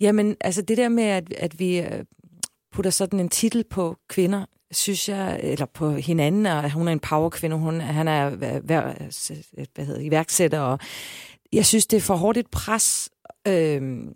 Jamen, 0.00 0.36
altså 0.40 0.62
det 0.62 0.76
der 0.76 0.88
med, 0.88 1.04
at, 1.04 1.32
at 1.32 1.58
vi 1.58 1.80
øh, 1.80 2.04
putter 2.72 2.90
sådan 2.90 3.20
en 3.20 3.28
titel 3.28 3.64
på 3.64 3.96
kvinder, 4.08 4.44
synes 4.70 5.08
jeg, 5.08 5.40
eller 5.42 5.66
på 5.66 5.90
hinanden, 5.90 6.46
og 6.46 6.70
hun 6.70 6.88
er 6.88 6.92
en 6.92 7.00
powerkvinde, 7.00 7.56
hun, 7.56 7.80
han 7.80 8.08
er 8.08 8.30
hvad, 8.30 8.60
hvad 8.60 9.84
hedder, 9.86 10.00
iværksætter, 10.00 10.60
og 10.60 10.78
jeg 11.52 11.66
synes, 11.66 11.86
det 11.86 11.96
er 11.96 12.00
for 12.00 12.16
hårdt 12.16 12.38
et 12.38 12.50
pres, 12.50 13.10
øh, 13.48 14.06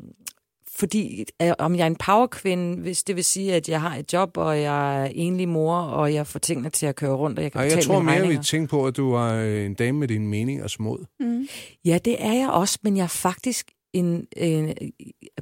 fordi 0.78 1.24
øh, 1.42 1.52
om 1.58 1.74
jeg 1.76 1.82
er 1.82 1.86
en 1.86 1.96
powerkvinde, 1.96 2.80
hvis 2.82 3.02
det 3.02 3.16
vil 3.16 3.24
sige, 3.24 3.54
at 3.54 3.68
jeg 3.68 3.80
har 3.80 3.96
et 3.96 4.12
job, 4.12 4.36
og 4.36 4.60
jeg 4.60 5.02
er 5.02 5.10
enlig 5.14 5.48
mor, 5.48 5.76
og 5.76 6.14
jeg 6.14 6.26
får 6.26 6.38
tingene 6.38 6.70
til 6.70 6.86
at 6.86 6.96
køre 6.96 7.14
rundt, 7.14 7.38
og 7.38 7.42
jeg 7.42 7.52
kan 7.52 7.60
Ej, 7.60 7.68
jeg 7.74 7.84
tror 7.84 8.00
mere, 8.02 8.28
vi 8.28 8.38
tænker 8.38 8.68
på, 8.68 8.86
at 8.86 8.96
du 8.96 9.12
er 9.12 9.64
en 9.66 9.74
dame 9.74 9.98
med 9.98 10.08
dine 10.08 10.26
meninger 10.26 10.66
små. 10.66 11.00
Mm. 11.20 11.46
Ja, 11.84 11.98
det 12.04 12.16
er 12.24 12.32
jeg 12.32 12.50
også, 12.50 12.78
men 12.82 12.96
jeg 12.96 13.02
er 13.02 13.06
faktisk 13.08 13.70
en, 13.92 14.26
en, 14.36 14.74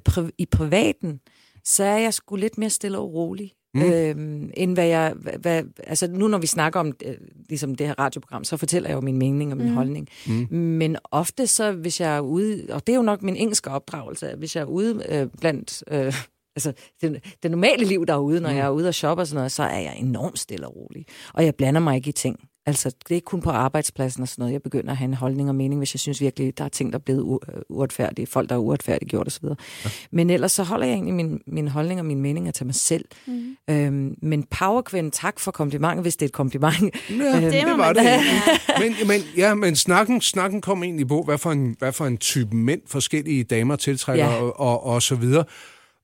pri- 0.08 0.30
i 0.38 0.46
privaten, 0.46 1.20
så 1.64 1.84
er 1.84 1.98
jeg 1.98 2.14
sgu 2.14 2.36
lidt 2.36 2.58
mere 2.58 2.70
stille 2.70 2.98
og 2.98 3.14
rolig. 3.14 3.52
Mm. 3.74 3.82
Øhm, 3.82 4.50
end 4.56 4.74
hvad 4.74 4.86
jeg... 4.86 5.14
Hvad, 5.40 5.62
altså 5.86 6.06
nu 6.06 6.28
når 6.28 6.38
vi 6.38 6.46
snakker 6.46 6.80
om 6.80 6.92
øh, 7.04 7.14
ligesom 7.48 7.74
det 7.74 7.86
her 7.86 7.94
radioprogram, 7.98 8.44
så 8.44 8.56
fortæller 8.56 8.88
jeg 8.88 8.96
jo 8.96 9.00
min 9.00 9.18
mening 9.18 9.52
og 9.52 9.56
min 9.56 9.68
mm. 9.68 9.74
holdning. 9.74 10.08
Mm. 10.26 10.46
Men 10.52 10.96
ofte 11.10 11.46
så, 11.46 11.72
hvis 11.72 12.00
jeg 12.00 12.16
er 12.16 12.20
ude... 12.20 12.66
Og 12.70 12.86
det 12.86 12.92
er 12.92 12.96
jo 12.96 13.02
nok 13.02 13.22
min 13.22 13.36
engelske 13.36 13.70
opdragelse, 13.70 14.34
hvis 14.38 14.56
jeg 14.56 14.62
er 14.62 14.66
ude 14.66 15.02
øh, 15.08 15.26
blandt... 15.40 15.84
Øh, 15.90 16.14
altså 16.56 16.72
det, 17.00 17.24
det 17.42 17.50
normale 17.50 17.84
liv 17.84 18.06
derude, 18.06 18.40
når 18.40 18.50
mm. 18.50 18.56
jeg 18.56 18.66
er 18.66 18.70
ude 18.70 18.88
og 18.88 18.94
shopper 18.94 19.22
og 19.22 19.26
sådan 19.26 19.36
noget, 19.36 19.52
så 19.52 19.62
er 19.62 19.78
jeg 19.78 19.96
enormt 19.98 20.38
stille 20.38 20.66
og 20.66 20.76
rolig. 20.76 21.06
Og 21.34 21.44
jeg 21.44 21.54
blander 21.54 21.80
mig 21.80 21.96
ikke 21.96 22.08
i 22.08 22.12
ting. 22.12 22.40
Altså, 22.66 22.88
det 22.88 23.10
er 23.10 23.14
ikke 23.14 23.24
kun 23.24 23.40
på 23.42 23.50
arbejdspladsen 23.50 24.22
og 24.22 24.28
sådan 24.28 24.42
noget. 24.42 24.52
Jeg 24.52 24.62
begynder 24.62 24.90
at 24.90 24.96
have 24.96 25.08
en 25.08 25.14
holdning 25.14 25.48
og 25.48 25.54
mening, 25.54 25.80
hvis 25.80 25.94
jeg 25.94 26.00
synes 26.00 26.20
virkelig, 26.20 26.58
der 26.58 26.64
er 26.64 26.68
ting, 26.68 26.92
der 26.92 26.98
er 26.98 27.02
blevet 27.02 27.38
øh, 27.54 27.60
uretfærdige, 27.68 28.26
folk, 28.26 28.48
der 28.48 28.54
er 28.54 28.58
uretfærdige 28.58 29.08
gjort 29.08 29.26
osv. 29.26 29.44
Ja. 29.84 29.90
Men 30.10 30.30
ellers 30.30 30.52
så 30.52 30.62
holder 30.62 30.86
jeg 30.86 30.94
egentlig 30.94 31.14
min, 31.14 31.40
min 31.46 31.68
holdning 31.68 32.00
og 32.00 32.06
min 32.06 32.20
mening 32.20 32.54
til 32.54 32.66
mig 32.66 32.74
selv. 32.74 33.04
Mm. 33.26 33.56
Øhm, 33.70 34.14
men 34.22 34.42
powerkvind, 34.50 35.12
tak 35.12 35.40
for 35.40 35.50
komplimentet, 35.50 36.04
hvis 36.04 36.16
det 36.16 36.22
er 36.22 36.28
et 36.28 36.32
kompliment. 36.32 36.74
Ja, 37.10 37.40
Det 37.40 37.52
det, 37.52 37.62
må 37.68 37.76
var 37.76 37.92
det. 37.92 38.02
men, 38.82 39.08
men, 39.08 39.20
ja, 39.36 39.54
men 39.54 39.76
snakken, 39.76 40.20
snakken 40.20 40.60
kom 40.60 40.82
egentlig 40.82 41.08
på, 41.08 41.22
hvad 41.22 41.38
for, 41.38 41.52
en, 41.52 41.76
hvad 41.78 41.92
for 41.92 42.06
en 42.06 42.16
type 42.16 42.56
mænd 42.56 42.80
forskellige 42.86 43.44
damer 43.44 43.76
tiltrækker 43.76 44.24
Ja. 44.24 44.32
ja. 44.34 44.40
og, 44.42 44.60
og, 44.60 44.84
og 44.84 45.02
så 45.02 45.14
videre. 45.14 45.44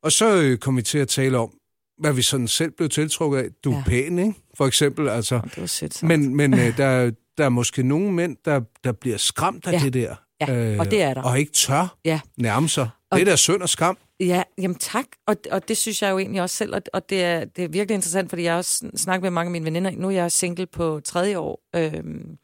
Og 0.03 0.13
så 0.13 0.37
øh, 0.43 0.59
kom 0.59 0.77
vi 0.77 0.83
til 0.83 0.99
at 0.99 1.09
tale 1.09 1.39
om, 1.39 1.51
hvad 1.99 2.13
vi 2.13 2.23
sådan 2.23 2.49
selv 2.49 2.71
blev 2.77 2.89
tiltrukket 2.89 3.39
af. 3.39 3.45
Du 3.65 3.73
er 3.73 3.77
Ja. 3.77 3.83
pæn, 3.87 4.19
ikke? 4.19 4.35
For 4.55 4.67
eksempel, 4.67 5.09
altså. 5.09 5.41
Det 5.45 5.61
var 5.61 5.67
sødt 5.67 5.95
sagt. 5.95 6.09
Men, 6.09 6.37
men 6.37 6.55
øh, 6.55 6.77
der, 6.77 7.11
der 7.39 7.45
er 7.45 7.49
måske 7.49 7.83
nogle 7.83 8.13
mænd, 8.13 8.37
der, 8.45 8.61
der 8.85 8.93
bliver 8.93 9.17
skræmt 9.17 9.67
af 9.67 9.73
Ja. 9.73 9.79
det 9.79 9.93
der. 9.95 10.15
Ja, 10.49 10.77
og 10.79 10.91
det 10.91 11.03
er 11.03 11.15
der. 11.15 11.23
Og 11.23 11.39
ikke 11.39 11.53
tør 11.53 11.97
Ja. 12.05 12.21
nærme 12.39 12.69
sig. 12.69 12.89
Og- 13.11 13.19
Det 13.19 13.27
er 13.29 13.31
da 13.33 13.37
synd 13.37 13.63
og 13.63 13.69
skam. 13.69 13.99
Ja, 14.21 14.43
jamen 14.59 14.75
tak, 14.79 15.05
og, 15.27 15.37
og 15.51 15.69
det 15.69 15.77
synes 15.77 16.03
jeg 16.03 16.11
jo 16.11 16.19
egentlig 16.19 16.43
også 16.43 16.57
selv, 16.57 16.75
og, 16.75 16.83
og 16.93 17.11
det, 17.11 17.25
er, 17.25 17.45
det 17.45 17.65
er 17.65 17.69
virkelig 17.69 17.95
interessant, 17.95 18.31
fordi 18.31 18.43
jeg 18.43 18.53
har 18.53 18.57
også 18.59 18.85
sn- 18.85 18.97
snakket 18.97 19.23
med 19.23 19.31
mange 19.31 19.49
af 19.49 19.53
mine 19.53 19.65
veninder. 19.65 19.91
Nu 19.91 20.07
er 20.07 20.11
jeg 20.11 20.33
single 20.33 20.67
på 20.67 21.01
tredje 21.05 21.39
år, 21.39 21.61
øhm, 21.77 22.37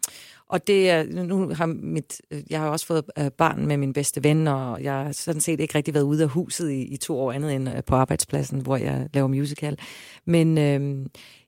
og 0.48 0.66
det 0.66 0.90
er, 0.90 1.04
nu 1.22 1.48
har 1.54 1.66
mit, 1.66 2.20
øh, 2.30 2.42
jeg 2.50 2.60
har 2.60 2.68
også 2.68 2.86
fået 2.86 3.04
øh, 3.18 3.30
barn 3.30 3.66
med 3.66 3.76
min 3.76 3.92
bedste 3.92 4.24
ven, 4.24 4.48
og 4.48 4.82
jeg 4.82 4.92
har 4.92 5.12
sådan 5.12 5.40
set 5.40 5.60
ikke 5.60 5.74
rigtig 5.74 5.94
været 5.94 6.04
ude 6.04 6.22
af 6.22 6.28
huset 6.28 6.70
i, 6.70 6.82
i 6.82 6.96
to 6.96 7.18
år 7.20 7.32
andet 7.32 7.54
end 7.54 7.68
øh, 7.68 7.82
på 7.86 7.94
arbejdspladsen, 7.94 8.60
hvor 8.60 8.76
jeg 8.76 9.08
laver 9.14 9.28
musical. 9.28 9.78
Men 10.26 10.58
øhm, 10.58 11.06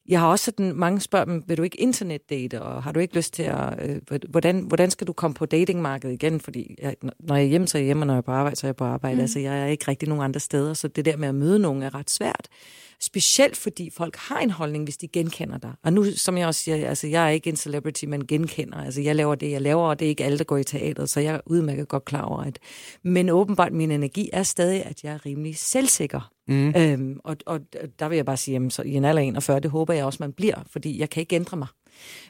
jeg 0.09 0.21
har 0.21 0.29
også 0.29 0.45
sådan, 0.45 0.73
mange 0.75 1.01
spørger 1.01 1.25
dem, 1.25 1.43
vil 1.47 1.57
du 1.57 1.63
ikke 1.63 1.81
internetdate, 1.81 2.63
og 2.63 2.83
har 2.83 2.93
du 2.93 3.01
ikke 3.01 3.15
lyst 3.15 3.35
til 3.35 3.43
at, 3.43 3.91
øh, 4.11 4.21
hvordan, 4.29 4.61
hvordan 4.61 4.91
skal 4.91 5.07
du 5.07 5.13
komme 5.13 5.35
på 5.35 5.47
datingmarkedet 5.47 6.15
igen? 6.15 6.41
Fordi 6.41 6.77
jeg, 6.83 6.97
når 7.21 7.35
jeg 7.35 7.45
er 7.45 7.49
hjemme, 7.49 7.67
så 7.67 7.79
er 7.79 7.83
jeg 7.83 7.87
hjemme, 7.87 8.03
og 8.03 8.07
når 8.07 8.15
jeg 8.15 8.19
er 8.19 8.23
på 8.23 8.31
arbejde, 8.33 8.57
så 8.57 8.67
er 8.67 8.69
jeg 8.69 8.77
på 8.77 8.85
arbejde. 8.85 9.15
Mm. 9.15 9.21
Altså, 9.21 9.39
jeg 9.39 9.61
er 9.61 9.67
ikke 9.67 9.85
rigtig 9.89 10.09
nogen 10.09 10.25
andre 10.25 10.41
steder, 10.41 10.75
så 10.75 10.89
det 10.89 11.05
der 11.05 11.17
med 11.17 11.29
at 11.29 11.35
møde 11.35 11.59
nogen 11.59 11.83
er 11.83 11.95
ret 11.95 12.11
svært. 12.11 12.49
Specielt 13.01 13.57
fordi 13.57 13.91
folk 13.91 14.17
har 14.17 14.39
en 14.39 14.51
holdning, 14.51 14.85
hvis 14.85 14.97
de 14.97 15.09
genkender 15.09 15.59
dig. 15.59 15.73
Og 15.83 15.93
nu, 15.93 16.05
som 16.17 16.39
jeg 16.39 16.47
også 16.47 16.63
siger, 16.63 16.89
altså, 16.89 17.07
jeg 17.07 17.25
er 17.25 17.29
ikke 17.29 17.51
en 17.51 17.57
celebrity, 17.57 18.05
man 18.05 18.21
genkender. 18.21 18.79
Altså, 18.79 19.01
jeg 19.01 19.17
laver 19.17 19.35
det, 19.35 19.51
jeg 19.51 19.61
laver, 19.63 19.89
og 19.89 19.99
det 19.99 20.05
er 20.05 20.09
ikke 20.11 20.25
alle, 20.25 20.39
der 20.39 20.45
går 20.45 20.57
i 20.57 20.65
teateret, 20.65 21.11
så 21.11 21.21
jeg 21.21 21.35
er 21.35 21.41
udmærket 21.47 21.89
godt 21.89 22.05
klar 22.05 22.23
over 22.23 22.45
det. 22.45 22.59
Men 23.03 23.31
åbenbart, 23.31 23.73
min 23.73 23.91
energi 23.91 24.31
er 24.33 24.43
stadig, 24.43 24.85
at 24.85 25.05
jeg 25.05 25.13
er 25.13 25.27
rimelig 25.27 25.57
selvsikker. 25.57 26.33
Mm. 26.49 26.73
Øhm, 26.77 27.21
og, 27.25 27.37
og 27.47 27.61
der 27.99 28.09
vil 28.09 28.17
jeg 28.17 28.27
bare 28.27 28.37
sige, 28.37 28.53
jamen, 28.53 28.71
så 28.71 28.83
i 28.83 28.95
en 28.95 29.05
alder 29.05 29.23
41, 29.23 29.61
det 29.61 29.71
håber 29.71 29.95
jeg 29.95 30.05
også, 30.05 30.17
man 30.21 30.33
bliver, 30.33 30.57
fordi 30.71 31.01
jeg 31.01 31.11
kan 31.11 31.21
ikke 31.21 31.37
ændre 31.37 31.57
mig. 31.57 31.69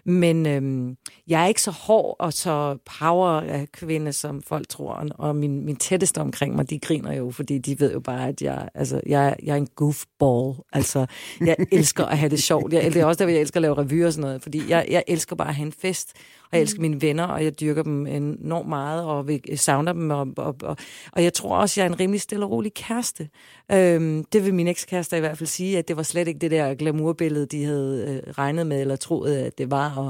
Men 0.04 0.46
øhm, 0.46 0.96
jeg 1.28 1.42
er 1.42 1.46
ikke 1.46 1.62
så 1.62 1.70
hård 1.70 2.16
og 2.18 2.32
så 2.32 2.78
power 3.00 3.66
kvinde, 3.72 4.12
som 4.12 4.42
folk 4.42 4.68
tror. 4.68 4.92
Og- 4.92 5.08
Og 5.28 5.36
min, 5.36 5.64
min 5.64 5.76
tætteste 5.76 6.18
omkring 6.20 6.56
mig, 6.56 6.70
de 6.70 6.78
griner 6.78 7.12
jo, 7.12 7.30
fordi 7.30 7.58
de 7.58 7.80
ved 7.80 7.92
jo 7.92 8.00
bare, 8.00 8.28
at 8.28 8.42
jeg, 8.42 8.68
altså, 8.74 9.00
jeg, 9.06 9.36
jeg 9.42 9.52
er 9.52 9.56
en 9.56 9.68
goofball. 9.76 10.54
Altså, 10.72 11.06
jeg 11.40 11.56
elsker 11.72 12.04
at 12.04 12.18
have 12.18 12.30
det 12.30 12.42
sjovt. 12.42 12.72
Jeg, 12.72 12.94
det 12.94 13.00
er 13.00 13.04
også 13.04 13.24
der, 13.24 13.30
jeg 13.30 13.40
elsker 13.40 13.56
at 13.58 13.62
lave 13.62 13.78
revyer 13.78 14.06
og 14.06 14.12
sådan 14.12 14.22
noget, 14.28 14.42
fordi 14.42 14.62
jeg, 14.68 14.86
jeg 14.90 15.04
elsker 15.08 15.36
bare 15.36 15.48
at 15.48 15.54
have 15.54 15.66
en 15.66 15.72
fest. 15.72 16.12
Og 16.42 16.48
jeg 16.52 16.60
elsker 16.60 16.80
mine 16.80 17.02
venner, 17.02 17.24
og 17.24 17.44
jeg 17.44 17.60
dyrker 17.60 17.82
dem 17.82 18.06
enormt 18.06 18.68
meget, 18.68 19.04
og 19.04 19.28
vil 19.28 19.40
savner 19.58 19.92
dem. 19.92 20.10
Og, 20.10 20.28
og, 20.36 20.56
og, 20.62 20.76
og 21.12 21.24
jeg 21.24 21.32
tror 21.34 21.56
også, 21.56 21.80
jeg 21.80 21.86
er 21.86 21.92
en 21.92 22.00
rimelig 22.00 22.20
stille 22.20 22.44
og 22.44 22.50
rolig 22.50 22.74
kæreste. 22.74 23.28
Øhm, 23.72 24.24
det 24.32 24.44
vil 24.44 24.54
min 24.54 24.68
ekskæreste 24.68 25.16
i 25.16 25.20
hvert 25.20 25.38
fald 25.38 25.46
sige, 25.46 25.78
at 25.78 25.88
det 25.88 25.96
var 25.96 26.02
slet 26.02 26.28
ikke 26.28 26.38
det 26.40 26.50
der 26.50 26.74
glamourbillede, 26.74 27.46
de 27.46 27.64
havde 27.64 28.22
øh, 28.26 28.32
regnet 28.32 28.66
med, 28.66 28.80
eller 28.80 28.96
troet, 28.96 29.36
at 29.36 29.58
det 29.58 29.70
var, 29.70 29.87
og 29.96 30.06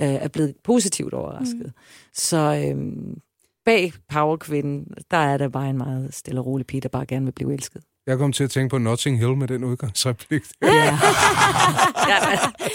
øh, 0.00 0.14
er 0.14 0.28
blevet 0.28 0.54
positivt 0.64 1.14
overrasket. 1.14 1.66
Mm. 1.66 1.72
Så 2.12 2.66
øhm, 2.68 3.20
bag 3.64 3.92
powerkvinden, 4.08 4.86
der 5.10 5.16
er 5.16 5.36
der 5.36 5.48
bare 5.48 5.70
en 5.70 5.78
meget 5.78 6.14
stille 6.14 6.40
og 6.40 6.46
rolig 6.46 6.66
pige, 6.66 6.80
der 6.80 6.88
bare 6.88 7.06
gerne 7.06 7.24
vil 7.24 7.32
blive 7.32 7.52
elsket. 7.52 7.82
Jeg 8.06 8.18
kom 8.18 8.32
til 8.32 8.44
at 8.44 8.50
tænke 8.50 8.68
på 8.70 8.78
Notting 8.78 9.18
Hill 9.18 9.36
med 9.36 9.48
den 9.48 9.64
udgangsreplik. 9.64 10.42
Ja, 10.62 10.68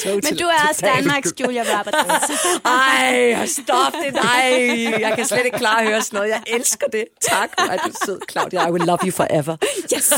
Men 0.06 0.38
du 0.40 0.46
er 0.46 0.70
også 0.70 0.82
Danmarks 0.96 1.34
Julia 1.42 1.64
Roberts. 1.64 2.32
Ej, 2.66 3.46
stop 3.46 3.94
det, 4.06 4.14
nej. 4.14 4.44
Jeg 5.00 5.14
kan 5.16 5.26
slet 5.26 5.46
ikke 5.46 5.58
klare 5.58 5.82
at 5.82 5.88
høre 5.88 6.02
sådan 6.02 6.18
noget. 6.18 6.30
Jeg 6.30 6.42
elsker 6.48 6.88
det. 6.92 7.04
Tak, 7.30 7.50
hvor 7.58 7.74
er 7.74 7.78
du 7.78 7.92
sød, 8.06 8.20
Claudia. 8.32 8.68
I 8.68 8.72
will 8.72 8.86
love 8.86 8.98
you 9.04 9.12
forever. 9.12 9.56
yes! 9.96 10.14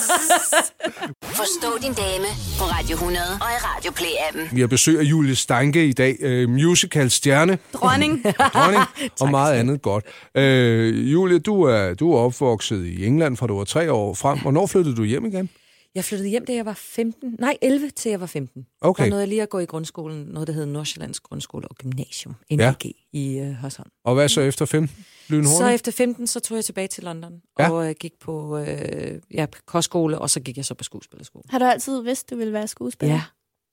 Forstå 1.24 1.78
din 1.82 1.94
dame 1.94 2.26
på 2.60 2.64
Radio 2.64 2.94
100 2.94 3.26
og 3.32 3.38
i 3.38 3.60
Radio 3.64 3.92
Play-appen. 3.92 4.56
Vi 4.56 4.60
har 4.62 4.68
besøg 4.68 5.00
af 5.00 5.04
Julie 5.04 5.36
Steinke 5.36 5.86
i 5.88 5.94
dag, 5.94 6.16
øh, 6.20 6.50
musical-stjerne, 6.50 7.58
Dronning. 7.74 8.24
dronning 8.54 8.84
og 9.22 9.32
meget 9.32 9.54
andet 9.54 9.82
godt. 9.82 10.06
Øh, 10.36 11.14
Julie, 11.14 11.40
du 11.40 11.64
er, 11.64 11.94
du 11.94 12.14
er 12.14 12.20
opvokset 12.20 12.86
i 12.86 13.06
England 13.06 13.38
fra 13.38 13.48
du 13.48 13.58
var 13.58 13.64
tre 13.64 13.92
år 13.92 14.14
frem. 14.14 14.40
Hvornår 14.40 14.68
flyttede 14.68 14.99
du 15.00 15.06
hjem 15.06 15.26
igen? 15.26 15.50
Jeg 15.96 16.06
flyttede 16.06 16.30
hjem, 16.30 16.46
da 16.46 16.54
jeg 16.54 16.66
var 16.66 16.74
15. 16.74 17.36
Nej, 17.40 17.58
11 17.62 17.90
til 17.90 18.10
jeg 18.10 18.20
var 18.20 18.26
15. 18.26 18.66
Okay. 18.82 19.04
Der 19.04 19.10
nåede 19.10 19.22
jeg 19.22 19.28
lige 19.30 19.42
at 19.42 19.50
gå 19.50 19.60
i 19.60 19.66
grundskolen, 19.66 20.26
noget 20.26 20.48
der 20.48 20.54
hed 20.54 20.66
Nordsjællands 20.66 21.20
Grundskole 21.20 21.68
og 21.68 21.76
Gymnasium, 21.76 22.36
NGG, 22.52 22.60
Ja. 22.60 22.74
i 23.14 23.38
øh, 23.40 23.52
Hørsholm. 23.52 23.90
Og 24.04 24.14
hvad 24.16 24.30
så 24.30 24.42
efter 24.42 24.66
15? 24.66 25.06
Lynhurtigt? 25.30 25.58
Så 25.58 25.68
efter 25.68 25.92
15, 25.92 26.28
så 26.28 26.40
tog 26.40 26.56
jeg 26.56 26.66
tilbage 26.66 26.88
til 26.88 27.04
London, 27.04 27.42
Ja. 27.60 27.64
ja. 27.64 27.72
og 27.72 27.90
øh, 27.90 27.96
gik 28.00 28.14
på 28.20 28.58
øh, 28.58 29.20
ja, 29.34 29.46
kostskole, 29.66 30.20
og 30.20 30.30
så 30.30 30.40
gik 30.40 30.58
jeg 30.58 30.66
så 30.66 30.74
på 30.74 30.84
skuespillerskole. 30.84 31.44
Har 31.50 31.60
du 31.60 31.66
altid 31.66 32.02
vidst, 32.02 32.30
du 32.30 32.36
ville 32.36 32.54
være 32.54 32.68
skuespiller? 32.68 33.16
Ja, 33.16 33.22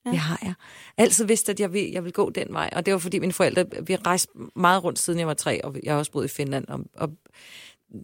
ja, 0.06 0.10
det 0.10 0.18
har 0.18 0.38
jeg. 0.42 0.54
Altid 0.96 1.24
vidst, 1.24 1.48
at 1.48 1.60
jeg 1.60 1.72
vil, 1.72 1.90
jeg 1.90 2.04
vil 2.04 2.12
gå 2.12 2.30
den 2.30 2.46
vej. 2.50 2.70
Og 2.76 2.86
det 2.86 2.92
var 2.92 2.98
fordi 2.98 3.18
mine 3.18 3.32
forældre, 3.32 3.64
vi 3.86 3.96
rejste 3.96 4.32
meget 4.56 4.84
rundt 4.84 4.98
siden 4.98 5.18
jeg 5.18 5.26
var 5.26 5.34
tre, 5.34 5.64
og 5.64 5.76
jeg 5.82 5.92
har 5.92 5.98
også 5.98 6.12
boet 6.12 6.24
i 6.24 6.28
Finland. 6.28 6.68
Og, 6.68 6.80
og 6.94 7.10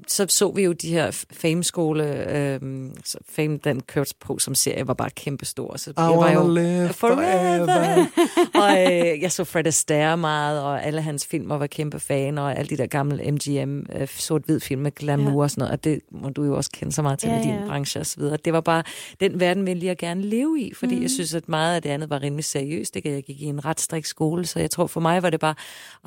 så 0.08 0.26
så 0.28 0.50
vi 0.50 0.62
jo 0.62 0.72
de 0.72 0.88
her 0.88 1.24
Fame-skole, 1.32 2.30
øhm, 2.36 2.94
så 3.04 3.18
Fame, 3.28 3.56
den 3.56 3.80
kørte 3.80 4.14
på 4.20 4.38
som 4.38 4.54
serie, 4.54 4.86
var 4.86 4.94
bare 4.94 5.10
kæmpestor. 5.10 5.76
Så 5.76 5.90
I 5.90 5.94
jeg 5.96 6.08
var 6.08 6.30
jo, 6.30 6.54
live 6.54 6.88
forever. 6.88 7.66
forever. 7.66 8.06
og 8.64 8.82
øh, 8.82 9.22
jeg 9.22 9.32
så 9.32 9.44
Fred 9.44 9.66
Astaire 9.66 10.16
meget, 10.16 10.62
og 10.62 10.84
alle 10.84 11.02
hans 11.02 11.26
filmer 11.26 11.58
var 11.58 11.66
kæmpe 11.66 12.00
fan, 12.00 12.38
og 12.38 12.58
alle 12.58 12.68
de 12.68 12.76
der 12.76 12.86
gamle 12.86 13.32
MGM 13.32 13.86
øh, 13.96 14.08
sort-hvid 14.08 14.60
film 14.60 14.80
med 14.80 14.90
glamour 14.94 15.32
Ja. 15.32 15.42
og 15.42 15.50
sådan 15.50 15.60
noget, 15.60 15.72
og 15.72 15.84
det 15.84 16.00
må 16.10 16.28
du 16.28 16.44
jo 16.44 16.56
også 16.56 16.70
kende 16.70 16.92
så 16.92 17.02
meget 17.02 17.18
til 17.18 17.26
Ja, 17.28 17.32
ja, 17.34 17.38
med 17.38 17.52
din 17.52 17.60
ja. 17.60 17.66
branche 17.66 18.00
og 18.00 18.06
så 18.06 18.20
videre. 18.20 18.36
Det 18.44 18.52
var 18.52 18.60
bare, 18.60 18.82
den 19.20 19.40
verden 19.40 19.66
ville 19.66 19.86
jeg 19.86 19.96
gerne 19.96 20.22
leve 20.22 20.60
i, 20.60 20.74
fordi 20.74 20.94
mm. 20.96 21.02
jeg 21.02 21.10
synes, 21.10 21.34
at 21.34 21.48
meget 21.48 21.74
af 21.76 21.82
det 21.82 21.90
andet 21.90 22.10
var 22.10 22.22
rimelig 22.22 22.44
seriøst. 22.44 22.94
Det 22.94 23.04
jeg 23.04 23.22
gik 23.22 23.42
i 23.42 23.44
en 23.44 23.64
ret 23.64 23.80
strik 23.80 24.04
skole, 24.04 24.46
så 24.46 24.60
jeg 24.60 24.70
tror 24.70 24.86
for 24.86 25.00
mig 25.00 25.22
var 25.22 25.30
det 25.30 25.40
bare, 25.40 25.54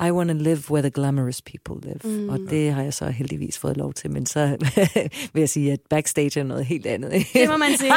I 0.08 0.10
want 0.10 0.30
to 0.30 0.36
live 0.36 0.70
where 0.70 0.82
the 0.82 0.90
glamorous 0.90 1.42
people 1.42 1.88
live. 1.88 2.20
Mm. 2.20 2.28
Og 2.28 2.38
det 2.50 2.72
har 2.72 2.82
jeg 2.82 2.94
så 2.94 3.06
heldigvis 3.08 3.58
fået 3.58 3.75
lov 3.76 3.92
til, 3.92 4.10
men 4.10 4.26
så 4.26 4.56
vil 5.32 5.40
jeg 5.40 5.48
sige, 5.48 5.72
at 5.72 5.78
backstage 5.90 6.40
er 6.40 6.44
noget 6.44 6.66
helt 6.66 6.86
andet. 6.86 7.12
Det 7.32 7.48
må 7.48 7.56
man 7.56 7.78
sige. 7.78 7.92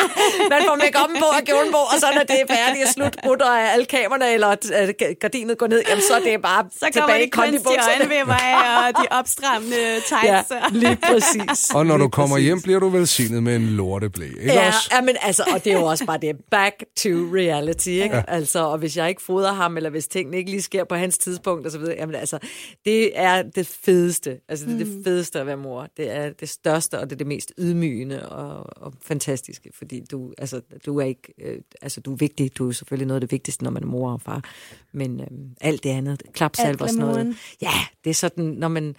Man 0.52 0.62
får 0.68 0.76
make 0.76 0.92
på 1.20 1.24
og 1.38 1.42
kjolen 1.46 1.70
på, 1.72 1.76
og 1.92 1.96
så 2.00 2.06
når 2.14 2.22
det 2.22 2.36
er 2.40 2.46
færdigt 2.56 2.84
og 2.86 2.92
slut, 2.94 3.16
brutter 3.24 3.46
alle 3.46 3.86
kamerne, 3.86 4.32
eller 4.34 4.50
øh, 4.80 4.88
gardinet 5.20 5.58
går 5.58 5.66
ned, 5.66 5.82
jamen, 5.88 6.02
så 6.08 6.14
er 6.14 6.20
det 6.20 6.42
bare 6.42 6.64
Så 6.72 6.78
kommer 6.80 6.90
tilbage 6.92 7.20
de 7.22 7.26
i 7.26 7.30
kondibukserne. 7.30 8.00
øjenvipper 8.00 8.34
af, 8.34 8.56
og 8.88 9.02
de 9.02 9.06
opstrammende 9.10 9.76
tights. 10.08 10.50
Ja, 10.50 10.60
lige 10.72 10.96
præcis. 11.02 11.70
Og 11.74 11.86
når 11.86 11.96
lige 11.96 12.04
du 12.04 12.08
kommer 12.08 12.36
præcis. 12.36 12.44
hjem, 12.46 12.62
bliver 12.62 12.78
du 12.80 12.88
velsignet 12.88 13.42
med 13.42 13.56
en 13.56 13.66
lorteblæ, 13.66 14.26
ikke 14.26 14.52
Ja, 14.52 14.66
også? 14.66 14.88
ja, 14.92 15.00
men 15.00 15.16
altså, 15.22 15.44
og 15.54 15.64
det 15.64 15.72
er 15.72 15.78
jo 15.78 15.84
også 15.84 16.06
bare 16.06 16.18
det, 16.18 16.36
back 16.50 16.74
to 16.96 17.08
reality, 17.08 17.88
ikke? 17.88 18.16
Ja. 18.16 18.22
Altså, 18.28 18.58
og 18.64 18.78
hvis 18.78 18.96
jeg 18.96 19.08
ikke 19.08 19.22
fodrer 19.22 19.52
ham, 19.52 19.76
eller 19.76 19.90
hvis 19.90 20.06
tingene 20.08 20.36
ikke 20.36 20.50
lige 20.50 20.62
sker 20.62 20.84
på 20.84 20.94
hans 20.94 21.18
tidspunkt, 21.18 21.66
og 21.66 21.72
så 21.72 21.78
videre, 21.78 21.94
jamen 21.98 22.14
altså, 22.14 22.38
det 22.84 23.10
er 23.18 23.42
det 23.42 23.66
fedeste. 23.84 24.36
Altså, 24.48 24.66
det 24.66 24.74
er 24.74 24.78
det 24.78 24.86
fedeste 25.04 25.07
at 25.38 25.46
være 25.46 25.56
mor. 25.56 25.88
Det 25.96 26.10
er 26.10 26.30
det 26.30 26.48
største, 26.48 26.98
og 26.98 27.10
det 27.10 27.12
er 27.12 27.16
det 27.16 27.26
mest 27.26 27.52
ydmygende 27.58 28.28
og, 28.28 28.82
og 28.82 28.94
fantastiske, 29.02 29.70
fordi 29.74 30.00
du, 30.10 30.34
altså, 30.38 30.60
du 30.86 30.98
er 30.98 31.04
ikke, 31.04 31.34
øh, 31.38 31.60
altså, 31.82 32.00
du 32.00 32.12
er 32.12 32.16
vigtig. 32.16 32.58
Du 32.58 32.68
er 32.68 32.72
selvfølgelig 32.72 33.06
noget 33.06 33.16
af 33.16 33.20
det 33.20 33.32
vigtigste, 33.32 33.64
når 33.64 33.70
man 33.70 33.82
er 33.82 33.86
mor 33.86 34.12
og 34.12 34.20
far. 34.20 34.44
Men 34.92 35.20
øh, 35.20 35.26
alt 35.60 35.84
det 35.84 35.90
andet, 35.90 36.22
klapsalver 36.32 36.82
og 36.82 36.88
sådan 36.88 37.06
noget. 37.06 37.36
Ja, 37.62 37.72
det 38.04 38.10
er 38.10 38.14
sådan, 38.14 38.44
når 38.44 38.68
man... 38.68 38.96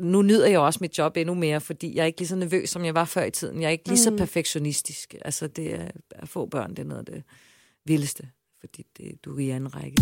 Nu 0.00 0.22
nyder 0.22 0.46
jeg 0.46 0.58
også 0.58 0.78
mit 0.82 0.98
job 0.98 1.16
endnu 1.16 1.34
mere, 1.34 1.60
fordi 1.60 1.96
jeg 1.96 2.02
er 2.02 2.06
ikke 2.06 2.20
lige 2.20 2.28
så 2.28 2.36
nervøs, 2.36 2.70
som 2.70 2.84
jeg 2.84 2.94
var 2.94 3.04
før 3.04 3.24
i 3.24 3.30
tiden. 3.30 3.60
Jeg 3.60 3.66
er 3.66 3.72
ikke 3.72 3.88
lige 3.88 3.98
så 3.98 4.16
perfektionistisk. 4.16 5.14
Altså, 5.24 5.46
det 5.46 5.74
er, 5.74 5.88
at 6.10 6.28
få 6.28 6.46
børn, 6.46 6.70
det 6.70 6.78
er 6.78 6.84
noget 6.84 7.08
af 7.08 7.14
det 7.14 7.22
vildeste, 7.84 8.28
fordi 8.62 8.82
det, 8.96 9.24
du 9.24 9.36
er 9.36 9.38
i 9.38 9.50
anden 9.50 9.74
række. 9.76 9.96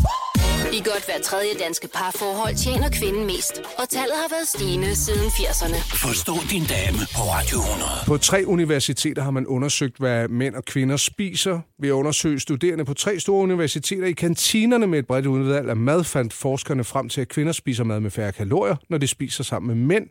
I 0.73 0.81
godt 0.91 1.05
hver 1.09 1.21
tredje 1.23 1.55
danske 1.65 1.89
parforhold 1.95 2.55
tjener 2.65 2.89
kvinden 2.99 3.27
mest. 3.27 3.55
Og 3.81 3.89
tallet 3.89 4.17
har 4.23 4.29
været 4.35 4.49
stigende 4.49 4.97
siden 4.97 5.29
80'erne. 5.39 5.79
Forstå 6.07 6.35
din 6.53 6.65
dame 6.75 7.01
på 7.17 7.23
Radio 7.35 7.59
100. 7.59 7.91
På 8.07 8.17
tre 8.17 8.45
universiteter 8.47 9.23
har 9.23 9.31
man 9.31 9.47
undersøgt, 9.47 9.97
hvad 9.99 10.29
mænd 10.29 10.55
og 10.55 10.65
kvinder 10.65 10.97
spiser. 10.97 11.61
Ved 11.79 11.89
at 11.89 11.93
undersøge 11.93 12.41
studerende 12.41 12.85
på 12.85 12.95
tre 12.95 13.21
store 13.21 13.43
universiteter 13.43 14.07
i 14.07 14.13
kantinerne 14.13 14.87
med 14.87 14.99
et 14.99 15.07
bredt 15.07 15.27
udvalg 15.27 15.71
af 15.71 15.77
mad, 15.77 16.05
fandt 16.05 16.33
forskerne 16.33 16.85
frem 16.85 17.09
til, 17.09 17.21
at 17.21 17.29
kvinder 17.29 17.53
spiser 17.53 17.85
mad 17.85 18.01
med 18.01 18.11
færre 18.11 18.33
kalorier, 18.33 18.77
når 18.91 18.99
de 18.99 19.07
spiser 19.07 19.45
sammen 19.45 19.67
med 19.69 19.87
mænd. 19.87 20.09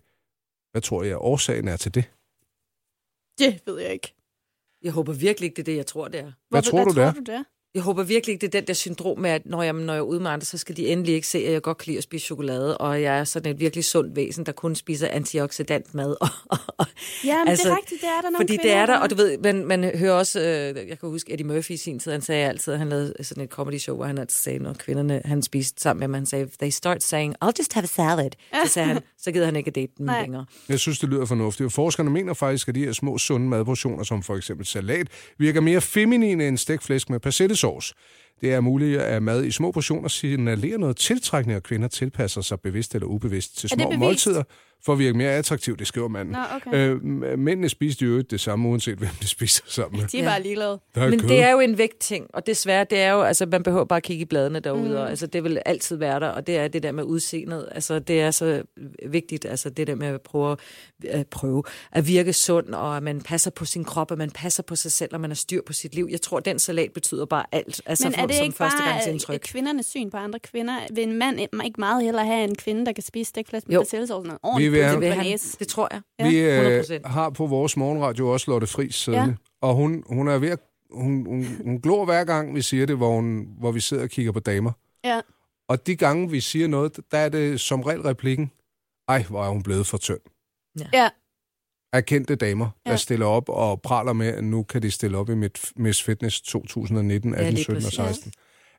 Hvad 0.72 0.82
tror 0.82 1.04
jeg, 1.04 1.18
årsagen 1.18 1.68
er 1.68 1.78
til 1.78 1.94
det? 1.96 2.04
Det 3.40 3.62
ved 3.66 3.80
jeg 3.80 3.94
ikke. 3.94 4.16
Jeg 4.82 4.92
håber 4.92 5.14
virkelig 5.14 5.46
ikke, 5.46 5.56
det 5.56 5.62
er 5.62 5.72
det, 5.72 5.78
jeg 5.78 5.86
tror, 5.86 6.08
det 6.08 6.20
er. 6.20 6.32
Hvad 6.50 6.62
tror 6.62 6.84
du, 6.84 6.92
det 6.92 7.04
er? 7.04 7.12
tror 7.12 7.20
du, 7.20 7.32
det 7.32 7.36
er? 7.36 7.44
Jeg 7.76 7.84
håber 7.84 8.04
virkelig 8.04 8.34
ikke, 8.34 8.42
det 8.42 8.56
er 8.56 8.60
den 8.60 8.68
der 8.68 8.74
syndrom 8.74 9.20
med, 9.20 9.30
at 9.30 9.46
når 9.46 9.64
jeg, 9.64 9.74
når 9.74 9.94
jeg 9.94 10.00
er 10.00 10.04
ude 10.04 10.20
med 10.20 10.32
andre, 10.32 10.46
så 10.46 10.58
skal 10.58 10.78
de 10.78 10.88
endelig 10.88 11.16
ikke 11.16 11.28
se, 11.28 11.38
at 11.38 11.54
jeg 11.54 11.62
godt 11.62 11.78
kan 11.78 11.86
lide 11.86 11.98
at 11.98 12.04
spise 12.04 12.26
chokolade, 12.26 12.78
og 12.78 13.02
jeg 13.02 13.20
er 13.20 13.24
sådan 13.24 13.52
et 13.52 13.60
virkelig 13.60 13.86
sundt 13.86 14.16
væsen, 14.16 14.46
der 14.46 14.52
kun 14.52 14.76
spiser 14.76 15.08
antioxidant 15.08 15.94
mad. 15.96 16.16
Ja, 17.26 17.38
men 17.38 17.48
altså, 17.48 17.68
det 17.68 17.72
er 17.72 17.78
rigtigt, 17.78 18.02
det 18.02 18.10
er 18.10 18.22
der 18.22 18.30
nogle 18.30 18.38
Fordi 18.38 18.54
det 18.54 18.62
kvinder, 18.62 18.78
er 18.78 18.86
der, 18.86 18.98
og 18.98 19.10
du 19.10 19.16
ved, 19.16 19.38
man, 19.38 19.66
man 19.66 19.98
hører 19.98 20.14
også, 20.14 20.40
øh, 20.40 20.90
jeg 20.90 21.00
kan 21.00 21.10
huske 21.10 21.34
Eddie 21.34 21.48
Murphy 21.48 21.72
i 21.72 21.78
sin 21.78 22.00
tid, 22.00 22.12
han 22.12 22.22
sagde 22.22 22.48
altid, 22.48 22.76
han 22.76 22.90
lavede 22.90 23.14
sådan 23.22 23.44
et 23.44 23.50
comedy 23.50 23.78
show, 23.78 23.96
hvor 23.96 24.06
han 24.06 24.18
altid 24.18 24.38
sagde, 24.38 24.60
når 24.60 24.74
kvinderne, 24.74 25.22
han 25.26 25.42
spiste 25.42 25.82
sammen 25.82 26.00
med 26.00 26.08
dem, 26.08 26.14
han 26.14 26.26
sagde, 26.26 26.50
they 26.60 26.70
start 26.70 27.04
saying, 27.04 27.36
I'll 27.44 27.52
just 27.60 27.74
have 27.74 27.84
a 27.84 27.88
salad. 27.88 28.30
Så 28.66 28.74
sagde 28.74 28.88
han, 28.88 29.00
så 29.24 29.32
gider 29.32 29.46
han 29.46 29.56
ikke 29.56 29.68
at 29.68 29.76
date 29.76 29.92
dem 29.98 30.06
Nej. 30.06 30.22
længere. 30.22 30.46
Jeg 30.70 30.80
synes, 30.80 31.00
det 31.00 31.10
lyder 31.10 31.26
fornuftigt. 31.26 31.66
Og 31.66 31.72
forskerne 31.72 32.10
mener 32.10 32.34
faktisk, 32.34 32.68
at 32.68 32.76
de 32.76 32.86
her 32.86 32.94
små, 32.94 33.18
sunde 33.18 33.48
madportioner, 33.48 34.04
som 34.04 34.24
for 34.24 34.36
eksempel 34.36 34.66
salat, 34.66 35.08
virker 35.38 35.62
mere 35.62 35.82
feminine 35.82 36.48
end 36.48 36.58
stegt 36.58 36.84
flæsk 36.84 37.10
med 37.10 37.20
Source. 37.60 37.94
Det 38.42 38.54
er 38.54 38.60
muligt, 38.60 39.02
at 39.02 39.24
mad 39.24 39.46
i 39.46 39.52
små 39.52 39.72
portioner 39.72 40.08
signalerer 40.08 40.78
noget 40.78 40.98
tiltrækning, 40.98 41.58
og 41.58 41.64
kvinder 41.64 41.88
tilpasser 41.88 42.42
sig 42.42 42.60
bevidst 42.60 42.96
eller 42.96 43.08
ubevidst 43.08 43.58
til 43.58 43.70
små 43.70 43.92
måltider 43.92 44.44
for 44.86 44.94
at 44.94 45.00
virke 45.00 45.18
mere 45.18 45.32
attraktivt, 45.32 45.80
det 45.80 45.88
skriver 45.88 46.08
manden. 46.08 46.32
Nå, 46.34 46.40
okay. 46.56 46.90
øh, 46.90 47.04
mændene 47.40 47.70
spiser 47.70 48.06
jo 48.06 48.22
det 48.22 48.40
samme, 48.40 48.70
uanset 48.70 48.98
hvem 48.98 49.10
de 49.22 49.28
spiser 49.28 49.64
sammen 49.68 50.02
med. 50.02 50.08
De 50.08 50.20
er 50.20 50.24
bare 50.24 50.44
ligeglade. 50.44 50.80
Der 50.96 51.02
er 51.02 51.10
Men 51.10 51.20
kød. 51.20 51.30
det 51.30 51.44
er 51.44 51.52
jo 51.52 51.60
en 51.60 51.78
vægtting, 51.78 52.28
og 52.34 52.48
desværre, 52.48 52.86
det 52.90 53.00
er 53.00 53.12
jo, 53.12 53.22
altså 53.22 53.46
man 53.46 53.64
behøver 53.64 53.86
bare 53.86 53.98
at 53.98 54.04
kigge 54.04 54.22
i 54.22 54.26
bladene 54.26 54.60
derude, 54.60 54.90
mm. 54.90 54.96
og 54.96 55.10
altså 55.10 55.28
det 55.28 55.44
vil 55.44 55.62
altid 55.66 55.96
være 55.96 56.20
der, 56.20 56.28
og 56.28 56.48
det 56.48 56.58
er 56.58 56.68
det 56.68 56.84
der 56.84 56.92
med 56.92 57.04
udseendet, 57.04 57.68
altså 57.72 58.00
det 58.00 58.22
er 58.22 58.32
så 58.32 58.64
vigtigt, 59.06 59.46
altså 59.46 59.70
det 59.70 59.88
der 59.88 59.96
med 59.96 60.08
at 60.08 60.22
prøve, 60.22 60.58
at 61.08 61.28
prøve 61.28 61.64
at 61.92 62.08
virke 62.08 62.34
sund, 62.34 62.74
og 62.74 62.98
at 62.98 63.04
man 63.04 63.22
passer 63.22 63.52
på 63.52 63.66
sin 63.66 63.84
krop, 63.84 64.12
og 64.12 64.18
man 64.18 64.32
passer 64.32 64.64
på 64.64 64.76
sig 64.76 64.92
selv, 64.92 65.10
og 65.14 65.22
man 65.22 65.30
har 65.30 65.36
styr 65.36 65.62
på 65.66 65.74
sit 65.74 65.96
liv. 65.96 66.08
Jeg 66.12 66.22
tror, 66.22 66.40
den 66.40 66.60
salat 66.60 66.92
betyder 66.94 67.26
bare 67.26 67.46
alt, 67.52 67.82
altså 67.86 68.10
Men 68.10 68.20
er 68.20 68.26
det 68.30 68.38
som 68.38 68.46
ikke 68.46 68.58
bare 68.58 68.72
førstegangsindtryk. 68.72 69.34
øh, 69.36 69.40
kvindernes 69.40 69.86
syn 69.86 70.10
på 70.10 70.18
andre 70.18 70.40
kvinder? 70.40 70.80
Vil 70.94 71.04
en 71.10 71.18
mand 71.18 71.40
ikke 71.40 71.80
meget 71.80 72.04
hellere 72.04 72.26
have 72.26 72.44
en 72.44 72.56
kvinde, 72.56 72.86
der 72.86 72.92
kan 72.92 73.04
spise 73.04 73.30
stikflæsk 73.30 73.68
med 73.68 73.74
Jo. 73.76 73.82
persillesauce? 73.82 74.28
Noget 74.28 74.40
Vi 74.44 74.48
ordentligt 74.48 74.72
vil 74.72 74.84
have- 74.84 74.94
Det, 74.94 75.02
vil 75.02 75.14
han, 75.14 75.38
det 75.60 75.68
tror 75.68 75.88
jeg. 75.92 76.02
Vi 76.32 76.40
øh, 76.40 76.80
100%. 76.80 77.08
har 77.08 77.30
på 77.30 77.46
vores 77.48 77.78
morgenradio 77.78 78.30
også 78.30 78.52
Lotte 78.52 78.68
Friis 78.68 78.96
siddende, 78.96 79.38
ja. 79.62 79.68
og 79.68 79.76
hun, 79.76 80.04
hun 80.08 80.28
er 80.28 80.38
ved 80.38 80.50
at, 80.50 80.60
hun, 80.92 81.26
hun, 81.26 81.46
hun 81.64 81.82
glor 81.82 82.06
hver 82.06 82.24
gang, 82.24 82.56
vi 82.56 82.62
siger 82.62 82.86
det, 82.86 82.98
hvor, 82.98 83.16
hun, 83.16 83.48
hvor 83.60 83.72
vi 83.72 83.80
sidder 83.80 84.04
og 84.04 84.10
kigger 84.10 84.32
på 84.32 84.40
damer. 84.40 84.72
Ja. 85.04 85.22
Og 85.70 85.88
de 85.88 85.96
gange, 85.96 86.30
vi 86.32 86.40
siger 86.42 86.68
noget, 86.68 87.00
der 87.12 87.18
er 87.18 87.30
det 87.30 87.60
som 87.62 87.82
regel 87.82 88.02
replikken, 88.02 88.52
ej, 89.08 89.24
hvor 89.30 89.44
er 89.46 89.50
hun 89.50 89.64
blevet 89.64 89.88
for 89.88 89.98
tynd. 89.98 90.20
Ja. 90.80 90.86
Af 91.06 91.10
kendte 92.02 92.36
damer, 92.36 92.70
der 92.86 92.92
Ja. 92.92 92.98
stiller 92.98 93.26
op 93.26 93.50
og 93.50 93.82
praler 93.82 94.14
med, 94.14 94.28
at 94.28 94.44
nu 94.44 94.64
kan 94.64 94.82
de 94.82 94.92
stille 94.92 95.18
op 95.18 95.30
i 95.30 95.36
mit 95.36 95.72
Miss 95.76 96.04
Fitness 96.04 96.42
2019, 96.42 97.36
18, 97.36 97.54
lige 97.54 97.64
17 97.64 97.76
og 97.78 97.82
præcis. 97.84 97.96
16. 97.96 98.32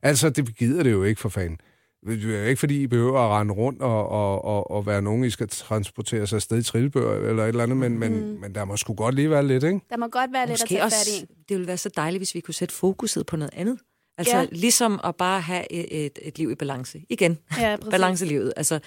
Altså, 0.02 0.30
det 0.30 0.56
gider 0.56 0.82
det 0.82 0.90
jo 0.92 1.04
ikke 1.04 1.20
for 1.20 1.28
fanden. 1.28 1.58
Det 2.06 2.24
er 2.36 2.44
ikke, 2.44 2.60
fordi 2.60 2.82
I 2.82 2.86
behøver 2.86 3.18
at 3.20 3.40
rende 3.40 3.54
rundt 3.54 3.82
og, 3.82 4.08
og, 4.08 4.44
og, 4.44 4.70
og 4.70 4.86
være 4.86 5.02
nogen, 5.02 5.24
I 5.24 5.30
skal 5.30 5.48
transportere 5.48 6.26
sig 6.26 6.36
afsted 6.36 6.58
i 6.58 6.62
trillebør 6.62 7.28
eller 7.28 7.42
et 7.44 7.48
eller 7.48 7.62
andet, 7.62 7.76
men, 7.76 7.98
men, 7.98 8.12
Mm. 8.32 8.40
men 8.40 8.54
der 8.54 8.64
må 8.64 8.76
sgu 8.76 8.94
godt 8.94 9.14
lige 9.14 9.30
være 9.30 9.46
lidt, 9.46 9.64
ikke? 9.64 9.80
Der 9.90 9.96
må 9.96 10.08
godt 10.08 10.32
være 10.32 10.46
lidt 10.46 10.60
at 10.62 10.64
Måske 10.70 10.74
tage 10.74 10.82
fat 10.90 11.08
i. 11.08 11.20
det 11.48 11.56
ville 11.56 11.66
være 11.66 11.76
så 11.76 11.88
dejligt, 11.96 12.20
hvis 12.20 12.34
vi 12.34 12.40
kunne 12.40 12.54
sætte 12.54 12.74
fokuset 12.74 13.26
på 13.26 13.36
noget 13.36 13.50
andet. 13.56 13.78
Altså 14.18 14.36
Ja. 14.36 14.40
ja. 14.42 14.46
ligesom 14.52 15.00
at 15.04 15.16
bare 15.16 15.40
have 15.40 15.72
et, 15.72 16.04
et, 16.06 16.18
et 16.22 16.38
liv 16.38 16.50
i 16.50 16.54
balance. 16.54 17.02
Igen, 17.08 17.38
Ja, 17.58 17.76
balancelivet. 17.90 18.52
Altså, 18.56 18.80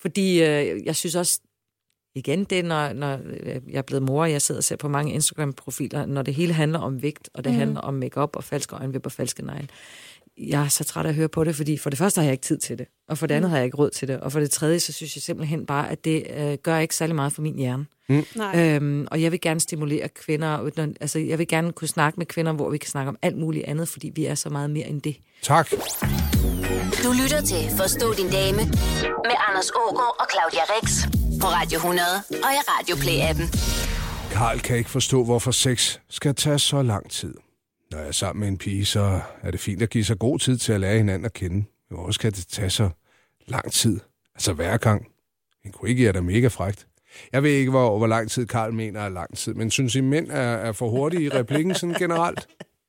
fordi 0.00 0.42
øh, 0.42 0.84
jeg 0.86 0.96
synes 0.96 1.14
også, 1.14 1.40
igen, 2.14 2.44
det 2.44 2.58
er, 2.58 2.62
når, 2.62 2.92
når 2.92 3.18
øh, 3.24 3.60
jeg 3.68 3.78
er 3.78 3.82
blevet 3.82 4.02
mor, 4.02 4.22
og 4.22 4.32
jeg 4.32 4.42
sidder 4.42 4.58
og 4.58 4.64
ser 4.64 4.76
på 4.76 4.88
mange 4.88 5.12
Instagram-profiler, 5.12 6.06
når 6.06 6.22
det 6.22 6.34
hele 6.34 6.52
handler 6.52 6.78
om 6.78 7.02
vægt, 7.02 7.30
og 7.34 7.44
det 7.44 7.52
mm. 7.52 7.58
handler 7.58 7.80
om 7.80 7.94
makeup 7.94 8.36
og 8.36 8.44
falske 8.44 8.76
øjenvipper 8.76 9.08
og 9.08 9.12
falske 9.12 9.44
negle. 9.44 9.68
Jeg 10.48 10.64
er 10.64 10.68
så 10.68 10.84
træt 10.84 11.04
af 11.04 11.08
at 11.08 11.14
høre 11.14 11.28
på 11.28 11.44
det, 11.44 11.56
fordi 11.56 11.78
for 11.78 11.90
det 11.90 11.98
første 11.98 12.18
har 12.20 12.24
jeg 12.24 12.32
ikke 12.32 12.42
tid 12.44 12.58
til 12.58 12.78
det, 12.78 12.86
og 13.08 13.18
for 13.18 13.26
det 13.26 13.34
andet 13.34 13.50
har 13.50 13.56
jeg 13.56 13.64
ikke 13.64 13.76
råd 13.76 13.90
til 13.90 14.08
det, 14.08 14.20
og 14.20 14.32
for 14.32 14.40
det 14.40 14.50
tredje, 14.50 14.80
så 14.80 14.92
synes 14.92 15.16
jeg 15.16 15.22
simpelthen 15.22 15.66
bare, 15.66 15.90
at 15.90 16.04
det 16.04 16.26
øh, 16.36 16.58
gør 16.62 16.78
ikke 16.78 16.96
særlig 16.96 17.16
meget 17.16 17.32
for 17.32 17.42
min 17.42 17.54
hjerne. 17.58 17.86
Nej. 18.36 18.60
Øhm, 18.74 19.06
og 19.10 19.22
jeg 19.22 19.32
vil 19.32 19.40
gerne 19.40 19.60
stimulere 19.60 20.08
kvinder, 20.08 20.70
når- 20.76 20.92
altså 21.00 21.18
jeg 21.18 21.38
vil 21.38 21.48
gerne 21.48 21.72
kunne 21.72 21.88
snakke 21.88 22.16
med 22.20 22.26
kvinder, 22.26 22.52
hvor 22.52 22.70
vi 22.70 22.78
kan 22.78 22.90
snakke 22.90 23.08
om 23.08 23.16
alt 23.22 23.38
muligt 23.38 23.64
andet, 23.64 23.88
fordi 23.88 24.12
vi 24.14 24.24
er 24.26 24.34
så 24.34 24.50
meget 24.50 24.70
mere 24.70 24.86
end 24.86 25.02
det. 25.02 25.16
Tak. 25.42 25.70
Du 27.04 27.12
lytter 27.22 27.40
til 27.46 27.70
Forstå 27.76 28.12
din 28.14 28.30
dame 28.30 28.56
med 29.28 29.36
Anders 29.48 29.70
Ågaard 29.70 30.16
og 30.20 30.26
Claudia 30.32 30.62
Rex 30.72 31.02
på 31.40 31.46
Radio 31.46 31.76
100 31.76 32.06
og 32.32 32.50
i 32.52 32.60
Radio 32.68 32.96
Play-appen. 32.96 33.46
Karl 34.32 34.60
kan 34.60 34.76
ikke 34.76 34.90
forstå, 34.90 35.24
hvorfor 35.24 35.50
sex 35.50 35.98
skal 36.10 36.34
tage 36.34 36.58
så 36.58 36.82
lang 36.82 37.10
tid. 37.10 37.34
Når 37.90 37.98
jeg 37.98 38.08
er 38.08 38.12
sammen 38.12 38.40
med 38.40 38.48
en 38.48 38.58
pige, 38.58 38.84
så 38.84 39.20
er 39.42 39.50
det 39.50 39.60
fint 39.60 39.82
at 39.82 39.90
give 39.90 40.04
sig 40.04 40.18
god 40.18 40.38
tid 40.38 40.58
til 40.58 40.72
at 40.72 40.80
lære 40.80 40.96
hinanden 40.96 41.24
at 41.24 41.32
kende. 41.32 41.56
Men 41.56 41.66
hvorfor 41.98 42.12
skal 42.12 42.32
det 42.32 42.46
tage 42.46 42.70
så 42.70 42.90
lang 43.46 43.72
tid? 43.72 44.00
Altså 44.34 44.52
hver 44.52 44.76
gang. 44.76 45.06
En 45.64 45.72
kollega 45.72 46.08
er 46.08 46.12
da 46.12 46.20
mega 46.20 46.48
frægt. 46.48 46.86
Jeg 47.32 47.42
ved 47.42 47.50
ikke, 47.50 47.70
hvor, 47.70 47.98
hvor 47.98 48.06
lang 48.06 48.30
tid 48.30 48.46
Karl 48.46 48.72
mener 48.72 49.00
er 49.00 49.08
lang 49.08 49.36
tid, 49.36 49.54
men 49.54 49.70
synes 49.70 49.94
I, 49.94 50.00
mænd 50.00 50.30
er, 50.30 50.34
er 50.36 50.72
for 50.72 50.88
hurtige 50.88 51.22
i 51.22 51.28
replikken 51.28 51.74
sådan 51.74 51.94
generelt? 51.94 52.48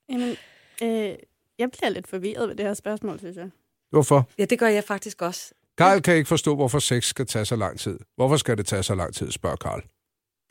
Jamen, 0.10 0.36
øh, 0.84 1.16
jeg 1.60 1.70
bliver 1.72 1.90
lidt 1.90 2.08
forvirret 2.08 2.50
ved 2.50 2.56
det 2.56 2.66
her 2.66 2.74
spørgsmål, 2.74 3.20
synes 3.20 3.38
jeg. 3.38 3.50
Hvorfor? 3.90 4.30
Ja, 4.38 4.46
det 4.46 4.60
gør 4.60 4.68
jeg 4.68 4.84
faktisk 4.84 5.22
også. 5.22 5.54
Karl 5.78 6.02
kan 6.02 6.16
ikke 6.16 6.28
forstå, 6.28 6.56
hvorfor 6.56 6.80
sex 6.80 7.04
skal 7.04 7.26
tage 7.26 7.46
så 7.46 7.56
lang 7.56 7.80
tid. 7.80 8.00
Hvorfor 8.16 8.38
skal 8.38 8.58
det 8.58 8.66
tage 8.66 8.84
så 8.84 8.96
lang 8.96 9.14
tid, 9.14 9.32
spørger 9.32 9.56
Karl. 9.56 9.84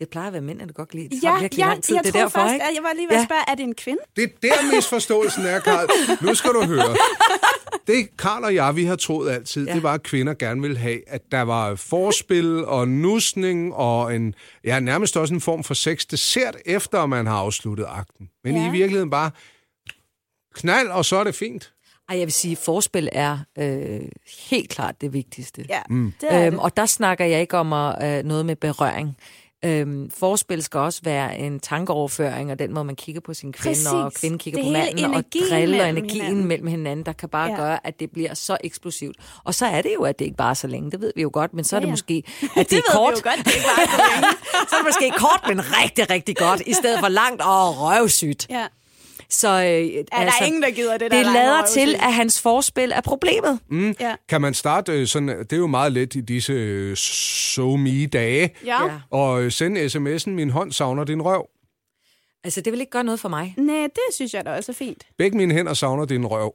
Det 0.00 0.08
plejer 0.08 0.26
at 0.26 0.32
være 0.32 0.42
mænd, 0.42 0.58
der 0.58 0.72
godt 0.72 0.94
lide. 0.94 1.08
Det 1.08 1.22
Ja, 1.22 1.40
virkelig 1.40 1.58
ja, 1.62 1.66
lang 1.68 1.82
tid. 1.82 1.94
jeg 1.94 2.04
det 2.04 2.14
er 2.14 2.20
derfor, 2.20 2.40
først, 2.40 2.52
ikke? 2.52 2.64
at 2.66 2.74
jeg 2.74 2.82
var 2.82 2.92
lige 2.96 3.06
ved 3.08 3.14
at 3.16 3.20
Ja. 3.20 3.24
spørge, 3.24 3.40
er 3.48 3.54
det 3.54 3.62
en 3.62 3.74
kvinde? 3.74 4.00
Det 4.16 4.22
er 4.24 4.28
der 4.38 4.74
misforståelsen 4.74 5.46
er, 5.46 5.60
Karl. 5.60 5.88
Nu 6.26 6.34
skal 6.34 6.50
du 6.50 6.62
høre. 6.64 6.96
Det 7.86 8.16
Karl 8.18 8.44
og 8.44 8.54
jeg, 8.54 8.76
vi 8.76 8.84
har 8.84 8.96
troet 8.96 9.30
altid, 9.30 9.64
ja. 9.64 9.70
Ja. 9.70 9.74
det 9.74 9.82
var, 9.82 9.94
at 9.94 10.02
kvinder 10.02 10.34
gerne 10.34 10.60
ville 10.62 10.78
have, 10.78 11.08
at 11.08 11.20
der 11.32 11.42
var 11.42 11.74
forspil 11.74 12.64
og 12.64 12.88
nusning 12.88 13.74
og 13.74 14.14
en, 14.16 14.34
ja, 14.64 14.80
nærmest 14.80 15.16
også 15.16 15.34
en 15.34 15.40
form 15.40 15.64
for 15.64 15.74
sex 15.74 16.04
dessert, 16.10 16.56
efter 16.66 17.06
man 17.06 17.26
har 17.26 17.36
afsluttet 17.36 17.86
akten. 17.88 18.28
Men 18.44 18.54
ja. 18.54 18.60
Ja. 18.62 18.68
i 18.68 18.70
virkeligheden 18.72 19.10
bare 19.10 19.30
knald, 20.54 20.88
og 20.88 21.04
så 21.04 21.16
er 21.16 21.24
det 21.24 21.34
fint. 21.34 21.72
Ej, 22.08 22.18
jeg 22.18 22.26
vil 22.26 22.32
sige, 22.32 22.56
forspil 22.56 23.08
er 23.12 23.38
øh, 23.58 24.00
helt 24.50 24.70
klart 24.70 25.00
det 25.00 25.12
vigtigste. 25.12 25.64
Ja, 25.68 25.80
mm. 25.90 26.12
det 26.20 26.32
er 26.32 26.42
Øhm, 26.46 26.50
det. 26.52 26.60
og 26.60 26.76
der 26.76 26.86
snakker 26.86 27.24
jeg 27.24 27.40
ikke 27.40 27.56
om 27.58 27.72
at, 27.72 28.18
øh, 28.18 28.24
noget 28.24 28.46
med 28.46 28.56
berøring. 28.56 29.16
Øhm, 29.64 30.10
forspil 30.10 30.62
skal 30.62 30.80
også 30.80 31.00
være 31.04 31.38
en 31.38 31.60
tankeoverføring, 31.60 32.50
og 32.52 32.58
den 32.58 32.72
måde, 32.74 32.84
man 32.84 32.96
kigger 32.96 33.20
på 33.20 33.34
sin 33.34 33.52
kvinde, 33.52 33.68
Præcis. 33.76 33.86
og 33.86 34.12
kvinden 34.12 34.38
kigger 34.38 34.60
Det 34.62 34.66
på 34.68 34.72
manden, 34.72 35.04
og 35.14 35.24
driller 35.50 35.76
mellem 35.78 35.96
energien 35.96 36.22
hinanden. 36.24 36.44
mellem 36.48 36.66
hinanden, 36.66 37.06
der 37.06 37.12
kan 37.12 37.28
bare 37.28 37.50
Ja. 37.50 37.56
gøre, 37.56 37.86
at 37.86 38.00
det 38.00 38.10
bliver 38.10 38.34
så 38.34 38.56
eksplosivt. 38.64 39.16
Og 39.44 39.54
så 39.54 39.66
er 39.66 39.82
det 39.82 39.90
jo, 39.94 40.02
at 40.02 40.18
det 40.18 40.24
ikke 40.24 40.36
bare 40.36 40.50
er 40.50 40.54
så 40.54 40.66
længe, 40.66 40.90
det 40.90 41.00
ved 41.00 41.12
vi 41.16 41.22
jo 41.22 41.30
godt, 41.32 41.54
men 41.54 41.64
så 41.64 41.76
er 41.76 41.80
det 41.80 41.86
ja. 41.86 41.90
måske, 41.92 42.22
at 42.42 42.50
det, 42.56 42.70
det 42.70 42.78
er 42.78 42.82
kort. 42.92 43.12
vi 43.14 43.20
jo 43.24 43.30
godt, 43.30 43.38
det 43.46 43.52
er 43.52 43.56
ikke 43.56 43.66
bare 43.76 43.86
så 43.86 44.02
længe. 44.14 44.36
så 44.68 44.76
er 44.76 44.78
det 44.78 44.86
måske 44.86 45.12
kort, 45.18 45.40
men 45.48 45.60
rigtig, 45.82 46.10
rigtig 46.10 46.36
godt, 46.36 46.62
i 46.66 46.72
stedet 46.72 46.98
for 47.00 47.08
langt 47.08 47.42
og 47.42 47.80
røvsygt. 47.80 48.46
Ja. 48.50 48.66
Så 49.30 49.48
øh, 49.48 49.54
Er 49.58 50.02
altså, 50.12 50.36
der 50.40 50.46
ingen, 50.46 50.62
der 50.62 50.70
gider 50.70 50.98
det 50.98 51.10
der? 51.10 51.16
det 51.16 51.26
lader 51.32 51.66
til, 51.66 51.94
at 51.94 52.14
hans 52.14 52.40
forspil 52.40 52.92
er 52.92 53.00
problemet. 53.00 53.58
Mm. 53.70 53.94
Ja. 54.00 54.14
Kan 54.28 54.40
man 54.40 54.54
starte 54.54 54.92
øh, 54.92 55.06
sådan, 55.06 55.28
det 55.28 55.52
er 55.52 55.56
jo 55.56 55.66
meget 55.66 55.92
let 55.92 56.14
i 56.14 56.20
disse 56.20 56.52
øh, 56.52 56.96
so 56.96 57.76
me 57.76 58.06
dage, 58.06 58.50
Ja. 58.64 58.82
Ja. 58.84 58.92
ja. 58.92 59.00
og 59.10 59.42
øh, 59.42 59.52
sende 59.52 59.84
sms'en, 59.86 60.30
min 60.30 60.50
hånd 60.50 60.72
savner 60.72 61.04
din 61.04 61.22
røv. 61.22 61.46
Altså, 62.44 62.60
det 62.60 62.72
vil 62.72 62.80
ikke 62.80 62.90
gøre 62.92 63.04
noget 63.04 63.20
for 63.20 63.28
mig. 63.28 63.54
Nej, 63.58 63.82
det 63.82 64.14
synes 64.14 64.34
jeg 64.34 64.44
da 64.46 64.56
også 64.56 64.72
er 64.72 64.76
fint. 64.76 65.02
Begge 65.18 65.36
mine 65.36 65.54
hænder 65.54 65.74
savner 65.74 66.04
din 66.04 66.26
røv. 66.26 66.54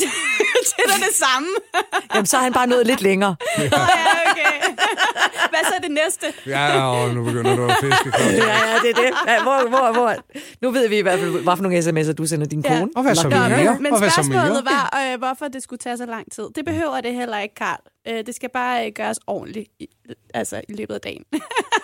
det 0.00 0.06
er 0.78 0.88
da 0.88 0.94
det 1.06 1.14
samme. 1.14 1.48
Jamen, 2.14 2.26
så 2.26 2.36
er 2.36 2.40
han 2.40 2.52
bare 2.52 2.66
nået 2.66 2.86
lidt 2.86 3.02
længere. 3.02 3.36
ja, 3.58 3.64
okay. 3.66 4.69
Hvad 5.52 5.60
så 5.68 5.74
er 5.76 5.80
det 5.80 5.90
næste? 5.90 6.26
Ja, 6.46 6.82
og 6.82 7.14
nu 7.14 7.24
begynder 7.24 7.56
du 7.56 7.64
at 7.68 7.76
fiske. 7.80 8.12
Ja, 8.20 8.46
ja, 8.46 8.78
det 8.82 8.90
er 8.90 8.94
det. 9.02 9.10
Ja, 9.26 9.42
Hvor, 9.42 9.68
hvor, 9.68 9.92
hvor? 9.92 10.14
Nu 10.62 10.70
ved 10.70 10.88
vi 10.88 10.98
i 10.98 11.02
hvert 11.02 11.18
fald, 11.18 11.30
hvad 11.30 11.56
for 11.56 11.62
nogle 11.62 11.78
sms'er 11.78 12.12
du 12.12 12.26
sender 12.26 12.46
din 12.46 12.60
Ja. 12.60 12.68
kone. 12.78 12.90
Og 12.96 13.02
hvad 13.02 13.14
så 13.14 13.28
mere? 13.28 13.64
Nå, 13.64 13.72
men, 13.72 13.82
men 13.82 13.96
spørgsmålet 13.96 14.64
var, 14.64 15.00
øh, 15.12 15.18
hvorfor 15.18 15.48
det 15.48 15.62
skulle 15.62 15.78
tage 15.78 15.96
så 15.96 16.06
lang 16.06 16.32
tid. 16.32 16.44
Det 16.56 16.64
behøver 16.64 17.00
det 17.00 17.14
heller 17.14 17.38
ikke, 17.38 17.54
Karl. 17.54 17.80
Øh, 18.08 18.26
det 18.26 18.34
skal 18.34 18.48
bare 18.54 18.86
øh, 18.86 18.92
gøres 18.94 19.18
ordentligt 19.26 19.68
i, 19.80 19.86
altså, 20.34 20.60
i 20.68 20.72
løbet 20.72 20.94
af 20.94 21.00
dagen. 21.00 21.24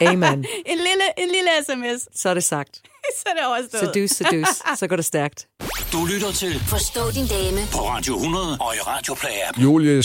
Amen. 0.00 0.22
en, 0.72 0.78
lille, 0.78 1.06
en 1.18 1.28
lille 1.28 1.50
sms, 1.66 2.18
Så 2.20 2.28
er 2.28 2.34
det 2.34 2.44
sagt. 2.44 2.74
så 3.18 3.24
er 3.26 3.34
det 3.34 3.46
overstået. 3.46 3.94
Seduce, 3.94 4.14
seduce. 4.14 4.52
Så 4.76 4.86
går 4.86 4.96
det 4.96 5.04
stærkt. 5.04 5.46
Du 5.92 6.04
lytter 6.04 6.32
til 6.32 6.60
Forstå 6.68 7.00
din 7.10 7.26
dame 7.26 7.60
på 7.72 7.78
Radio 7.78 8.14
100 8.14 8.58
og 8.60 8.74
i 8.74 8.78
Radioplay-appen. 8.78 9.62
Julie, 9.62 10.02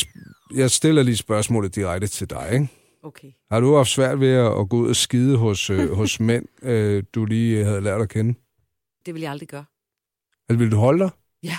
jeg 0.55 0.71
stiller 0.71 1.03
lige 1.03 1.17
spørgsmålet 1.17 1.75
direkte 1.75 2.07
til 2.07 2.29
dig. 2.29 2.49
Ikke? 2.53 2.67
Okay. 3.03 3.31
Har 3.51 3.59
du 3.59 3.75
haft 3.75 3.89
svært 3.89 4.19
ved 4.19 4.33
at 4.33 4.59
at 4.59 4.69
gå 4.69 4.77
ud 4.77 4.89
og 4.89 4.95
skide 4.95 5.37
hos, 5.37 5.69
øh, 5.69 5.91
hos 5.99 6.19
mænd, 6.19 6.45
øh, 6.61 7.03
du 7.13 7.25
lige 7.25 7.63
havde 7.63 7.81
lært 7.81 8.01
at 8.01 8.09
kende? 8.09 8.33
Det 9.05 9.13
vil 9.13 9.21
jeg 9.21 9.31
aldrig 9.31 9.49
gøre. 9.49 9.65
Eller 10.49 10.57
vil 10.59 10.71
du 10.71 10.77
holde 10.77 11.03
dig? 11.03 11.11
Ja. 11.43 11.57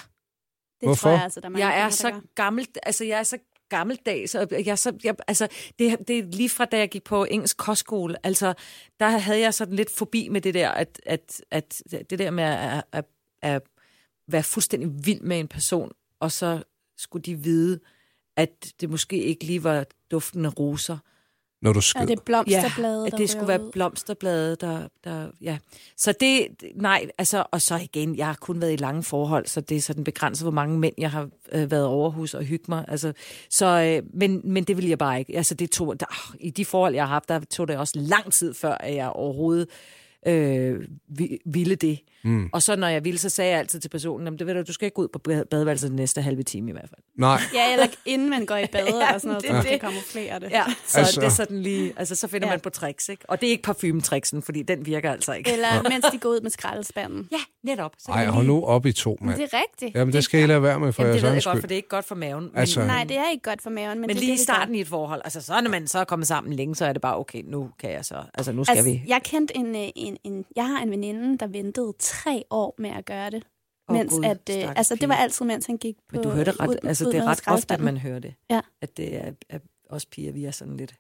det 0.81 0.89
Hvorfor? 0.89 1.03
tror 1.03 1.11
jeg 1.11 1.23
altså, 1.23 1.41
der 1.41 1.51
er 1.51 1.59
Jeg 1.59 1.81
er 1.81 1.89
så 1.91 2.11
gør. 2.11 2.21
gammel, 2.35 2.67
altså 2.83 3.05
jeg 3.05 3.19
er 3.19 3.23
så 3.23 3.39
gammeldags, 3.69 4.35
og 4.35 4.67
jeg 4.67 4.79
så, 4.79 4.93
jeg, 5.05 5.15
altså, 5.29 5.49
det, 5.79 6.09
det 6.09 6.19
er 6.19 6.23
lige 6.23 6.49
fra 6.49 6.65
da 6.65 6.79
jeg 6.79 6.89
gik 6.89 7.05
på 7.05 7.25
engelsk 7.25 7.57
kostskole, 7.57 8.27
altså, 8.27 8.55
der 9.01 9.09
havde 9.09 9.41
jeg 9.41 9.55
sådan 9.55 9.75
lidt 9.75 9.91
forbi 9.91 10.29
med 10.29 10.41
det 10.41 10.55
der, 10.55 10.71
at, 10.71 11.01
at, 11.07 11.43
at 11.51 11.83
det 12.11 12.19
der 12.19 12.31
med 12.31 12.45
at, 12.45 12.85
at, 12.93 13.05
at 13.43 13.63
være 14.29 14.43
fuldstændig 14.43 15.07
vild 15.07 15.21
med 15.21 15.41
en 15.41 15.49
person, 15.49 15.93
og 16.21 16.33
så 16.33 16.63
skulle 16.97 17.23
de 17.23 17.35
vide, 17.35 17.81
at 18.37 18.73
det 18.81 18.91
måske 18.91 19.23
ikke 19.25 19.45
lige 19.45 19.65
var 19.65 19.85
duften 20.11 20.45
af 20.45 20.59
roser. 20.59 20.99
Når 21.63 21.73
du 21.73 21.77
Ja, 21.77 21.81
skid? 21.81 22.07
det 22.07 22.19
er 22.19 22.23
blomsterblade, 22.25 23.07
at 23.07 23.13
der 23.13 23.19
det 23.19 23.31
skulle 23.31 23.49
være 23.49 23.63
ud. 23.65 23.71
blomsterblade, 23.73 24.57
der, 24.61 24.89
der, 25.05 25.27
ja. 25.41 25.59
Så 25.97 26.15
det, 26.21 26.47
nej, 26.75 27.07
altså, 27.19 27.45
og 27.51 27.63
så 27.63 27.77
igen, 27.77 28.17
jeg 28.17 28.27
har 28.27 28.37
kun 28.41 28.61
været 28.61 28.73
i 28.73 28.77
lange 28.77 29.03
forhold, 29.03 29.47
så 29.47 29.61
det 29.61 29.77
er 29.77 29.81
sådan 29.81 30.05
begrænset, 30.05 30.45
hvor 30.45 30.53
mange 30.53 30.79
mænd, 30.79 30.95
jeg 30.99 31.11
har 31.11 31.29
øh, 31.53 31.71
været 31.71 31.85
over 31.87 32.11
hos 32.11 32.35
og 32.35 32.45
hygge 32.45 32.65
mig. 32.69 32.85
Altså, 32.89 33.13
så, 33.51 33.67
øh, 33.67 34.11
men, 34.15 34.41
men 34.45 34.65
det 34.65 34.77
vil 34.77 34.89
jeg 34.89 34.99
bare 34.99 35.19
ikke. 35.19 35.37
Altså, 35.37 35.55
det 35.55 35.71
tog, 35.71 36.01
der, 36.01 36.35
I 36.41 36.51
de 36.51 36.65
forhold, 36.65 36.95
jeg 36.95 37.03
har 37.03 37.09
haft, 37.15 37.29
der 37.29 37.41
tog 37.41 37.69
det 37.69 37.77
også 37.77 37.93
lang 37.97 38.33
tid 38.33 38.55
før, 38.55 38.73
at 38.75 38.95
jeg 38.95 39.09
overhovedet 39.09 39.69
øh, 40.27 40.81
vi- 41.09 41.39
ville 41.47 41.75
det. 41.75 41.99
Mm. 42.25 42.49
Og 42.53 42.63
så 42.63 42.77
når 42.77 42.87
jeg 42.89 43.05
ville, 43.05 43.19
så 43.19 43.29
sagde 43.29 43.51
jeg 43.51 43.59
altid 43.59 43.81
til 43.81 43.89
personen, 43.89 44.27
"Jamen, 44.27 44.39
det 44.39 44.47
ved 44.47 44.55
du, 44.55 44.63
du 44.63 44.73
skal 44.73 44.87
ikke 44.87 44.95
gå 44.95 45.03
ud 45.03 45.09
på 45.09 45.19
bade- 45.19 45.45
badeværelset 45.51 45.89
den 45.91 45.97
næste 45.97 46.23
halve 46.23 46.43
time 46.43 46.71
i 46.71 46.73
hvert 46.73 46.89
fald. 46.89 47.01
Nej. 47.19 47.41
Ja, 47.55 47.73
eller 47.73 47.87
inden 48.07 48.31
man 48.31 48.47
går 48.47 48.57
i 48.57 48.67
bad 48.73 48.87
Ja, 49.01 49.15
og 49.15 49.21
sådan 49.21 49.29
noget, 49.29 49.43
det 49.43 49.49
så 49.49 49.55
man 49.55 49.63
kan 49.65 49.73
det. 49.73 49.81
kamuflere 49.81 50.41
det. 50.41 50.51
Ja, 50.51 50.65
så 50.87 50.99
Altså- 50.99 51.21
det 51.21 51.27
er 51.27 51.31
sådan 51.31 51.63
lige, 51.63 51.93
altså 51.97 52.15
så 52.15 52.29
finder 52.29 52.47
Ja. 52.47 52.51
ja. 52.51 52.57
man 52.57 52.61
på 52.61 52.71
tricks, 52.71 53.09
ikke? 53.09 53.25
Og 53.29 53.41
det 53.41 53.47
er 53.47 53.51
ikke 53.51 53.63
parfumetriksen, 53.63 54.43
fordi 54.43 54.63
den 54.63 54.87
virker 54.87 55.13
altså 55.13 55.33
ikke. 55.33 55.53
Eller 55.53 55.83
mens 55.93 56.05
de 56.13 56.19
går 56.19 56.29
ud 56.29 56.41
med 56.41 56.51
skraldespanden. 56.51 57.29
Ja, 57.33 57.37
netop. 57.71 57.93
Så 57.99 58.13
Ej, 58.13 58.27
hold 58.27 58.47
nu 58.47 58.65
op 58.65 58.87
i 58.87 58.93
to, 58.93 59.17
Men 59.21 59.27
mand. 59.27 59.39
det 59.41 59.49
er 59.53 59.59
rigtigt. 59.63 59.95
Jamen, 59.97 60.13
det 60.15 60.25
skal 60.25 60.43
I 60.43 60.47
lade 60.47 60.63
være 60.63 60.81
med, 60.81 60.93
for 60.93 61.03
Jamen, 61.03 61.11
jeres 61.11 61.23
det 61.23 61.29
ved 61.29 61.35
jeg 61.35 61.43
godt, 61.45 61.61
for 61.61 61.67
det 61.67 61.75
er 61.75 61.77
ikke 61.77 61.89
godt 61.89 62.05
for 62.05 62.15
maven. 62.15 62.45
Men, 62.45 62.51
Altså- 62.55 62.81
Nej, 62.85 63.05
det 63.05 63.17
er 63.19 63.31
ikke 63.31 63.43
godt 63.43 63.63
for 63.63 63.71
maven, 63.71 63.89
men, 63.91 64.01
men 64.01 64.09
det 64.09 64.17
er 64.17 64.21
lige 64.21 64.35
i 64.35 64.37
starten 64.37 64.75
i 64.75 64.81
et 64.81 64.89
forhold, 64.89 65.21
altså 65.25 65.41
så 65.41 65.61
når 65.63 65.71
man 65.71 65.87
så 65.87 65.99
er 65.99 66.05
kommet 66.05 66.29
sammen 66.29 66.53
længe, 66.53 66.75
så 66.75 66.85
er 66.87 66.93
det 66.93 67.03
bare, 67.03 67.19
okay, 67.19 67.43
nu 67.47 67.69
kan 67.81 67.91
jeg 67.91 68.05
så, 68.05 68.15
altså 68.35 68.53
nu 68.53 68.65
skal 68.65 68.77
Altså, 68.77 68.91
vi. 68.93 69.03
jeg 69.07 69.21
kendte 69.25 69.57
en, 69.57 69.67
øh, 69.77 69.89
en, 69.97 70.17
en, 70.25 70.45
jeg 70.57 70.67
har 70.69 70.83
en 70.83 70.91
veninde, 70.91 71.39
der 71.39 71.47
ventede 71.47 71.95
tre 72.13 72.45
år 72.51 72.75
med 72.79 72.91
at 72.91 73.05
gøre 73.05 73.31
det. 73.31 73.43
Åh, 73.89 73.97
mens 73.97 74.13
Gud, 74.13 74.25
at, 74.25 74.51
øh, 74.51 74.69
altså, 74.77 74.95
det 74.95 75.09
var 75.09 75.15
altid, 75.15 75.47
mens 75.47 75.67
han 75.67 75.77
gik 75.77 75.95
på 75.97 76.03
Men 76.17 76.23
du 76.23 76.29
hørte 76.29 76.51
ret, 76.53 76.69
ud- 76.69 76.77
altså 76.85 77.05
det 77.05 77.15
er 77.15 77.25
ret 77.25 77.43
ofte, 77.47 77.75
at 77.75 77.81
man 77.81 77.97
hører 77.97 78.19
det. 78.19 78.35
Ja. 78.51 78.61
At 78.83 78.97
det 78.97 79.17
er, 79.17 79.33
er 79.49 79.59
os 79.91 80.07
piger, 80.07 80.33
vi 80.33 80.45
er 80.45 80.51
sådan 80.51 80.77
lidt. 80.77 80.95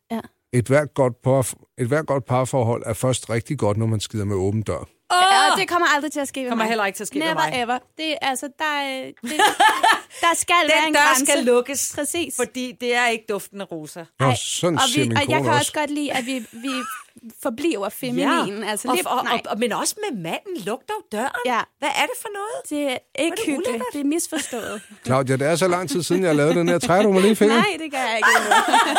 Et 0.54 0.66
hvert, 0.66 0.94
godt 0.94 1.22
par, 1.22 1.52
et 1.78 1.86
hvert 1.86 2.06
godt 2.06 2.24
parforhold 2.24 2.82
er 2.86 2.92
først 2.92 3.30
rigtig 3.30 3.58
godt, 3.58 3.76
når 3.76 3.86
man 3.86 4.00
skider 4.00 4.24
med 4.24 4.36
åben 4.36 4.62
dør. 4.62 4.88
Ja, 5.12 5.52
og 5.52 5.58
det 5.58 5.68
kommer 5.68 5.86
aldrig 5.94 6.12
til 6.12 6.20
at 6.20 6.28
ske 6.28 6.48
Kommer 6.48 6.64
mig. 6.64 6.68
heller 6.68 6.86
ikke 6.86 6.96
til 6.96 7.04
at 7.04 7.08
ske 7.08 7.18
med 7.18 7.26
Never 7.28 7.50
mig. 7.50 7.62
ever. 7.62 7.78
Det, 7.98 8.12
er- 8.12 8.16
altså, 8.22 8.48
der, 8.58 8.64
er- 8.64 9.04
det, 9.22 9.32
der 10.24 10.34
skal 10.34 10.54
være 10.68 10.80
Den 10.80 10.88
en 10.88 10.94
dør 10.94 11.00
grænse. 11.00 11.26
skal 11.26 11.44
lukkes, 11.44 11.92
Præcis. 11.94 12.36
fordi 12.36 12.72
det 12.80 12.94
er 12.96 13.06
ikke 13.08 13.24
duften 13.28 13.60
af 13.60 13.72
roser. 13.72 14.04
Nå, 14.20 14.26
Ej, 14.26 14.34
sådan 14.34 14.78
og, 14.78 14.82
siger 14.88 15.04
vi, 15.04 15.08
min 15.08 15.16
og 15.16 15.22
jeg 15.28 15.42
kan 15.42 15.50
også. 15.50 15.58
også 15.58 15.72
godt 15.72 15.90
lide, 15.90 16.12
at 16.12 16.26
vi, 16.26 16.38
vi 16.52 16.72
forbliver 17.42 17.88
feminine. 17.88 18.70
Altså, 18.70 18.88
og, 18.88 18.94
lige, 18.94 19.08
og, 19.08 19.24
nej, 19.24 19.40
og, 19.44 19.50
og, 19.50 19.58
men 19.58 19.72
også 19.72 19.94
med 20.10 20.18
manden. 20.22 20.56
Luk 20.66 20.80
dog 20.88 21.02
døren. 21.12 21.30
Ja. 21.46 21.60
Hvad 21.78 21.88
er 21.88 22.06
det 22.10 22.16
for 22.22 22.28
noget? 22.34 22.56
det 22.70 22.92
er 22.92 23.22
ikke 23.24 23.36
det 23.36 23.44
hyggeligt. 23.46 23.68
ulækkert? 23.68 23.86
Det 23.92 24.00
er 24.00 24.04
misforstået. 24.04 24.82
Claudia, 25.06 25.36
det 25.36 25.46
er 25.46 25.56
så 25.56 25.68
lang 25.68 25.90
tid 25.90 26.02
siden, 26.02 26.22
jeg 26.24 26.36
lavede 26.36 26.54
den 26.54 26.68
her. 26.68 26.78
Træder 26.78 27.02
du 27.02 27.12
mig 27.12 27.22
lige 27.22 27.36
fingeren? 27.36 27.60
Nej, 27.60 27.76
det 27.78 27.92
gør 27.92 27.98
jeg 27.98 28.16
ikke. 28.16 28.28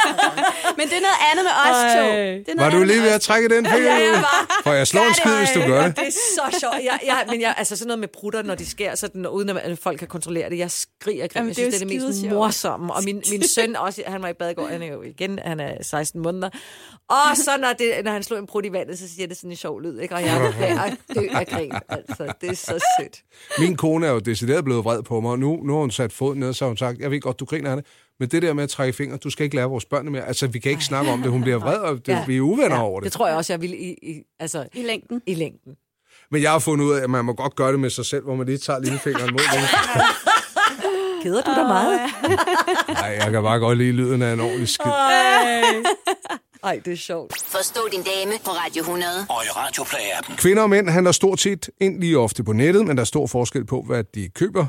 Men 0.77 0.87
det 0.89 0.97
er 0.97 1.01
noget 1.09 1.21
andet 1.31 1.43
med 1.45 1.55
os 1.67 1.77
to. 1.95 2.03
Det 2.03 2.49
er 2.49 2.55
noget 2.55 2.73
Var 2.73 2.79
du 2.79 2.83
lige 2.83 3.01
ved 3.01 3.09
at 3.09 3.21
trække 3.21 3.49
den 3.49 3.65
finger 3.65 3.89
Ja, 3.89 3.95
jeg 3.95 4.11
ud? 4.11 4.23
For 4.63 4.71
jeg 4.71 4.87
slår 4.87 5.01
en 5.01 5.13
skid, 5.13 5.37
hvis 5.37 5.49
du 5.55 5.59
gør 5.59 5.83
det. 5.87 5.97
Det 5.97 6.07
er 6.07 6.11
så 6.11 6.59
sjovt. 6.59 6.75
Jeg, 6.75 6.99
jeg, 7.05 7.25
men 7.29 7.41
jeg, 7.41 7.53
altså 7.57 7.75
sådan 7.75 7.87
noget 7.87 7.99
med 7.99 8.07
prutter, 8.07 8.43
når 8.43 8.55
de 8.55 8.69
sker, 8.69 8.95
sådan, 8.95 9.27
uden 9.27 9.49
at 9.49 9.79
folk 9.79 9.99
kan 9.99 10.07
kontrollere 10.07 10.49
det. 10.49 10.57
Jeg 10.57 10.71
skriger. 10.71 11.27
Jamen, 11.35 11.47
jeg 11.47 11.55
det 11.55 11.61
er 11.65 11.71
synes, 11.71 11.81
det 11.81 11.93
er 11.93 11.99
det 11.99 12.13
mest 12.13 12.29
morsomme. 12.29 12.93
Og 12.93 13.01
min, 13.05 13.23
min 13.31 13.47
søn 13.47 13.75
også, 13.75 14.03
han 14.07 14.21
var 14.21 14.27
i 14.27 14.33
bad 14.33 14.49
i 14.51 14.53
går, 14.53 14.67
han 14.67 14.81
er 14.81 14.87
jo 14.87 15.01
igen, 15.01 15.39
han 15.45 15.59
er 15.59 15.83
16 15.83 16.21
måneder. 16.21 16.49
Og 17.09 17.37
så 17.37 17.51
når, 17.59 17.73
det, 17.73 17.93
når 18.03 18.11
han 18.13 18.23
slog 18.23 18.39
en 18.39 18.47
prut 18.47 18.65
i 18.65 18.71
vandet, 18.71 18.99
så 18.99 19.09
siger 19.09 19.27
det 19.27 19.37
sådan 19.37 19.49
en 19.49 19.55
sjov 19.55 19.81
lyd, 19.81 19.99
ikke? 19.99 20.15
Og 20.15 20.21
jeg 20.21 20.53
er 20.59 21.13
dø 21.13 21.27
af 21.31 21.47
grin. 21.47 21.73
Altså, 21.89 22.33
det 22.41 22.49
er 22.49 22.55
så 22.55 22.85
sødt. 22.99 23.23
Min 23.59 23.75
kone 23.75 24.07
er 24.07 24.11
jo 24.11 24.19
decideret 24.19 24.65
blevet 24.65 24.85
vred 24.85 25.03
på 25.03 25.19
mig, 25.21 25.31
og 25.31 25.39
nu, 25.39 25.63
nu 25.63 25.73
har 25.73 25.79
hun 25.79 25.91
sat 25.91 26.13
fod 26.13 26.35
ned, 26.35 26.53
så 26.53 26.65
har 26.65 26.69
hun 26.69 26.77
sagt, 26.77 26.99
jeg 26.99 27.11
ved 27.11 27.21
godt, 27.21 27.39
du 27.39 27.45
griner 27.45 27.69
af 27.69 27.75
det, 27.75 27.85
men 28.19 28.29
det 28.29 28.41
der 28.41 28.53
med 28.53 28.63
at 28.63 28.69
trække 28.69 28.93
fingre, 28.93 29.17
du 29.17 29.29
skal 29.29 29.43
ikke 29.43 29.55
lære 29.55 29.65
vores 29.65 29.85
børn 29.85 30.03
det 30.03 30.11
mere. 30.11 30.27
Altså, 30.27 30.47
vi 30.47 30.59
kan 30.59 30.71
ikke 30.71 30.83
snakke 30.83 31.11
om 31.11 31.21
det. 31.21 31.31
Hun 31.31 31.41
bliver 31.41 31.57
vred, 31.57 31.77
og 31.77 31.97
det, 32.05 32.07
ja. 32.07 32.25
vi 32.27 32.37
er 32.37 32.41
uvenner 32.41 32.77
over 32.77 32.99
det. 32.99 33.05
Det 33.05 33.11
tror 33.11 33.27
jeg 33.27 33.37
også, 33.37 33.53
jeg 33.53 33.61
vil 33.61 33.73
i, 33.73 33.95
i, 34.01 34.23
altså, 34.39 34.67
I 34.73 34.83
længden. 34.83 35.21
i 35.25 35.33
længden. 35.33 35.75
Men 36.31 36.41
jeg 36.41 36.51
har 36.51 36.59
fundet 36.59 36.85
ud 36.85 36.93
af, 36.93 37.03
at 37.03 37.09
man 37.09 37.25
må 37.25 37.33
godt 37.33 37.55
gøre 37.55 37.71
det 37.71 37.79
med 37.79 37.89
sig 37.89 38.05
selv, 38.05 38.23
hvor 38.23 38.35
man 38.35 38.45
lige 38.45 38.57
tager 38.57 38.79
lillefingeren 38.79 39.31
mod 39.31 39.39
den. 39.39 39.61
Keder 41.23 41.41
du 41.41 41.51
dig 41.55 41.63
meget? 41.63 41.99
Nej, 42.87 43.17
jeg 43.21 43.31
kan 43.31 43.43
bare 43.43 43.59
godt 43.59 43.77
lide 43.77 43.91
lyden 43.91 44.21
af 44.21 44.33
en 44.33 44.39
ordentlig 44.39 44.69
skid. 44.69 44.91
Ej, 46.63 46.81
det 46.85 46.93
er 46.93 46.97
sjovt. 46.97 47.41
Forstå 47.41 47.79
din 47.91 48.01
dame 48.03 48.31
på 48.45 48.49
Radio 48.51 48.79
100. 48.81 49.11
Og 49.29 49.43
i 49.43 49.47
Radioplay-appen. 49.47 50.35
Kvinder 50.37 50.63
og 50.63 50.69
mænd 50.69 50.89
handler 50.89 51.11
stort 51.11 51.39
set 51.39 51.69
ind 51.81 51.99
lige 51.99 52.17
ofte 52.17 52.43
på 52.43 52.53
nettet, 52.53 52.85
men 52.85 52.97
der 52.97 53.01
er 53.01 53.05
stor 53.05 53.27
forskel 53.27 53.65
på, 53.65 53.81
hvad 53.81 54.03
de 54.03 54.29
køber. 54.29 54.65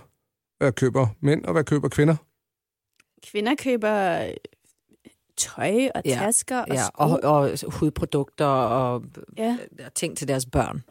Hvad 0.58 0.72
køber 0.72 1.06
mænd, 1.20 1.44
og 1.44 1.52
hvad 1.52 1.64
køber 1.64 1.88
kvinder? 1.88 2.16
Kvinder 3.30 3.54
køber 3.54 4.22
øh, 4.24 4.30
tøj 5.36 5.88
og 5.94 6.02
Ja. 6.04 6.14
tasker 6.14 6.58
og 6.58 6.66
Ja, 6.74 6.84
sko. 6.84 6.92
og, 7.04 7.20
og 7.22 7.58
hudprodukter 7.66 8.46
og, 8.46 9.02
Ja. 9.36 9.56
og 9.86 9.94
ting 9.94 10.16
til 10.18 10.28
deres 10.28 10.46
børn. 10.46 10.82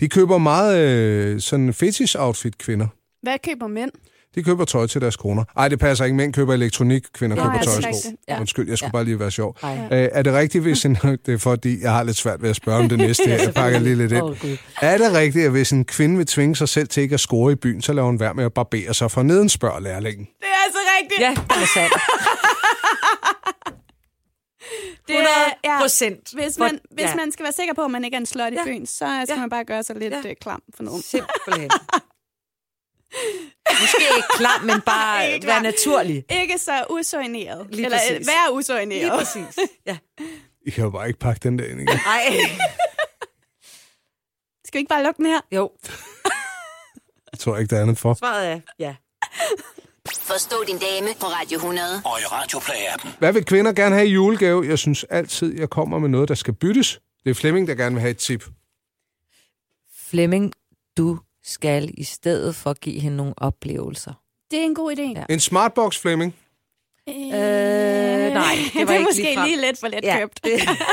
De 0.00 0.08
køber 0.08 0.38
meget 0.38 0.78
øh, 0.78 1.40
sådan 1.40 1.70
fetish-outfit, 1.72 2.58
kvinder. 2.58 2.86
Hvad 3.22 3.38
køber 3.44 3.66
mænd? 3.66 3.90
De 4.34 4.42
køber 4.42 4.64
tøj 4.64 4.86
til 4.86 5.00
deres 5.00 5.16
koner. 5.16 5.44
Nej, 5.56 5.68
det 5.68 5.78
passer 5.78 6.04
ikke. 6.04 6.16
Mænd 6.16 6.32
køber 6.32 6.54
elektronik, 6.54 7.02
kvinder 7.14 7.36
køber 7.36 7.52
ja, 7.52 7.58
det 7.58 7.66
er 7.66 7.80
tøjsko. 7.80 8.10
Ja. 8.28 8.40
Undskyld, 8.40 8.68
jeg 8.68 8.78
skulle 8.78 8.88
Ja. 8.88 8.92
bare 8.92 9.04
lige 9.04 9.18
være 9.20 9.30
sjov. 9.30 9.56
Ej. 9.62 9.78
Øh, 9.92 10.08
er 10.12 10.22
det 10.22 10.32
rigtigt, 10.34 10.62
hvis 10.64 10.84
en, 10.84 10.94
det 11.26 11.34
er 11.34 11.38
fordi, 11.38 11.82
jeg 11.82 11.92
har 11.92 12.02
lidt 12.02 12.16
svært 12.16 12.42
ved 12.42 12.50
at 12.50 12.56
spørge 12.56 12.78
om 12.78 12.88
det 12.88 12.98
næste 12.98 13.22
her. 13.26 13.42
Jeg 13.42 13.54
pakker 13.54 13.78
lige 13.78 13.94
lidt 13.96 14.12
ind. 14.12 14.20
Gud. 14.20 14.56
Er 14.82 14.98
det 14.98 15.12
rigtigt, 15.12 15.44
at 15.44 15.50
hvis 15.50 15.70
en 15.70 15.84
kvinde 15.84 16.16
vil 16.16 16.26
tvinge 16.26 16.56
sig 16.56 16.68
selv 16.68 16.88
til 16.88 17.02
ikke 17.02 17.14
at 17.14 17.20
score 17.20 17.52
i 17.52 17.54
byen, 17.54 17.82
så 17.82 17.92
laver 17.92 18.06
hun 18.06 18.20
være 18.20 18.34
med 18.34 18.44
at 18.44 18.52
barbere 18.54 18.94
sig 18.94 19.10
for 19.10 19.22
neden, 19.22 19.48
spørger 19.48 19.80
lærlingen. 19.80 20.24
Det 20.40 20.46
er 20.46 20.64
altså 20.66 20.78
rigtigt. 21.00 21.20
Ja, 21.20 21.30
det 21.54 21.62
er 21.62 21.66
sandt. 21.74 21.92
det 25.08 25.14
100 25.16 25.28
ja. 25.64 25.80
procent. 25.80 26.28
Hvis, 26.34 26.58
man, 26.58 26.78
hvis 26.90 27.04
ja. 27.04 27.14
man 27.16 27.32
skal 27.32 27.42
være 27.44 27.52
sikker 27.52 27.74
på, 27.74 27.82
at 27.84 27.90
man 27.90 28.04
ikke 28.04 28.14
er 28.14 28.20
en 28.20 28.26
slot 28.26 28.52
i 28.52 28.56
Ja. 28.56 28.64
byen, 28.64 28.86
så 28.86 28.94
skal 28.96 29.34
Ja. 29.34 29.40
man 29.40 29.50
bare 29.50 29.64
gøre 29.64 29.82
sig 29.82 29.96
lidt 29.96 30.14
Ja. 30.14 30.20
ja. 30.24 30.34
klam 30.40 30.62
for 30.76 30.82
nogen. 30.82 31.02
Simpelthen. 31.02 31.70
Måske 33.80 34.04
ikke 34.16 34.28
klam, 34.36 34.60
men 34.62 34.80
bare 34.80 35.30
Ikke 35.34 35.46
være 35.46 35.62
naturlig. 35.62 36.24
Ikke 36.30 36.58
så 36.58 36.84
usoigneret. 36.90 37.66
Lige 37.70 37.84
Eller 37.84 37.98
præcis. 37.98 38.10
øh, 38.10 38.26
være 38.26 38.48
Lige 38.48 38.56
usoigneret. 38.58 39.12
præcis. 39.18 39.58
Ja. 39.86 39.98
I 40.66 40.70
kan 40.70 40.84
jo 40.84 40.90
bare 40.90 41.06
ikke 41.08 41.18
pakke 41.20 41.40
den 41.42 41.58
der 41.58 41.64
ind 41.64 41.80
igen. 41.80 41.88
Ej. 41.88 42.22
Skal 44.64 44.78
vi 44.78 44.78
ikke 44.78 44.88
bare 44.88 45.04
lukke 45.04 45.18
den 45.18 45.26
her? 45.26 45.40
Jo, 45.52 45.70
Jeg 47.32 47.38
tror 47.38 47.56
ikke, 47.58 47.70
der 47.70 47.76
er 47.78 47.82
andet 47.82 47.98
for. 47.98 48.14
svaret 48.14 48.46
er 48.52 48.60
ja. 48.78 48.94
Forstå 50.18 50.64
din 50.66 50.78
dame 50.78 51.06
på 51.20 51.26
Radio 51.26 51.56
100. 51.56 52.02
Og 52.04 52.20
i 52.20 52.22
Radioplay-appen. 52.24 53.08
Hvad 53.18 53.32
vil 53.32 53.44
kvinder 53.44 53.72
gerne 53.72 53.94
have 53.94 54.06
i 54.08 54.10
julegave? 54.10 54.66
Jeg 54.66 54.78
synes 54.78 55.04
altid, 55.04 55.58
jeg 55.58 55.70
kommer 55.70 55.98
med 55.98 56.08
noget, 56.08 56.28
der 56.28 56.34
skal 56.34 56.54
byttes. 56.54 57.00
Det 57.24 57.30
er 57.30 57.34
Flemming, 57.34 57.68
der 57.68 57.74
gerne 57.74 57.94
vil 57.94 58.00
have 58.00 58.10
et 58.10 58.18
tip. 58.18 58.44
Flemming, 60.08 60.52
du 60.96 61.18
skal 61.44 61.90
i 61.98 62.04
stedet 62.04 62.54
for 62.54 62.72
give 62.72 63.00
hende 63.00 63.16
nogle 63.16 63.34
oplevelser. 63.36 64.12
Det 64.50 64.58
er 64.58 64.64
en 64.64 64.74
god 64.74 64.96
idé. 64.96 65.18
Ja. 65.18 65.24
En 65.28 65.40
smartbox, 65.40 65.98
Flemming. 65.98 66.34
Øh, 67.08 67.14
Øh, 67.16 68.34
nej, 68.34 68.54
det 68.74 68.80
var 68.80 68.84
det 68.84 68.90
er 68.90 68.92
ikke 68.92 69.04
måske 69.04 69.22
ligefrem. 69.22 69.46
lige 69.48 69.60
lidt 69.60 69.80
for 69.80 69.88
let 69.88 70.04
Ja, 70.04 70.18
købt. 70.18 70.40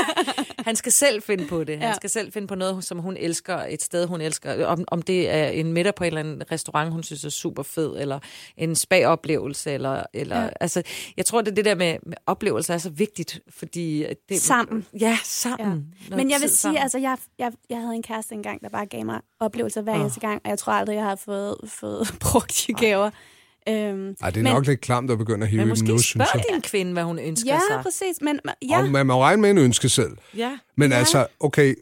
han 0.67 0.75
skal 0.75 0.91
selv 0.91 1.21
finde 1.21 1.47
på 1.47 1.63
det. 1.63 1.77
Han 1.79 1.87
Ja. 1.89 1.93
skal 1.93 2.09
selv 2.09 2.31
finde 2.31 2.47
på 2.47 2.55
noget, 2.55 2.83
som 2.83 2.99
hun 2.99 3.17
elsker, 3.17 3.57
et 3.57 3.81
sted, 3.83 4.05
hun 4.07 4.21
elsker. 4.21 4.65
Om, 4.65 4.83
om 4.87 5.01
det 5.01 5.29
er 5.29 5.47
en 5.47 5.73
middag 5.73 5.95
på 5.95 6.03
en 6.03 6.07
eller 6.07 6.19
anden 6.19 6.43
restaurant, 6.51 6.91
hun 6.91 7.03
synes 7.03 7.23
er 7.23 7.29
super 7.29 7.63
fed, 7.63 7.95
eller 7.99 8.19
en 8.57 8.75
spa-oplevelse, 8.75 9.71
eller, 9.71 10.03
eller 10.13 10.41
Ja. 10.41 10.49
altså, 10.61 10.83
jeg 11.17 11.25
tror, 11.25 11.41
det 11.41 11.55
det 11.55 11.65
der 11.65 11.75
med, 11.75 11.97
med 12.05 12.17
oplevelser 12.25 12.73
er 12.73 12.77
så 12.77 12.89
vigtigt, 12.89 13.39
fordi... 13.49 14.05
Det, 14.29 14.41
Sammen. 14.41 14.85
Ja, 14.99 15.17
sammen. 15.23 15.85
Ja. 16.09 16.15
Men 16.15 16.29
jeg 16.31 16.37
vil 16.41 16.49
sige, 16.49 16.57
sammen. 16.57 16.81
altså, 16.81 16.97
jeg, 16.97 17.17
jeg, 17.39 17.51
jeg 17.69 17.77
havde 17.77 17.95
en 17.95 18.03
kæreste 18.03 18.35
engang, 18.35 18.61
der 18.61 18.69
bare 18.69 18.85
gav 18.85 19.05
mig 19.05 19.19
oplevelser 19.39 19.81
hver 19.81 19.93
eneste 19.93 20.19
gang, 20.19 20.41
og 20.43 20.49
jeg 20.49 20.59
tror 20.59 20.73
aldrig, 20.73 20.95
jeg 20.95 21.03
har 21.03 21.15
fået, 21.15 21.55
fået 21.67 22.07
brugt 22.31 22.63
de 22.67 22.73
gaver. 22.73 23.09
Øhm, 23.69 24.15
Ej, 24.21 24.29
det 24.29 24.39
er 24.39 24.43
men, 24.43 24.53
nok 24.53 24.65
lidt 24.67 24.81
klamt 24.81 25.11
at 25.11 25.17
begynde 25.17 25.43
at 25.43 25.49
hive 25.49 25.59
Men 25.59 25.67
i 25.67 25.69
måske 25.69 25.87
nu, 25.87 25.97
synes 25.97 26.05
spørg 26.07 26.27
jeg. 26.35 26.43
din 26.53 26.61
kvinde, 26.61 26.93
hvad 26.93 27.03
hun 27.03 27.19
ønsker 27.19 27.53
Ja, 27.53 27.59
sig. 27.71 27.83
præcis. 27.83 28.21
Men 28.21 28.39
Ja. 28.45 28.67
ja, 28.69 28.81
Og 28.83 28.89
man 28.89 29.05
må 29.07 29.21
regne 29.21 29.41
med 29.41 29.49
en 29.51 29.57
ønske 29.57 29.89
selv. 29.89 30.17
Ja. 30.37 30.57
Men 30.77 30.91
Ja. 30.91 30.97
altså, 30.97 31.27
okay, 31.39 31.75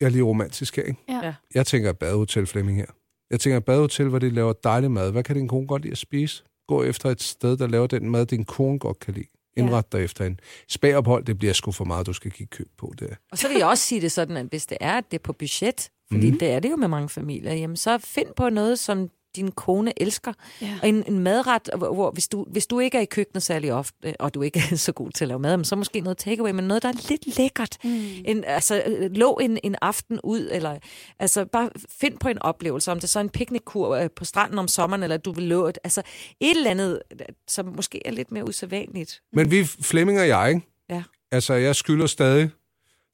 jeg 0.00 0.06
er 0.06 0.10
lige 0.10 0.22
romantisk 0.22 0.76
her, 0.76 0.82
ikke? 0.82 1.00
ja. 1.08 1.20
Ja. 1.26 1.34
Jeg 1.54 1.66
tænker 1.66 1.90
et 1.90 1.98
badehotel, 1.98 2.46
Flemming 2.46 2.78
her. 2.78 2.86
Jeg 3.30 3.40
tænker 3.40 3.56
et 3.56 3.64
badehotel, 3.64 4.08
hvor 4.08 4.18
de 4.18 4.30
laver 4.30 4.52
dejlig 4.52 4.90
mad. 4.90 5.12
Hvad 5.12 5.22
kan 5.24 5.36
din 5.36 5.48
kone 5.48 5.66
godt 5.66 5.82
lide 5.82 5.92
at 5.92 5.98
spise? 5.98 6.42
Gå 6.68 6.82
efter 6.82 7.10
et 7.10 7.22
sted, 7.22 7.56
der 7.56 7.66
laver 7.66 7.86
den 7.86 8.10
mad, 8.10 8.26
din 8.26 8.44
kone 8.44 8.78
godt 8.78 8.98
kan 9.00 9.14
lide. 9.14 9.26
Indret 9.56 9.92
dig 9.92 10.04
efter 10.04 10.24
en 10.24 10.40
spagophold, 10.68 11.24
det 11.24 11.38
bliver 11.38 11.52
sgu 11.52 11.72
for 11.72 11.84
meget, 11.84 12.06
du 12.06 12.12
skal 12.12 12.30
give 12.30 12.46
køb 12.46 12.66
på 12.78 12.92
det. 12.98 13.16
Og 13.32 13.38
så 13.38 13.48
vil 13.48 13.56
jeg 13.56 13.66
også 13.66 13.84
sige 13.84 14.00
det 14.00 14.12
sådan, 14.12 14.36
at 14.36 14.46
hvis 14.46 14.66
det 14.66 14.78
er, 14.80 14.92
at 14.98 15.04
det 15.10 15.18
er 15.18 15.22
på 15.22 15.32
budget, 15.32 15.90
fordi 16.12 16.30
mm. 16.30 16.38
det 16.38 16.50
er 16.50 16.60
det 16.60 16.70
jo 16.70 16.76
med 16.76 16.88
mange 16.88 17.08
familier, 17.08 17.54
jamen 17.54 17.76
så 17.76 17.98
find 17.98 18.28
på 18.36 18.48
noget, 18.48 18.78
som 18.78 19.08
din 19.36 19.50
kone 19.50 20.02
elsker. 20.02 20.32
Ja. 20.62 20.78
Og 20.82 20.88
en, 20.88 21.04
en 21.06 21.18
madret, 21.18 21.70
hvor, 21.76 21.94
hvor 21.94 22.10
hvis, 22.10 22.28
du, 22.28 22.46
hvis 22.48 22.66
du 22.66 22.80
ikke 22.80 22.98
er 22.98 23.02
i 23.02 23.04
køkkenet 23.04 23.42
særlig 23.42 23.72
ofte, 23.72 24.14
og 24.20 24.34
du 24.34 24.42
ikke 24.42 24.62
er 24.72 24.76
så 24.86 24.92
god 24.92 25.10
til 25.10 25.24
at 25.24 25.28
lave 25.28 25.40
mad, 25.40 25.56
men 25.56 25.64
så 25.64 25.76
måske 25.76 26.00
noget 26.00 26.18
takeaway, 26.18 26.50
men 26.50 26.64
noget, 26.64 26.82
der 26.82 26.88
er 26.88 27.08
lidt 27.08 27.38
lækkert. 27.38 27.76
Mm. 27.84 28.00
En, 28.24 28.44
altså, 28.44 28.82
lå 29.10 29.38
en, 29.42 29.58
en 29.62 29.76
aften 29.82 30.20
ud, 30.24 30.48
eller 30.52 30.78
altså 31.18 31.44
bare 31.44 31.70
find 32.00 32.18
på 32.18 32.28
en 32.28 32.38
oplevelse, 32.38 32.92
om 32.92 33.00
det 33.00 33.08
så 33.08 33.18
er 33.18 33.20
en 33.20 33.30
piknikkur 33.30 33.96
øh, 33.96 34.10
på 34.16 34.24
stranden 34.24 34.58
om 34.58 34.68
sommeren, 34.68 35.02
eller 35.02 35.16
du 35.16 35.32
vil 35.32 35.44
lå 35.44 35.66
et, 35.66 35.78
altså 35.84 36.02
et 36.40 36.56
eller 36.56 36.70
andet, 36.70 37.02
som 37.48 37.66
måske 37.76 38.06
er 38.06 38.10
lidt 38.10 38.32
mere 38.32 38.48
usædvanligt. 38.48 39.22
Men 39.32 39.50
vi, 39.50 39.64
Flemming 39.64 40.20
og 40.20 40.28
jeg, 40.28 40.48
ikke? 40.48 40.66
Ja. 40.90 41.02
Altså, 41.32 41.54
jeg 41.54 41.76
skylder 41.76 42.06
stadig. 42.06 42.50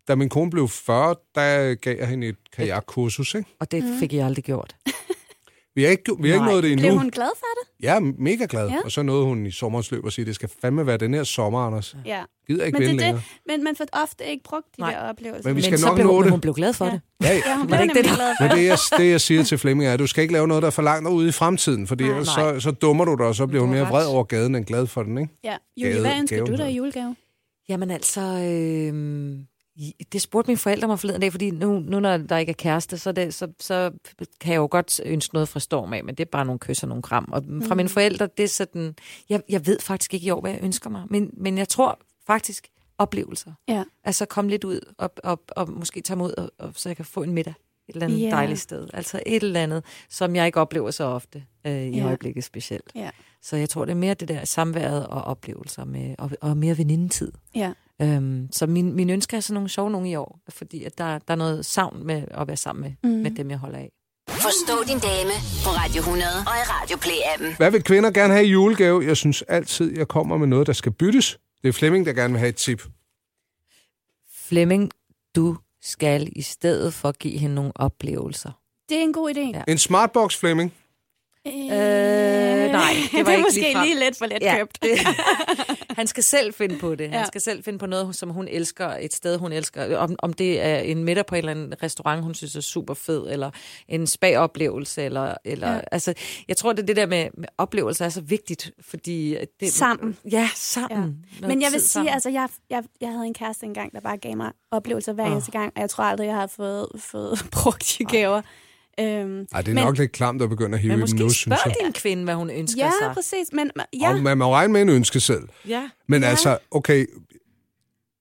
Da 0.08 0.14
min 0.14 0.28
kone 0.28 0.50
blev 0.50 0.68
40, 0.68 1.14
der 1.34 1.74
gav 1.74 1.98
jeg 1.98 2.08
hende 2.08 2.26
et 2.26 2.36
kajakkursus, 2.52 3.34
ikke? 3.34 3.48
Og 3.60 3.70
det 3.70 3.84
mm. 3.84 3.98
fik 3.98 4.12
jeg 4.12 4.26
aldrig 4.26 4.44
gjort. 4.44 4.76
Vi 5.74 5.82
har 5.82 5.90
ikke, 5.90 6.16
vi 6.20 6.28
har 6.28 6.34
ikke 6.34 6.46
nået 6.46 6.62
det 6.62 6.72
endnu. 6.72 6.82
blev 6.86 6.98
hun 6.98 7.10
glad 7.10 7.28
for 7.38 7.46
det? 7.62 7.84
Jeg 7.86 7.96
er 7.96 8.00
mega 8.18 8.46
glad. 8.48 8.68
Ja. 8.68 8.76
Og 8.84 8.92
så 8.92 9.02
nåede 9.02 9.24
hun 9.24 9.46
i 9.46 9.50
sommerens 9.50 9.90
løb 9.90 10.04
og 10.04 10.12
sige, 10.12 10.24
det 10.24 10.34
skal 10.34 10.50
fandme 10.62 10.86
være 10.86 10.96
den 10.96 11.14
her 11.14 11.24
sommer, 11.24 11.58
Anders. 11.60 11.96
Ja. 12.06 12.22
Gider 12.46 12.64
ikke 12.64 12.78
Men, 12.78 12.82
det 12.88 12.94
er 12.94 12.98
længere. 13.00 13.12
det, 13.14 13.22
men 13.46 13.64
man 13.64 13.76
får 13.76 13.84
ofte 13.92 14.24
ikke 14.26 14.42
brugt 14.44 14.66
de 14.76 14.80
Nej. 14.80 14.90
der 14.92 14.98
oplevelser. 15.00 15.48
Men 15.48 15.56
vi 15.56 15.62
skal 15.62 15.70
men 15.72 15.78
så 15.78 15.86
nok 15.86 15.94
blev, 15.94 16.06
nå 16.06 16.22
det. 16.22 16.30
hun 16.30 16.40
blev 16.40 16.54
glad 16.54 16.72
for 16.72 16.84
Ja. 16.84 16.90
det. 16.90 17.00
Ja, 17.22 17.28
ja. 17.28 17.40
Ja, 17.46 17.52
hun 17.56 17.60
det 17.60 17.68
blev 17.68 17.82
ikke 17.82 17.94
det, 17.94 18.04
der- 18.04 18.14
glad 18.14 18.34
for 18.40 18.44
Men 18.48 18.56
det 18.56 18.64
jeg, 18.64 18.78
det, 18.98 19.10
jeg 19.10 19.20
siger 19.20 19.42
til 19.42 19.58
Flemming, 19.58 19.88
er, 19.88 19.92
at 19.92 19.98
du 19.98 20.06
skal 20.06 20.22
ikke 20.22 20.32
lave 20.32 20.48
noget, 20.48 20.62
der 20.62 20.66
er 20.66 20.70
for 20.70 20.82
langt 20.82 21.08
ude 21.08 21.28
i 21.28 21.32
fremtiden, 21.32 21.86
fordi 21.86 22.04
Nej, 22.04 22.10
ellers 22.12 22.28
så, 22.28 22.56
så 22.60 22.70
dummer 22.70 23.04
du 23.04 23.14
dig, 23.14 23.26
og 23.26 23.34
så 23.34 23.46
bliver 23.46 23.60
Du 23.60 23.66
hun 23.66 23.74
mere 23.76 23.88
vred 23.88 24.06
over 24.06 24.24
gaden 24.24 24.54
end 24.54 24.64
glad 24.64 24.86
for 24.86 25.02
den, 25.02 25.18
ikke? 25.18 25.32
Ja. 25.44 25.56
Julie, 25.76 26.00
hvad 26.00 26.18
ønsker 26.20 26.44
du 26.44 26.56
dig 26.56 26.70
i 26.70 26.76
julegave? 26.76 27.16
Jamen 27.68 27.90
altså, 27.90 28.20
øh, 28.20 29.34
det 30.12 30.22
spurgte 30.22 30.48
mine 30.48 30.58
forældre 30.58 30.88
mig 30.88 31.00
forleden 31.00 31.20
dag, 31.20 31.32
fordi 31.32 31.50
nu, 31.50 31.78
nu 31.78 32.00
når 32.00 32.16
der 32.16 32.36
ikke 32.36 32.50
er 32.50 32.54
kæreste, 32.54 32.98
så, 32.98 33.12
det, 33.12 33.34
så, 33.34 33.48
så 33.60 33.90
kan 34.40 34.52
jeg 34.52 34.58
jo 34.58 34.68
godt 34.70 35.00
ønske 35.04 35.34
noget 35.34 35.48
fra 35.48 35.60
Storm 35.60 35.92
af, 35.92 36.04
men 36.04 36.14
det 36.14 36.24
er 36.24 36.30
bare 36.30 36.44
nogle 36.44 36.58
kys 36.58 36.82
og 36.82 36.88
nogle 36.88 37.02
kram. 37.02 37.28
Og 37.32 37.44
fra 37.68 37.74
mine 37.74 37.88
forældre, 37.88 38.28
det 38.36 38.42
er 38.42 38.48
sådan, 38.48 38.94
jeg, 39.28 39.42
jeg 39.48 39.66
ved 39.66 39.78
faktisk 39.80 40.14
ikke 40.14 40.26
i 40.26 40.30
år, 40.30 40.40
hvad 40.40 40.50
jeg 40.50 40.60
ønsker 40.62 40.90
mig, 40.90 41.02
men, 41.10 41.30
men 41.36 41.58
jeg 41.58 41.68
tror 41.68 41.98
faktisk 42.26 42.68
oplevelser. 42.98 43.52
Ja. 43.68 43.84
Altså 44.04 44.26
komme 44.26 44.50
lidt 44.50 44.64
ud 44.64 44.80
og, 44.98 45.10
og, 45.24 45.42
og 45.48 45.70
måske 45.70 46.00
tage 46.00 46.16
mod, 46.16 46.34
og, 46.38 46.50
og, 46.58 46.72
så 46.76 46.88
jeg 46.88 46.96
kan 46.96 47.04
få 47.04 47.22
en 47.22 47.32
middag 47.32 47.54
eller 47.94 48.06
andet 48.06 48.20
yeah. 48.20 48.32
dejligt 48.32 48.60
sted. 48.60 48.88
Altså 48.94 49.22
et 49.26 49.42
eller 49.42 49.60
andet, 49.60 49.84
som 50.10 50.36
jeg 50.36 50.46
ikke 50.46 50.60
oplever 50.60 50.90
så 50.90 51.04
ofte 51.04 51.44
øh, 51.66 51.82
i 51.82 51.96
Ja. 51.96 52.06
øjeblikket 52.06 52.44
specielt. 52.44 52.90
Ja. 52.94 53.10
Så 53.42 53.56
jeg 53.56 53.68
tror, 53.68 53.84
det 53.84 53.92
er 53.92 53.96
mere 53.96 54.14
det 54.14 54.28
der 54.28 54.44
samværet 54.44 55.06
og 55.06 55.22
oplevelser 55.22 55.84
med, 55.84 56.14
og, 56.18 56.30
og 56.40 56.56
mere 56.56 56.78
venindetid. 56.78 57.32
Ja. 57.54 57.72
Øhm, 58.02 58.48
så 58.52 58.66
min, 58.66 58.92
min 58.92 59.10
ønske 59.10 59.36
er 59.36 59.40
sådan 59.40 59.54
nogle 59.54 59.68
sjove 59.68 59.90
nogle 59.90 60.10
i 60.10 60.14
år, 60.14 60.40
fordi 60.48 60.84
at 60.84 60.98
der, 60.98 61.18
der 61.18 61.32
er 61.32 61.38
noget 61.38 61.66
savn 61.66 62.06
med 62.06 62.24
at 62.30 62.46
være 62.48 62.56
sammen 62.56 62.82
med, 62.82 63.10
mm. 63.10 63.18
med 63.22 63.30
dem, 63.30 63.50
jeg 63.50 63.58
holder 63.58 63.78
af. 63.78 63.90
Forstå 64.28 64.72
din 64.88 64.98
dame 64.98 65.30
på 65.64 65.70
Radio 65.70 65.98
100 66.00 66.30
og 66.38 66.42
i 66.42 66.64
Radio 66.68 66.96
Play-appen. 66.96 67.56
Hvad 67.56 67.70
vil 67.70 67.82
kvinder 67.82 68.10
gerne 68.10 68.32
have 68.32 68.46
i 68.46 68.50
julegave? 68.50 69.04
Jeg 69.06 69.16
synes 69.16 69.42
altid, 69.42 69.96
jeg 69.98 70.08
kommer 70.08 70.36
med 70.36 70.46
noget, 70.46 70.66
der 70.66 70.72
skal 70.72 70.92
byttes. 70.92 71.38
Det 71.62 71.68
er 71.68 71.72
Flemming, 71.72 72.06
der 72.06 72.12
gerne 72.12 72.32
vil 72.32 72.38
have 72.38 72.48
et 72.48 72.56
tip. 72.56 72.82
Flemming, 74.34 74.90
du 75.36 75.56
skal 75.82 76.28
i 76.36 76.42
stedet 76.42 76.94
for 76.94 77.12
give 77.12 77.38
hende 77.38 77.54
nogle 77.54 77.72
oplevelser. 77.74 78.50
Det 78.88 78.96
er 78.96 79.02
en 79.02 79.12
god 79.12 79.34
idé. 79.34 79.56
Ja. 79.56 79.62
En 79.68 79.78
smartbox, 79.78 80.36
Flemming. 80.36 80.74
Øh, 81.46 81.52
nej, 81.52 81.72
det 81.72 82.72
var 82.72 83.08
det 83.12 83.18
ikke 83.18 83.32
er 83.32 83.38
måske 83.38 83.60
ligefrem. 83.60 83.84
lige 83.84 83.98
lidt 83.98 84.18
for 84.18 84.26
let 84.26 84.38
Ja, 84.42 84.56
købt. 84.58 84.78
det, 84.82 84.98
han 85.98 86.06
skal 86.06 86.22
selv 86.22 86.54
finde 86.54 86.78
på 86.78 86.94
det. 86.94 87.08
Han 87.10 87.18
Ja. 87.20 87.24
skal 87.26 87.40
selv 87.40 87.64
finde 87.64 87.78
på 87.78 87.86
noget, 87.86 88.16
som 88.16 88.30
hun 88.30 88.48
elsker, 88.48 88.88
et 89.00 89.14
sted, 89.14 89.38
hun 89.38 89.52
elsker. 89.52 89.96
Om, 89.96 90.16
om 90.18 90.32
det 90.32 90.60
er 90.62 90.76
en 90.78 91.04
middag 91.04 91.26
på 91.26 91.34
en 91.34 91.38
eller 91.38 91.50
anden 91.50 91.74
restaurant, 91.82 92.22
hun 92.22 92.34
synes 92.34 92.56
er 92.56 92.60
super 92.60 92.94
fed, 92.94 93.26
eller 93.30 93.50
en 93.88 94.06
spa-oplevelse, 94.06 95.02
eller, 95.02 95.34
eller 95.44 95.72
Ja. 95.72 95.80
altså, 95.92 96.14
jeg 96.48 96.56
tror, 96.56 96.72
det 96.72 96.88
det 96.88 96.96
der 96.96 97.06
med, 97.06 97.28
med 97.38 97.48
oplevelser 97.58 98.04
er 98.04 98.08
så 98.08 98.20
vigtigt, 98.20 98.70
fordi... 98.80 99.36
Det, 99.60 99.72
Sammen. 99.72 100.16
Ja, 100.32 100.48
sammen. 100.54 101.16
Ja. 101.42 101.46
Men 101.46 101.62
jeg 101.62 101.72
vil 101.72 101.80
sige, 101.80 101.88
sammen. 101.88 102.12
altså, 102.12 102.30
jeg, 102.30 102.48
jeg, 102.70 102.82
jeg 103.00 103.08
havde 103.08 103.26
en 103.26 103.34
kæreste 103.34 103.66
engang, 103.66 103.92
der 103.92 104.00
bare 104.00 104.16
gav 104.16 104.36
mig 104.36 104.52
oplevelser 104.70 105.12
hver 105.12 105.24
eneste 105.26 105.50
gang, 105.50 105.72
og 105.76 105.80
jeg 105.80 105.90
tror 105.90 106.04
aldrig, 106.04 106.26
jeg 106.26 106.34
har 106.34 106.46
fået, 106.46 106.86
fået 106.98 107.38
brugt 107.62 107.96
de 107.98 108.04
gaver. 108.04 108.42
Øhm, 109.00 109.46
Ej, 109.52 109.60
det 109.62 109.68
er 109.70 109.74
Men- 109.74 109.84
nok 109.84 109.98
lidt 109.98 110.12
klamt 110.12 110.42
at 110.42 110.48
begynde 110.48 110.74
at 110.74 110.80
hive 110.80 110.88
Men 110.90 110.98
i 110.98 111.00
dem 111.00 111.02
måske 111.02 111.18
nu, 111.18 111.28
synes 111.30 111.58
jeg. 111.66 111.74
din 111.84 111.92
kvinde, 111.92 112.24
hvad 112.24 112.34
hun 112.34 112.50
ønsker 112.50 112.84
ja, 112.84 112.90
sig. 113.02 113.14
præcis. 113.14 113.52
Men 113.52 113.70
ja, 114.00 114.10
Og 114.10 114.18
man 114.20 114.38
må 114.38 114.52
regne 114.52 114.72
med 114.72 114.82
en 114.82 114.88
ønske 114.88 115.20
selv. 115.20 115.48
Ja. 115.68 115.90
Men 116.08 116.22
Ja. 116.22 116.28
altså, 116.28 116.58
okay, 116.70 117.06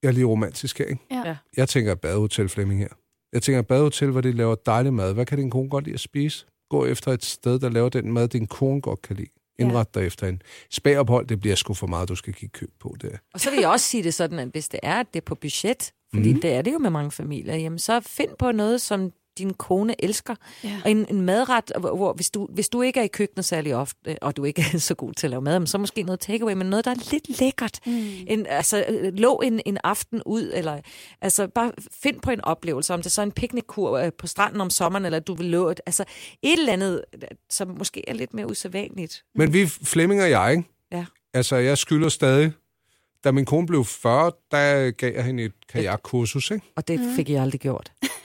jeg 0.02 0.08
er 0.08 0.12
lige 0.12 0.24
romantisk 0.24 0.78
her, 0.78 0.84
ikke? 0.86 1.02
Ja. 1.10 1.22
Ja. 1.28 1.36
Jeg 1.56 1.68
tænker 1.68 1.94
badehotel, 1.94 2.48
Flemming 2.48 2.80
her. 2.80 2.88
Jeg 3.32 3.42
tænker 3.42 3.62
badehotel, 3.62 4.10
hvor 4.10 4.20
de 4.20 4.32
laver 4.32 4.54
dejlig 4.54 4.92
mad. 4.92 5.14
Hvad 5.14 5.26
kan 5.26 5.38
din 5.38 5.50
kone 5.50 5.68
godt 5.70 5.84
lide 5.84 5.94
at 5.94 6.00
spise? 6.00 6.46
Gå 6.70 6.86
efter 6.86 7.12
et 7.12 7.24
sted, 7.24 7.58
der 7.58 7.68
laver 7.68 7.88
den 7.88 8.12
mad, 8.12 8.28
din 8.28 8.46
kone 8.46 8.80
godt 8.80 9.02
kan 9.02 9.16
lide. 9.16 9.28
Indret 9.58 9.94
dig 9.94 10.06
efter 10.06 10.26
en 10.26 10.42
spagophold, 10.70 11.26
det 11.26 11.40
bliver 11.40 11.56
sgu 11.56 11.74
for 11.74 11.86
meget, 11.86 12.08
du 12.08 12.14
skal 12.14 12.32
give 12.32 12.48
køb 12.48 12.70
på 12.80 12.96
det. 13.00 13.18
Og 13.34 13.40
så 13.40 13.50
vil 13.50 13.58
jeg 13.58 13.68
også 13.68 13.86
sige 13.86 14.02
det 14.02 14.14
sådan, 14.14 14.38
at 14.38 14.48
hvis 14.48 14.68
det 14.68 14.80
er, 14.82 14.94
at 15.00 15.06
det 15.14 15.20
er 15.20 15.24
på 15.24 15.34
budget, 15.34 15.92
fordi 16.14 16.32
mm. 16.34 16.40
det 16.40 16.52
er 16.52 16.62
det 16.62 16.72
jo 16.72 16.78
med 16.78 16.90
mange 16.90 17.10
familier, 17.10 17.56
jamen 17.56 17.78
så 17.78 18.00
find 18.00 18.30
på 18.38 18.52
noget, 18.52 18.80
som 18.80 19.12
din 19.38 19.54
kone 19.54 20.04
elsker. 20.04 20.34
Ja. 20.64 20.80
Og 20.84 20.90
en, 20.90 21.06
en 21.08 21.20
madret, 21.20 21.72
hvor, 21.78 21.96
hvor 21.96 22.12
hvis, 22.12 22.30
du, 22.30 22.48
hvis 22.50 22.68
du 22.68 22.82
ikke 22.82 23.00
er 23.00 23.04
i 23.04 23.08
køkkenet 23.08 23.44
særlig 23.44 23.76
ofte, 23.76 24.22
og 24.22 24.36
du 24.36 24.44
ikke 24.44 24.64
er 24.74 24.78
så 24.88 24.94
god 24.94 25.12
til 25.12 25.26
at 25.26 25.30
lave 25.30 25.42
mad, 25.42 25.58
men 25.58 25.66
så 25.66 25.78
måske 25.78 26.02
noget 26.02 26.20
takeaway, 26.20 26.52
men 26.52 26.66
noget, 26.66 26.84
der 26.84 26.90
er 26.90 27.10
lidt 27.12 27.40
lækkert. 27.40 27.78
Mm. 27.86 27.92
En, 28.26 28.46
altså, 28.46 28.84
øh, 28.88 29.12
lå 29.14 29.40
en, 29.44 29.60
en 29.66 29.78
aften 29.84 30.22
ud, 30.26 30.50
eller 30.54 30.80
altså 31.20 31.48
bare 31.48 31.72
find 32.02 32.20
på 32.20 32.30
en 32.30 32.40
oplevelse, 32.40 32.94
om 32.94 33.02
det 33.02 33.12
så 33.12 33.20
er 33.20 33.26
en 33.26 33.32
piknikkur 33.32 33.98
øh, 33.98 34.12
på 34.18 34.26
stranden 34.26 34.60
om 34.60 34.70
sommeren, 34.70 35.04
eller 35.04 35.20
du 35.20 35.34
vil 35.34 35.46
lå 35.46 35.70
et, 35.70 35.80
altså 35.86 36.04
et 36.42 36.58
eller 36.58 36.72
andet, 36.72 37.04
øh, 37.14 37.20
som 37.50 37.68
måske 37.78 38.08
er 38.08 38.14
lidt 38.14 38.34
mere 38.34 38.50
usædvanligt. 38.50 39.24
Men 39.34 39.52
vi, 39.52 39.66
Flemming 39.66 40.22
og 40.22 40.30
jeg, 40.30 40.50
ikke? 40.50 40.64
Ja. 40.92 41.04
Altså, 41.34 41.56
jeg 41.56 41.78
skylder 41.78 42.08
stadig. 42.08 42.52
Da 43.24 43.32
min 43.32 43.44
kone 43.44 43.66
blev 43.66 43.84
40, 43.84 44.32
der 44.50 44.90
gav 44.90 45.14
jeg 45.14 45.24
hende 45.24 45.44
et 45.44 45.52
kajakkursus, 45.68 46.50
ikke? 46.50 46.66
Og 46.76 46.88
det 46.88 47.00
mm. 47.00 47.14
fik 47.16 47.30
jeg 47.30 47.42
aldrig 47.42 47.60
gjort. 47.60 47.92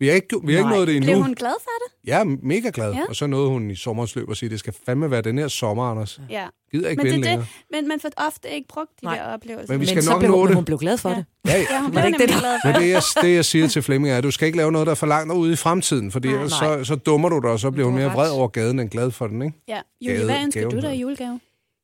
Vi 0.00 0.06
har 0.08 0.14
ikke, 0.14 0.40
vi 0.44 0.52
har 0.52 0.58
ikke 0.58 0.70
nået 0.70 0.88
det 0.88 0.96
endnu. 0.96 1.06
blev 1.12 1.22
hun 1.22 1.34
glad 1.34 1.52
for 1.62 1.70
det? 2.04 2.12
Er 2.14 2.24
mega 2.42 2.70
glad. 2.74 2.92
Ja. 2.92 3.00
Og 3.08 3.16
så 3.16 3.26
nåede 3.26 3.48
hun 3.48 3.70
i 3.70 3.74
sommerens 3.76 4.16
løb 4.16 4.28
og 4.28 4.36
sige, 4.36 4.50
det 4.50 4.58
skal 4.58 4.74
fandme 4.86 5.10
være 5.10 5.22
den 5.22 5.38
her 5.38 5.48
sommer, 5.48 5.84
Anders. 5.84 6.20
Ja. 6.30 6.46
Gider 6.72 6.88
ikke 6.88 7.02
Men, 7.02 7.12
det 7.12 7.20
længere. 7.20 7.40
det, 7.40 7.46
men 7.72 7.88
man 7.88 8.00
får 8.00 8.10
ofte 8.16 8.50
ikke 8.50 8.68
brugt 8.68 8.90
de 9.00 9.04
Nej. 9.04 9.16
der 9.16 9.22
oplevelser. 9.24 9.72
Men 9.74 9.80
vi 9.80 9.86
skal 9.86 9.96
men 9.96 10.02
så 10.02 10.10
nok 10.10 10.18
blev 10.20 10.30
nå 10.30 10.46
det. 10.46 10.54
hun 10.54 10.64
blev 10.64 10.78
glad 10.78 10.98
for 10.98 11.08
Ja. 11.10 11.14
det. 11.16 11.24
Ja, 11.46 11.52
ja. 11.56 11.64
Ja, 11.70 11.80
hun 11.82 11.90
blev 11.90 12.02
det 12.02 12.06
ikke 12.08 12.18
nemlig 12.18 12.34
det, 12.34 12.40
glad 12.42 12.58
for 12.62 12.68
Men 12.72 12.82
det. 12.82 12.88
jeg, 12.90 13.02
det, 13.22 13.34
jeg 13.34 13.44
siger 13.44 13.68
til 13.68 13.82
Flemming, 13.82 14.12
er, 14.12 14.18
at 14.18 14.24
du 14.24 14.30
skal 14.30 14.46
ikke 14.46 14.58
lave 14.58 14.72
noget, 14.72 14.86
der 14.86 14.90
er 14.90 14.94
for 14.94 15.06
langt 15.06 15.32
ude 15.34 15.52
i 15.52 15.56
fremtiden, 15.56 16.10
fordi 16.10 16.28
Nej, 16.28 16.36
ellers 16.36 16.52
så, 16.52 16.80
så 16.84 16.94
dummer 16.96 17.28
du 17.28 17.38
dig, 17.38 17.50
og 17.50 17.60
så 17.60 17.70
bliver 17.70 17.86
hun 17.86 17.94
mere 17.94 18.08
ret. 18.08 18.14
vred 18.16 18.30
over 18.30 18.48
gaden 18.48 18.78
end 18.80 18.90
glad 18.90 19.10
for 19.10 19.26
den, 19.26 19.42
ikke? 19.42 19.56
Ja. 19.68 19.80
Julie, 20.00 20.24
hvad 20.24 20.42
ønsker 20.44 20.68
du 20.68 20.80
dig 20.80 20.96
i 20.96 21.00
julegave? 21.00 21.40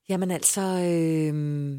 Jamen 0.08 0.30
altså, 0.30 0.60
øh, 0.60 1.78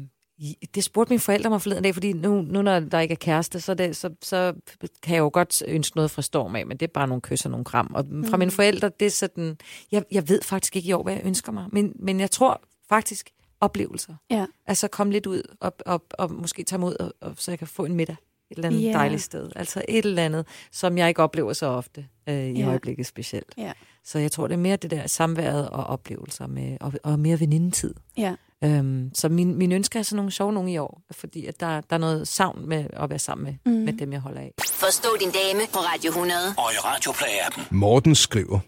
det 0.74 0.84
spurgte 0.84 1.10
mine 1.10 1.20
forældre 1.20 1.50
mig 1.50 1.62
forleden 1.62 1.82
dag, 1.84 1.94
fordi 1.94 2.12
nu, 2.12 2.42
nu 2.42 2.62
når 2.62 2.80
der 2.80 3.00
ikke 3.00 3.12
er 3.12 3.16
kæreste, 3.16 3.60
så, 3.60 3.74
det, 3.74 3.96
så, 3.96 4.10
så 4.22 4.54
kan 5.02 5.14
jeg 5.14 5.20
jo 5.20 5.30
godt 5.32 5.62
ønske 5.66 5.96
noget 5.96 6.10
fra 6.10 6.22
Storm 6.22 6.56
af, 6.56 6.66
men 6.66 6.76
det 6.76 6.86
er 6.88 6.92
bare 6.92 7.08
nogle 7.08 7.20
kys 7.20 7.44
og 7.44 7.50
nogle 7.50 7.64
kram. 7.64 7.90
Og 7.94 8.04
fra 8.30 8.36
mine 8.36 8.50
forældre, 8.50 8.90
det 9.00 9.06
er 9.06 9.10
sådan, 9.10 9.58
jeg, 9.92 10.04
jeg 10.12 10.28
ved 10.28 10.42
faktisk 10.42 10.76
ikke 10.76 10.88
i 10.88 10.92
år, 10.92 11.02
hvad 11.02 11.12
jeg 11.12 11.22
ønsker 11.24 11.52
mig, 11.52 11.64
men, 11.72 11.92
men 11.98 12.20
jeg 12.20 12.30
tror 12.30 12.60
faktisk 12.88 13.30
oplevelser. 13.60 14.14
Ja. 14.30 14.46
Altså 14.66 14.88
komme 14.88 15.12
lidt 15.12 15.26
ud 15.26 15.42
og, 15.60 15.74
og, 15.86 16.04
og 16.10 16.32
måske 16.32 16.62
tage 16.62 16.78
mod, 16.80 16.96
og, 17.00 17.12
og 17.20 17.34
så 17.36 17.50
jeg 17.50 17.58
kan 17.58 17.68
få 17.68 17.84
en 17.84 17.94
middag 17.94 18.16
et 18.50 18.56
eller 18.56 18.68
andet 18.68 18.82
Ja. 18.82 18.92
dejligt 18.92 19.22
sted. 19.22 19.50
Altså 19.56 19.82
et 19.88 20.04
eller 20.04 20.24
andet, 20.24 20.46
som 20.72 20.98
jeg 20.98 21.08
ikke 21.08 21.22
oplever 21.22 21.52
så 21.52 21.66
ofte 21.66 22.06
øh, 22.28 22.34
i 22.44 22.52
Ja. 22.60 22.68
øjeblikket 22.68 23.06
specielt. 23.06 23.54
Ja. 23.56 23.72
Så 24.04 24.18
jeg 24.18 24.32
tror, 24.32 24.46
det 24.46 24.54
er 24.54 24.58
mere 24.58 24.76
det 24.76 24.90
der 24.90 25.06
samværet 25.06 25.68
og 25.70 25.84
oplevelser 25.84 26.46
med, 26.46 26.76
og, 26.80 26.92
og 27.02 27.18
mere 27.18 27.40
venindetid. 27.40 27.94
Ja. 28.16 28.34
Øhm, 28.64 29.10
så 29.14 29.28
min, 29.28 29.54
min 29.54 29.72
ønske 29.72 29.98
er 29.98 30.02
sådan 30.02 30.16
nogle 30.16 30.30
sjove 30.30 30.52
nogle 30.52 30.72
i 30.72 30.78
år, 30.78 31.02
fordi 31.10 31.46
at 31.46 31.60
der, 31.60 31.80
der 31.80 31.96
er 31.96 32.00
noget 32.00 32.28
savn 32.28 32.68
med 32.68 32.86
at 32.92 33.10
være 33.10 33.18
sammen 33.18 33.44
med, 33.44 33.72
mm. 33.72 33.80
med 33.80 33.92
dem, 33.92 34.12
jeg 34.12 34.20
holder 34.20 34.40
af. 34.40 34.54
Forstå 34.70 35.08
din 35.20 35.30
dame 35.30 35.60
på 35.72 35.78
Radio 35.78 36.08
100. 36.08 36.40
Og 36.58 36.72
i 36.72 36.76
Radioplay-appen. 36.76 37.62
Morten 37.70 38.14
skriver, 38.14 38.58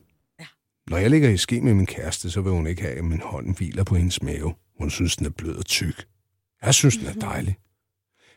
ja. 0.40 0.46
Når 0.90 0.98
jeg 0.98 1.10
ligger 1.10 1.28
i 1.28 1.36
ske 1.36 1.60
med 1.60 1.74
min 1.74 1.86
kæreste, 1.86 2.30
så 2.30 2.40
vil 2.40 2.52
hun 2.52 2.66
ikke 2.66 2.82
have, 2.82 2.94
at 2.94 3.04
min 3.04 3.20
hånd 3.20 3.56
hviler 3.56 3.84
på 3.84 3.94
hendes 3.94 4.22
mave. 4.22 4.54
Hun 4.78 4.90
synes, 4.90 5.16
den 5.16 5.26
er 5.26 5.30
blød 5.30 5.56
og 5.56 5.66
tyk. 5.66 6.06
Jeg 6.62 6.74
synes, 6.74 6.96
den 6.96 7.06
er 7.06 7.12
dejlig. 7.12 7.56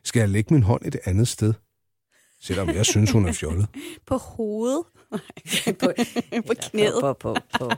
Skal 0.04 0.20
jeg 0.20 0.30
lægge 0.30 0.54
min 0.54 0.64
hånd 0.64 0.86
et 0.86 0.96
andet 1.06 1.28
sted? 1.28 1.54
Selvom 2.42 2.70
jeg 2.70 2.86
synes, 2.86 3.12
hun 3.12 3.26
er 3.28 3.32
fjollet. 3.32 3.68
På 4.08 4.18
hovedet. 4.18 4.84
på, 5.80 5.92
på 6.48 6.54
knæet. 6.62 6.98
På, 7.02 7.14
på, 7.14 7.34
på, 7.34 7.60
på. 7.60 7.72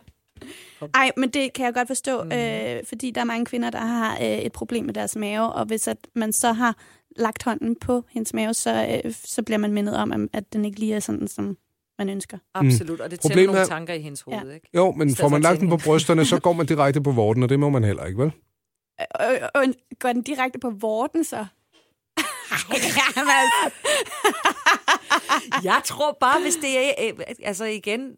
Ej, 0.94 1.12
men 1.18 1.30
det 1.30 1.54
kan 1.54 1.66
jeg 1.66 1.74
godt 1.74 1.88
forstå, 1.88 2.24
mm. 2.24 2.32
øh, 2.32 2.84
fordi 2.88 3.12
der 3.12 3.22
er 3.22 3.26
mange 3.26 3.46
kvinder, 3.46 3.70
der 3.70 3.80
har 3.80 4.16
øh, 4.22 4.28
et 4.38 4.52
problem 4.52 4.86
med 4.86 4.94
deres 4.94 5.16
mave, 5.16 5.54
og 5.54 5.66
hvis 5.66 5.88
at 5.88 5.98
man 6.16 6.34
så 6.34 6.52
har 6.52 6.76
lagt 7.16 7.44
hånden 7.44 7.76
på 7.76 8.04
hendes 8.12 8.34
mave, 8.34 8.54
så, 8.54 9.02
øh, 9.06 9.14
så 9.26 9.44
bliver 9.44 9.58
man 9.58 9.74
mindet 9.74 9.98
om, 9.98 10.30
at- 10.34 10.54
den 10.54 10.66
ikke 10.66 10.80
lige 10.80 10.96
er 10.96 11.00
sådan, 11.00 11.28
som 11.28 11.58
man 12.00 12.10
ønsker. 12.10 12.38
Absolut, 12.54 13.02
og 13.02 13.12
det 13.12 13.20
tænder 13.20 13.34
Problemet 13.34 13.48
nogle 13.48 13.62
er- 13.62 13.66
tanker 13.66 13.94
i 13.94 14.02
hendes 14.02 14.22
hoved, 14.22 14.48
Ja. 14.48 14.54
ikke? 14.54 14.70
Jo, 14.76 14.92
men 14.92 15.16
får 15.16 15.30
man 15.30 15.42
lagt 15.42 15.60
den 15.60 15.70
på 15.70 15.78
brysterne, 15.78 16.26
så 16.26 16.40
går 16.40 16.54
man 16.54 16.66
direkte 16.66 17.02
på 17.02 17.12
vorten, 17.12 17.44
og 17.44 17.50
det 17.50 17.60
må 17.60 17.70
man 17.70 17.84
heller 17.84 18.06
ikke, 18.06 18.20
vel? 18.20 18.32
Øh, 19.22 19.32
øh, 19.32 19.68
øh, 19.68 19.74
går 20.00 20.14
den 20.14 20.22
direkte 20.22 20.60
på 20.60 20.70
vorten, 20.70 21.24
så? 21.24 21.36
Jamen, 23.18 23.32
altså. 23.42 23.80
Jeg 25.64 25.82
tror 25.86 26.18
bare, 26.20 26.42
hvis 26.42 26.56
det 26.56 26.78
er, 26.78 26.92
øh, 27.04 27.26
altså 27.44 27.66
igen, 27.66 28.12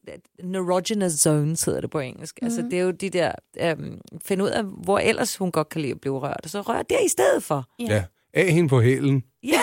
neurogenous 0.43 1.11
zones 1.11 1.63
hedder 1.63 1.81
det 1.81 1.89
på 1.89 1.99
engelsk. 1.99 2.39
Mm. 2.41 2.45
Altså 2.45 2.61
det 2.61 2.79
er 2.79 2.83
jo 2.83 2.91
de 2.91 3.09
der, 3.09 3.31
øhm, 3.61 3.97
finde 4.25 4.43
ud 4.43 4.49
af, 4.49 4.63
hvor 4.63 4.99
ellers 4.99 5.37
hun 5.37 5.51
godt 5.51 5.69
kan 5.69 5.81
lide 5.81 5.91
at 5.91 6.01
blive 6.01 6.19
rørt, 6.19 6.39
og 6.43 6.49
så 6.49 6.61
rør 6.61 6.81
det 6.81 6.97
i 7.05 7.09
stedet 7.09 7.43
for. 7.43 7.65
Ja. 7.79 7.85
Ja. 7.93 8.03
Af 8.33 8.51
hende 8.53 8.69
på 8.69 8.81
hælen. 8.81 9.23
Ja, 9.43 9.61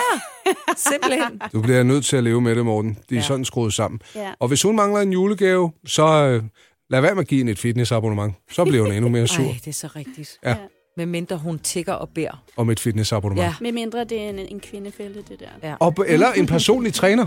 simpelthen. 0.77 1.41
Du 1.53 1.61
bliver 1.61 1.83
nødt 1.83 2.05
til 2.05 2.17
at 2.17 2.23
leve 2.23 2.41
med 2.41 2.55
det, 2.55 2.65
Morten. 2.65 2.89
De 2.91 2.97
er 2.99 3.05
ja. 3.11 3.15
Ja. 3.15 3.21
sådan 3.21 3.45
skruet 3.45 3.73
sammen. 3.73 4.01
Ja. 4.15 4.33
Og 4.39 4.47
hvis 4.47 4.61
hun 4.61 4.75
mangler 4.75 5.01
en 5.01 5.13
julegave, 5.13 5.71
så 5.85 6.03
øh, 6.03 6.43
lad 6.89 7.01
være 7.01 7.15
med 7.15 7.21
at 7.21 7.27
give 7.27 7.37
hende 7.37 7.51
et 7.51 7.59
fitnessabonnement. 7.59 8.33
Så 8.51 8.63
bliver 8.65 8.83
hun 8.83 8.91
endnu 8.91 9.09
mere 9.09 9.27
sur 9.27 9.43
Ej, 9.43 9.51
det 9.51 9.67
er 9.67 9.71
så 9.73 9.87
rigtigt. 9.95 10.37
Ja. 10.43 10.55
Med 10.55 10.63
mindre 11.05 11.37
hun 11.37 11.59
tigger 11.59 11.93
og 11.93 12.09
beder. 12.09 12.43
om 12.57 12.69
et 12.69 12.79
fitnessabonnement. 12.79 13.45
Ja. 13.47 13.53
Med 13.61 13.71
mindre 13.71 14.03
det 14.03 14.21
er 14.21 14.29
en, 14.29 14.39
en 14.39 14.59
kvindefælde, 14.59 15.23
det 15.29 15.39
der. 15.39 15.69
Ja. 15.69 15.75
Og, 15.79 15.93
eller 16.07 16.31
en 16.31 16.45
personlig 16.47 16.93
træner. 16.93 17.25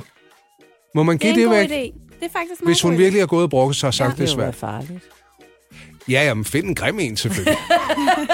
Må 0.95 1.03
man 1.03 1.19
Det 1.19 1.31
er 1.31 1.35
give 1.35 1.45
en 1.47 1.51
det, 1.53 1.69
god 1.69 1.69
væk? 1.69 1.91
idé. 1.93 1.99
Det 2.21 2.25
er 2.35 2.39
faktisk 2.39 2.61
Hvis 2.65 2.83
hun 2.83 2.93
god 2.93 2.99
virkelig 2.99 3.23
har 3.23 3.27
gået 3.27 3.43
og 3.43 3.51
brokket 3.51 3.77
sig 3.77 3.87
og 3.87 3.95
sagt, 3.95 4.09
ja, 4.09 4.13
det 4.13 4.21
er 4.21 4.25
det 4.25 4.29
svært. 4.35 4.55
farligt. 4.55 5.01
Ja, 6.09 6.25
jamen 6.25 6.45
find 6.45 6.67
en 6.67 6.75
grim 6.75 6.99
en 7.01 7.17
selvfølgelig. 7.17 7.57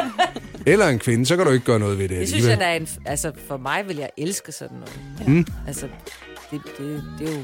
eller 0.66 0.89
en 0.89 0.99
kvinde, 0.99 1.26
så 1.26 1.37
kan 1.37 1.47
du 1.47 1.53
ikke 1.53 1.64
gøre 1.64 1.78
noget 1.78 1.99
ved 1.99 2.09
det 2.09 2.18
Det 2.20 2.28
synes 2.28 2.47
jeg, 2.47 2.59
der 2.59 2.66
er 2.66 2.74
en... 2.76 2.89
Altså, 3.07 3.32
for 3.49 3.57
mig 3.57 3.85
vil 3.89 3.97
jeg 3.97 4.11
elske 4.16 4.53
sådan 4.53 4.76
noget. 4.76 5.01
Mm. 5.28 5.32
Mm. 5.35 5.47
Altså, 5.66 5.89
det, 6.51 6.61
det, 6.78 7.05
det 7.18 7.28
er 7.28 7.32
jo... 7.37 7.43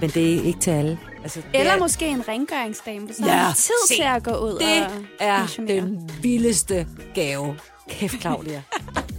Men 0.00 0.10
det 0.10 0.34
er 0.38 0.42
ikke 0.42 0.60
til 0.60 0.70
alle. 0.70 0.98
Altså, 1.26 1.40
Eller 1.54 1.72
er, 1.72 1.78
måske 1.78 2.06
en 2.06 2.28
rengøringsdame, 2.28 3.08
så 3.12 3.26
Ja, 3.26 3.32
har 3.32 3.54
tid 3.54 3.74
se. 3.88 3.94
til 3.94 4.02
at 4.16 4.22
gå 4.22 4.30
ud 4.30 4.52
det 4.52 4.60
og 4.60 5.04
er 5.20 5.42
missionere. 5.42 5.80
den 5.80 6.10
vildeste 6.22 6.86
gave. 7.14 7.56
Kæft, 7.90 8.20
Claudia. 8.20 8.62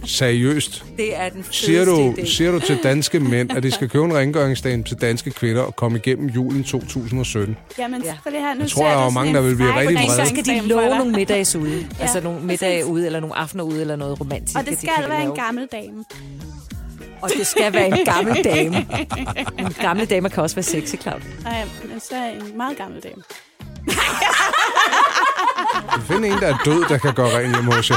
Seriøst. 0.04 0.84
Det 0.96 1.16
er 1.20 1.28
den 1.28 1.44
Siger 1.50 1.84
du, 1.84 2.14
idé. 2.18 2.26
siger 2.26 2.52
du 2.52 2.60
til 2.60 2.78
danske 2.82 3.20
mænd, 3.20 3.50
at 3.56 3.62
de 3.62 3.70
skal 3.70 3.88
købe 3.88 4.04
en 4.04 4.14
rengøringsdame 4.16 4.82
til 4.84 4.96
danske 5.00 5.30
kvinder 5.30 5.62
og 5.62 5.76
komme 5.76 5.98
igennem 5.98 6.28
julen 6.28 6.64
2017? 6.64 7.56
Jamen, 7.78 8.02
Ja. 8.02 8.08
ja. 8.26 8.30
det 8.30 8.40
her, 8.40 8.54
nu 8.54 8.60
Jeg 8.60 8.70
tror, 8.70 8.82
ser 8.90 8.98
der 8.98 9.06
er 9.06 9.10
mange, 9.10 9.34
der 9.34 9.40
vil 9.40 9.54
blive 9.56 9.78
rigtig 9.80 9.96
vrede. 9.96 10.26
Så 10.26 10.34
skal 10.34 10.44
de 10.44 10.68
love 10.68 10.82
for 10.90 10.94
nogle 10.98 11.12
middags 11.12 11.56
ude. 11.56 11.78
Ja, 11.98 12.02
altså 12.02 12.20
nogle 12.20 12.40
middage 12.40 12.86
ude, 12.86 13.06
eller 13.06 13.20
nogle 13.20 13.36
aftener 13.36 13.64
ude, 13.64 13.80
eller 13.80 13.96
noget 13.96 14.20
romantisk. 14.20 14.58
Og 14.58 14.64
det 14.64 14.72
de 14.72 14.76
skal 14.76 14.90
kan 15.00 15.08
være 15.08 15.22
en 15.24 15.34
gammel 15.34 15.66
dame. 15.72 16.04
Og 17.22 17.30
det 17.38 17.46
skal 17.46 17.72
være 17.72 17.86
en 17.98 18.04
gammel 18.04 18.44
dame. 18.44 18.86
En 19.58 19.72
gammel 19.80 20.10
dame 20.10 20.30
kan 20.30 20.42
også 20.42 20.56
være 20.56 20.62
sexy, 20.62 20.94
Claudia. 21.02 21.28
Nej, 21.44 21.64
men 21.90 22.00
så 22.00 22.14
er 22.16 22.28
en 22.30 22.56
meget 22.56 22.76
gammel 22.76 23.02
dame. 23.02 23.22
Find 26.02 26.24
en, 26.24 26.32
der 26.32 26.46
er 26.54 26.58
død, 26.64 26.84
der 26.88 26.98
kan 26.98 27.14
gøre 27.14 27.38
rent 27.38 27.54
hjemme 27.54 27.74
hos 27.74 27.90
jer. 27.90 27.96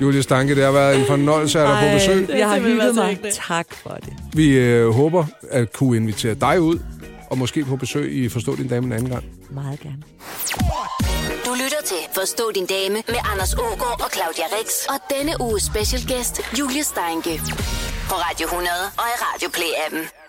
Julie 0.00 0.22
Stanke, 0.22 0.54
det 0.54 0.64
har 0.64 0.72
været 0.72 1.00
en 1.00 1.06
fornøjelse 1.06 1.60
at 1.60 1.68
have 1.68 1.92
dig 1.92 1.92
på 1.92 1.98
besøg. 1.98 2.38
jeg 2.38 2.48
har 2.48 2.58
hygget 2.58 2.94
mig. 2.94 3.18
Tak 3.32 3.66
for 3.74 3.90
det. 3.90 4.12
Vi 4.32 4.58
øh, 4.58 4.90
håber 4.90 5.24
at 5.50 5.72
kunne 5.72 5.96
invitere 5.96 6.34
dig 6.34 6.60
ud, 6.60 6.78
og 7.30 7.38
måske 7.38 7.64
på 7.64 7.76
besøg 7.76 8.12
i 8.12 8.28
Forstå 8.28 8.56
din 8.56 8.68
dame 8.68 8.86
en 8.86 8.92
anden 8.92 9.10
gang. 9.10 9.24
Meget 9.50 9.80
gerne. 9.80 10.02
Du 11.50 11.54
lytter 11.54 11.82
til 11.84 11.96
Forstå 12.14 12.50
din 12.54 12.66
dame 12.66 12.94
med 12.94 13.20
Anders 13.32 13.54
Ågaard 13.54 14.00
og 14.04 14.10
Claudia 14.14 14.46
Rex. 14.56 14.68
Og 14.88 14.98
denne 15.16 15.32
uges 15.40 15.62
specialgæst 15.62 16.40
Julie 16.58 16.84
Steinke. 16.84 17.40
På 18.10 18.14
Radio 18.14 18.46
100 18.46 18.72
og 18.98 19.06
i 19.14 19.16
Radio 19.26 19.48
Play-appen. 19.56 20.19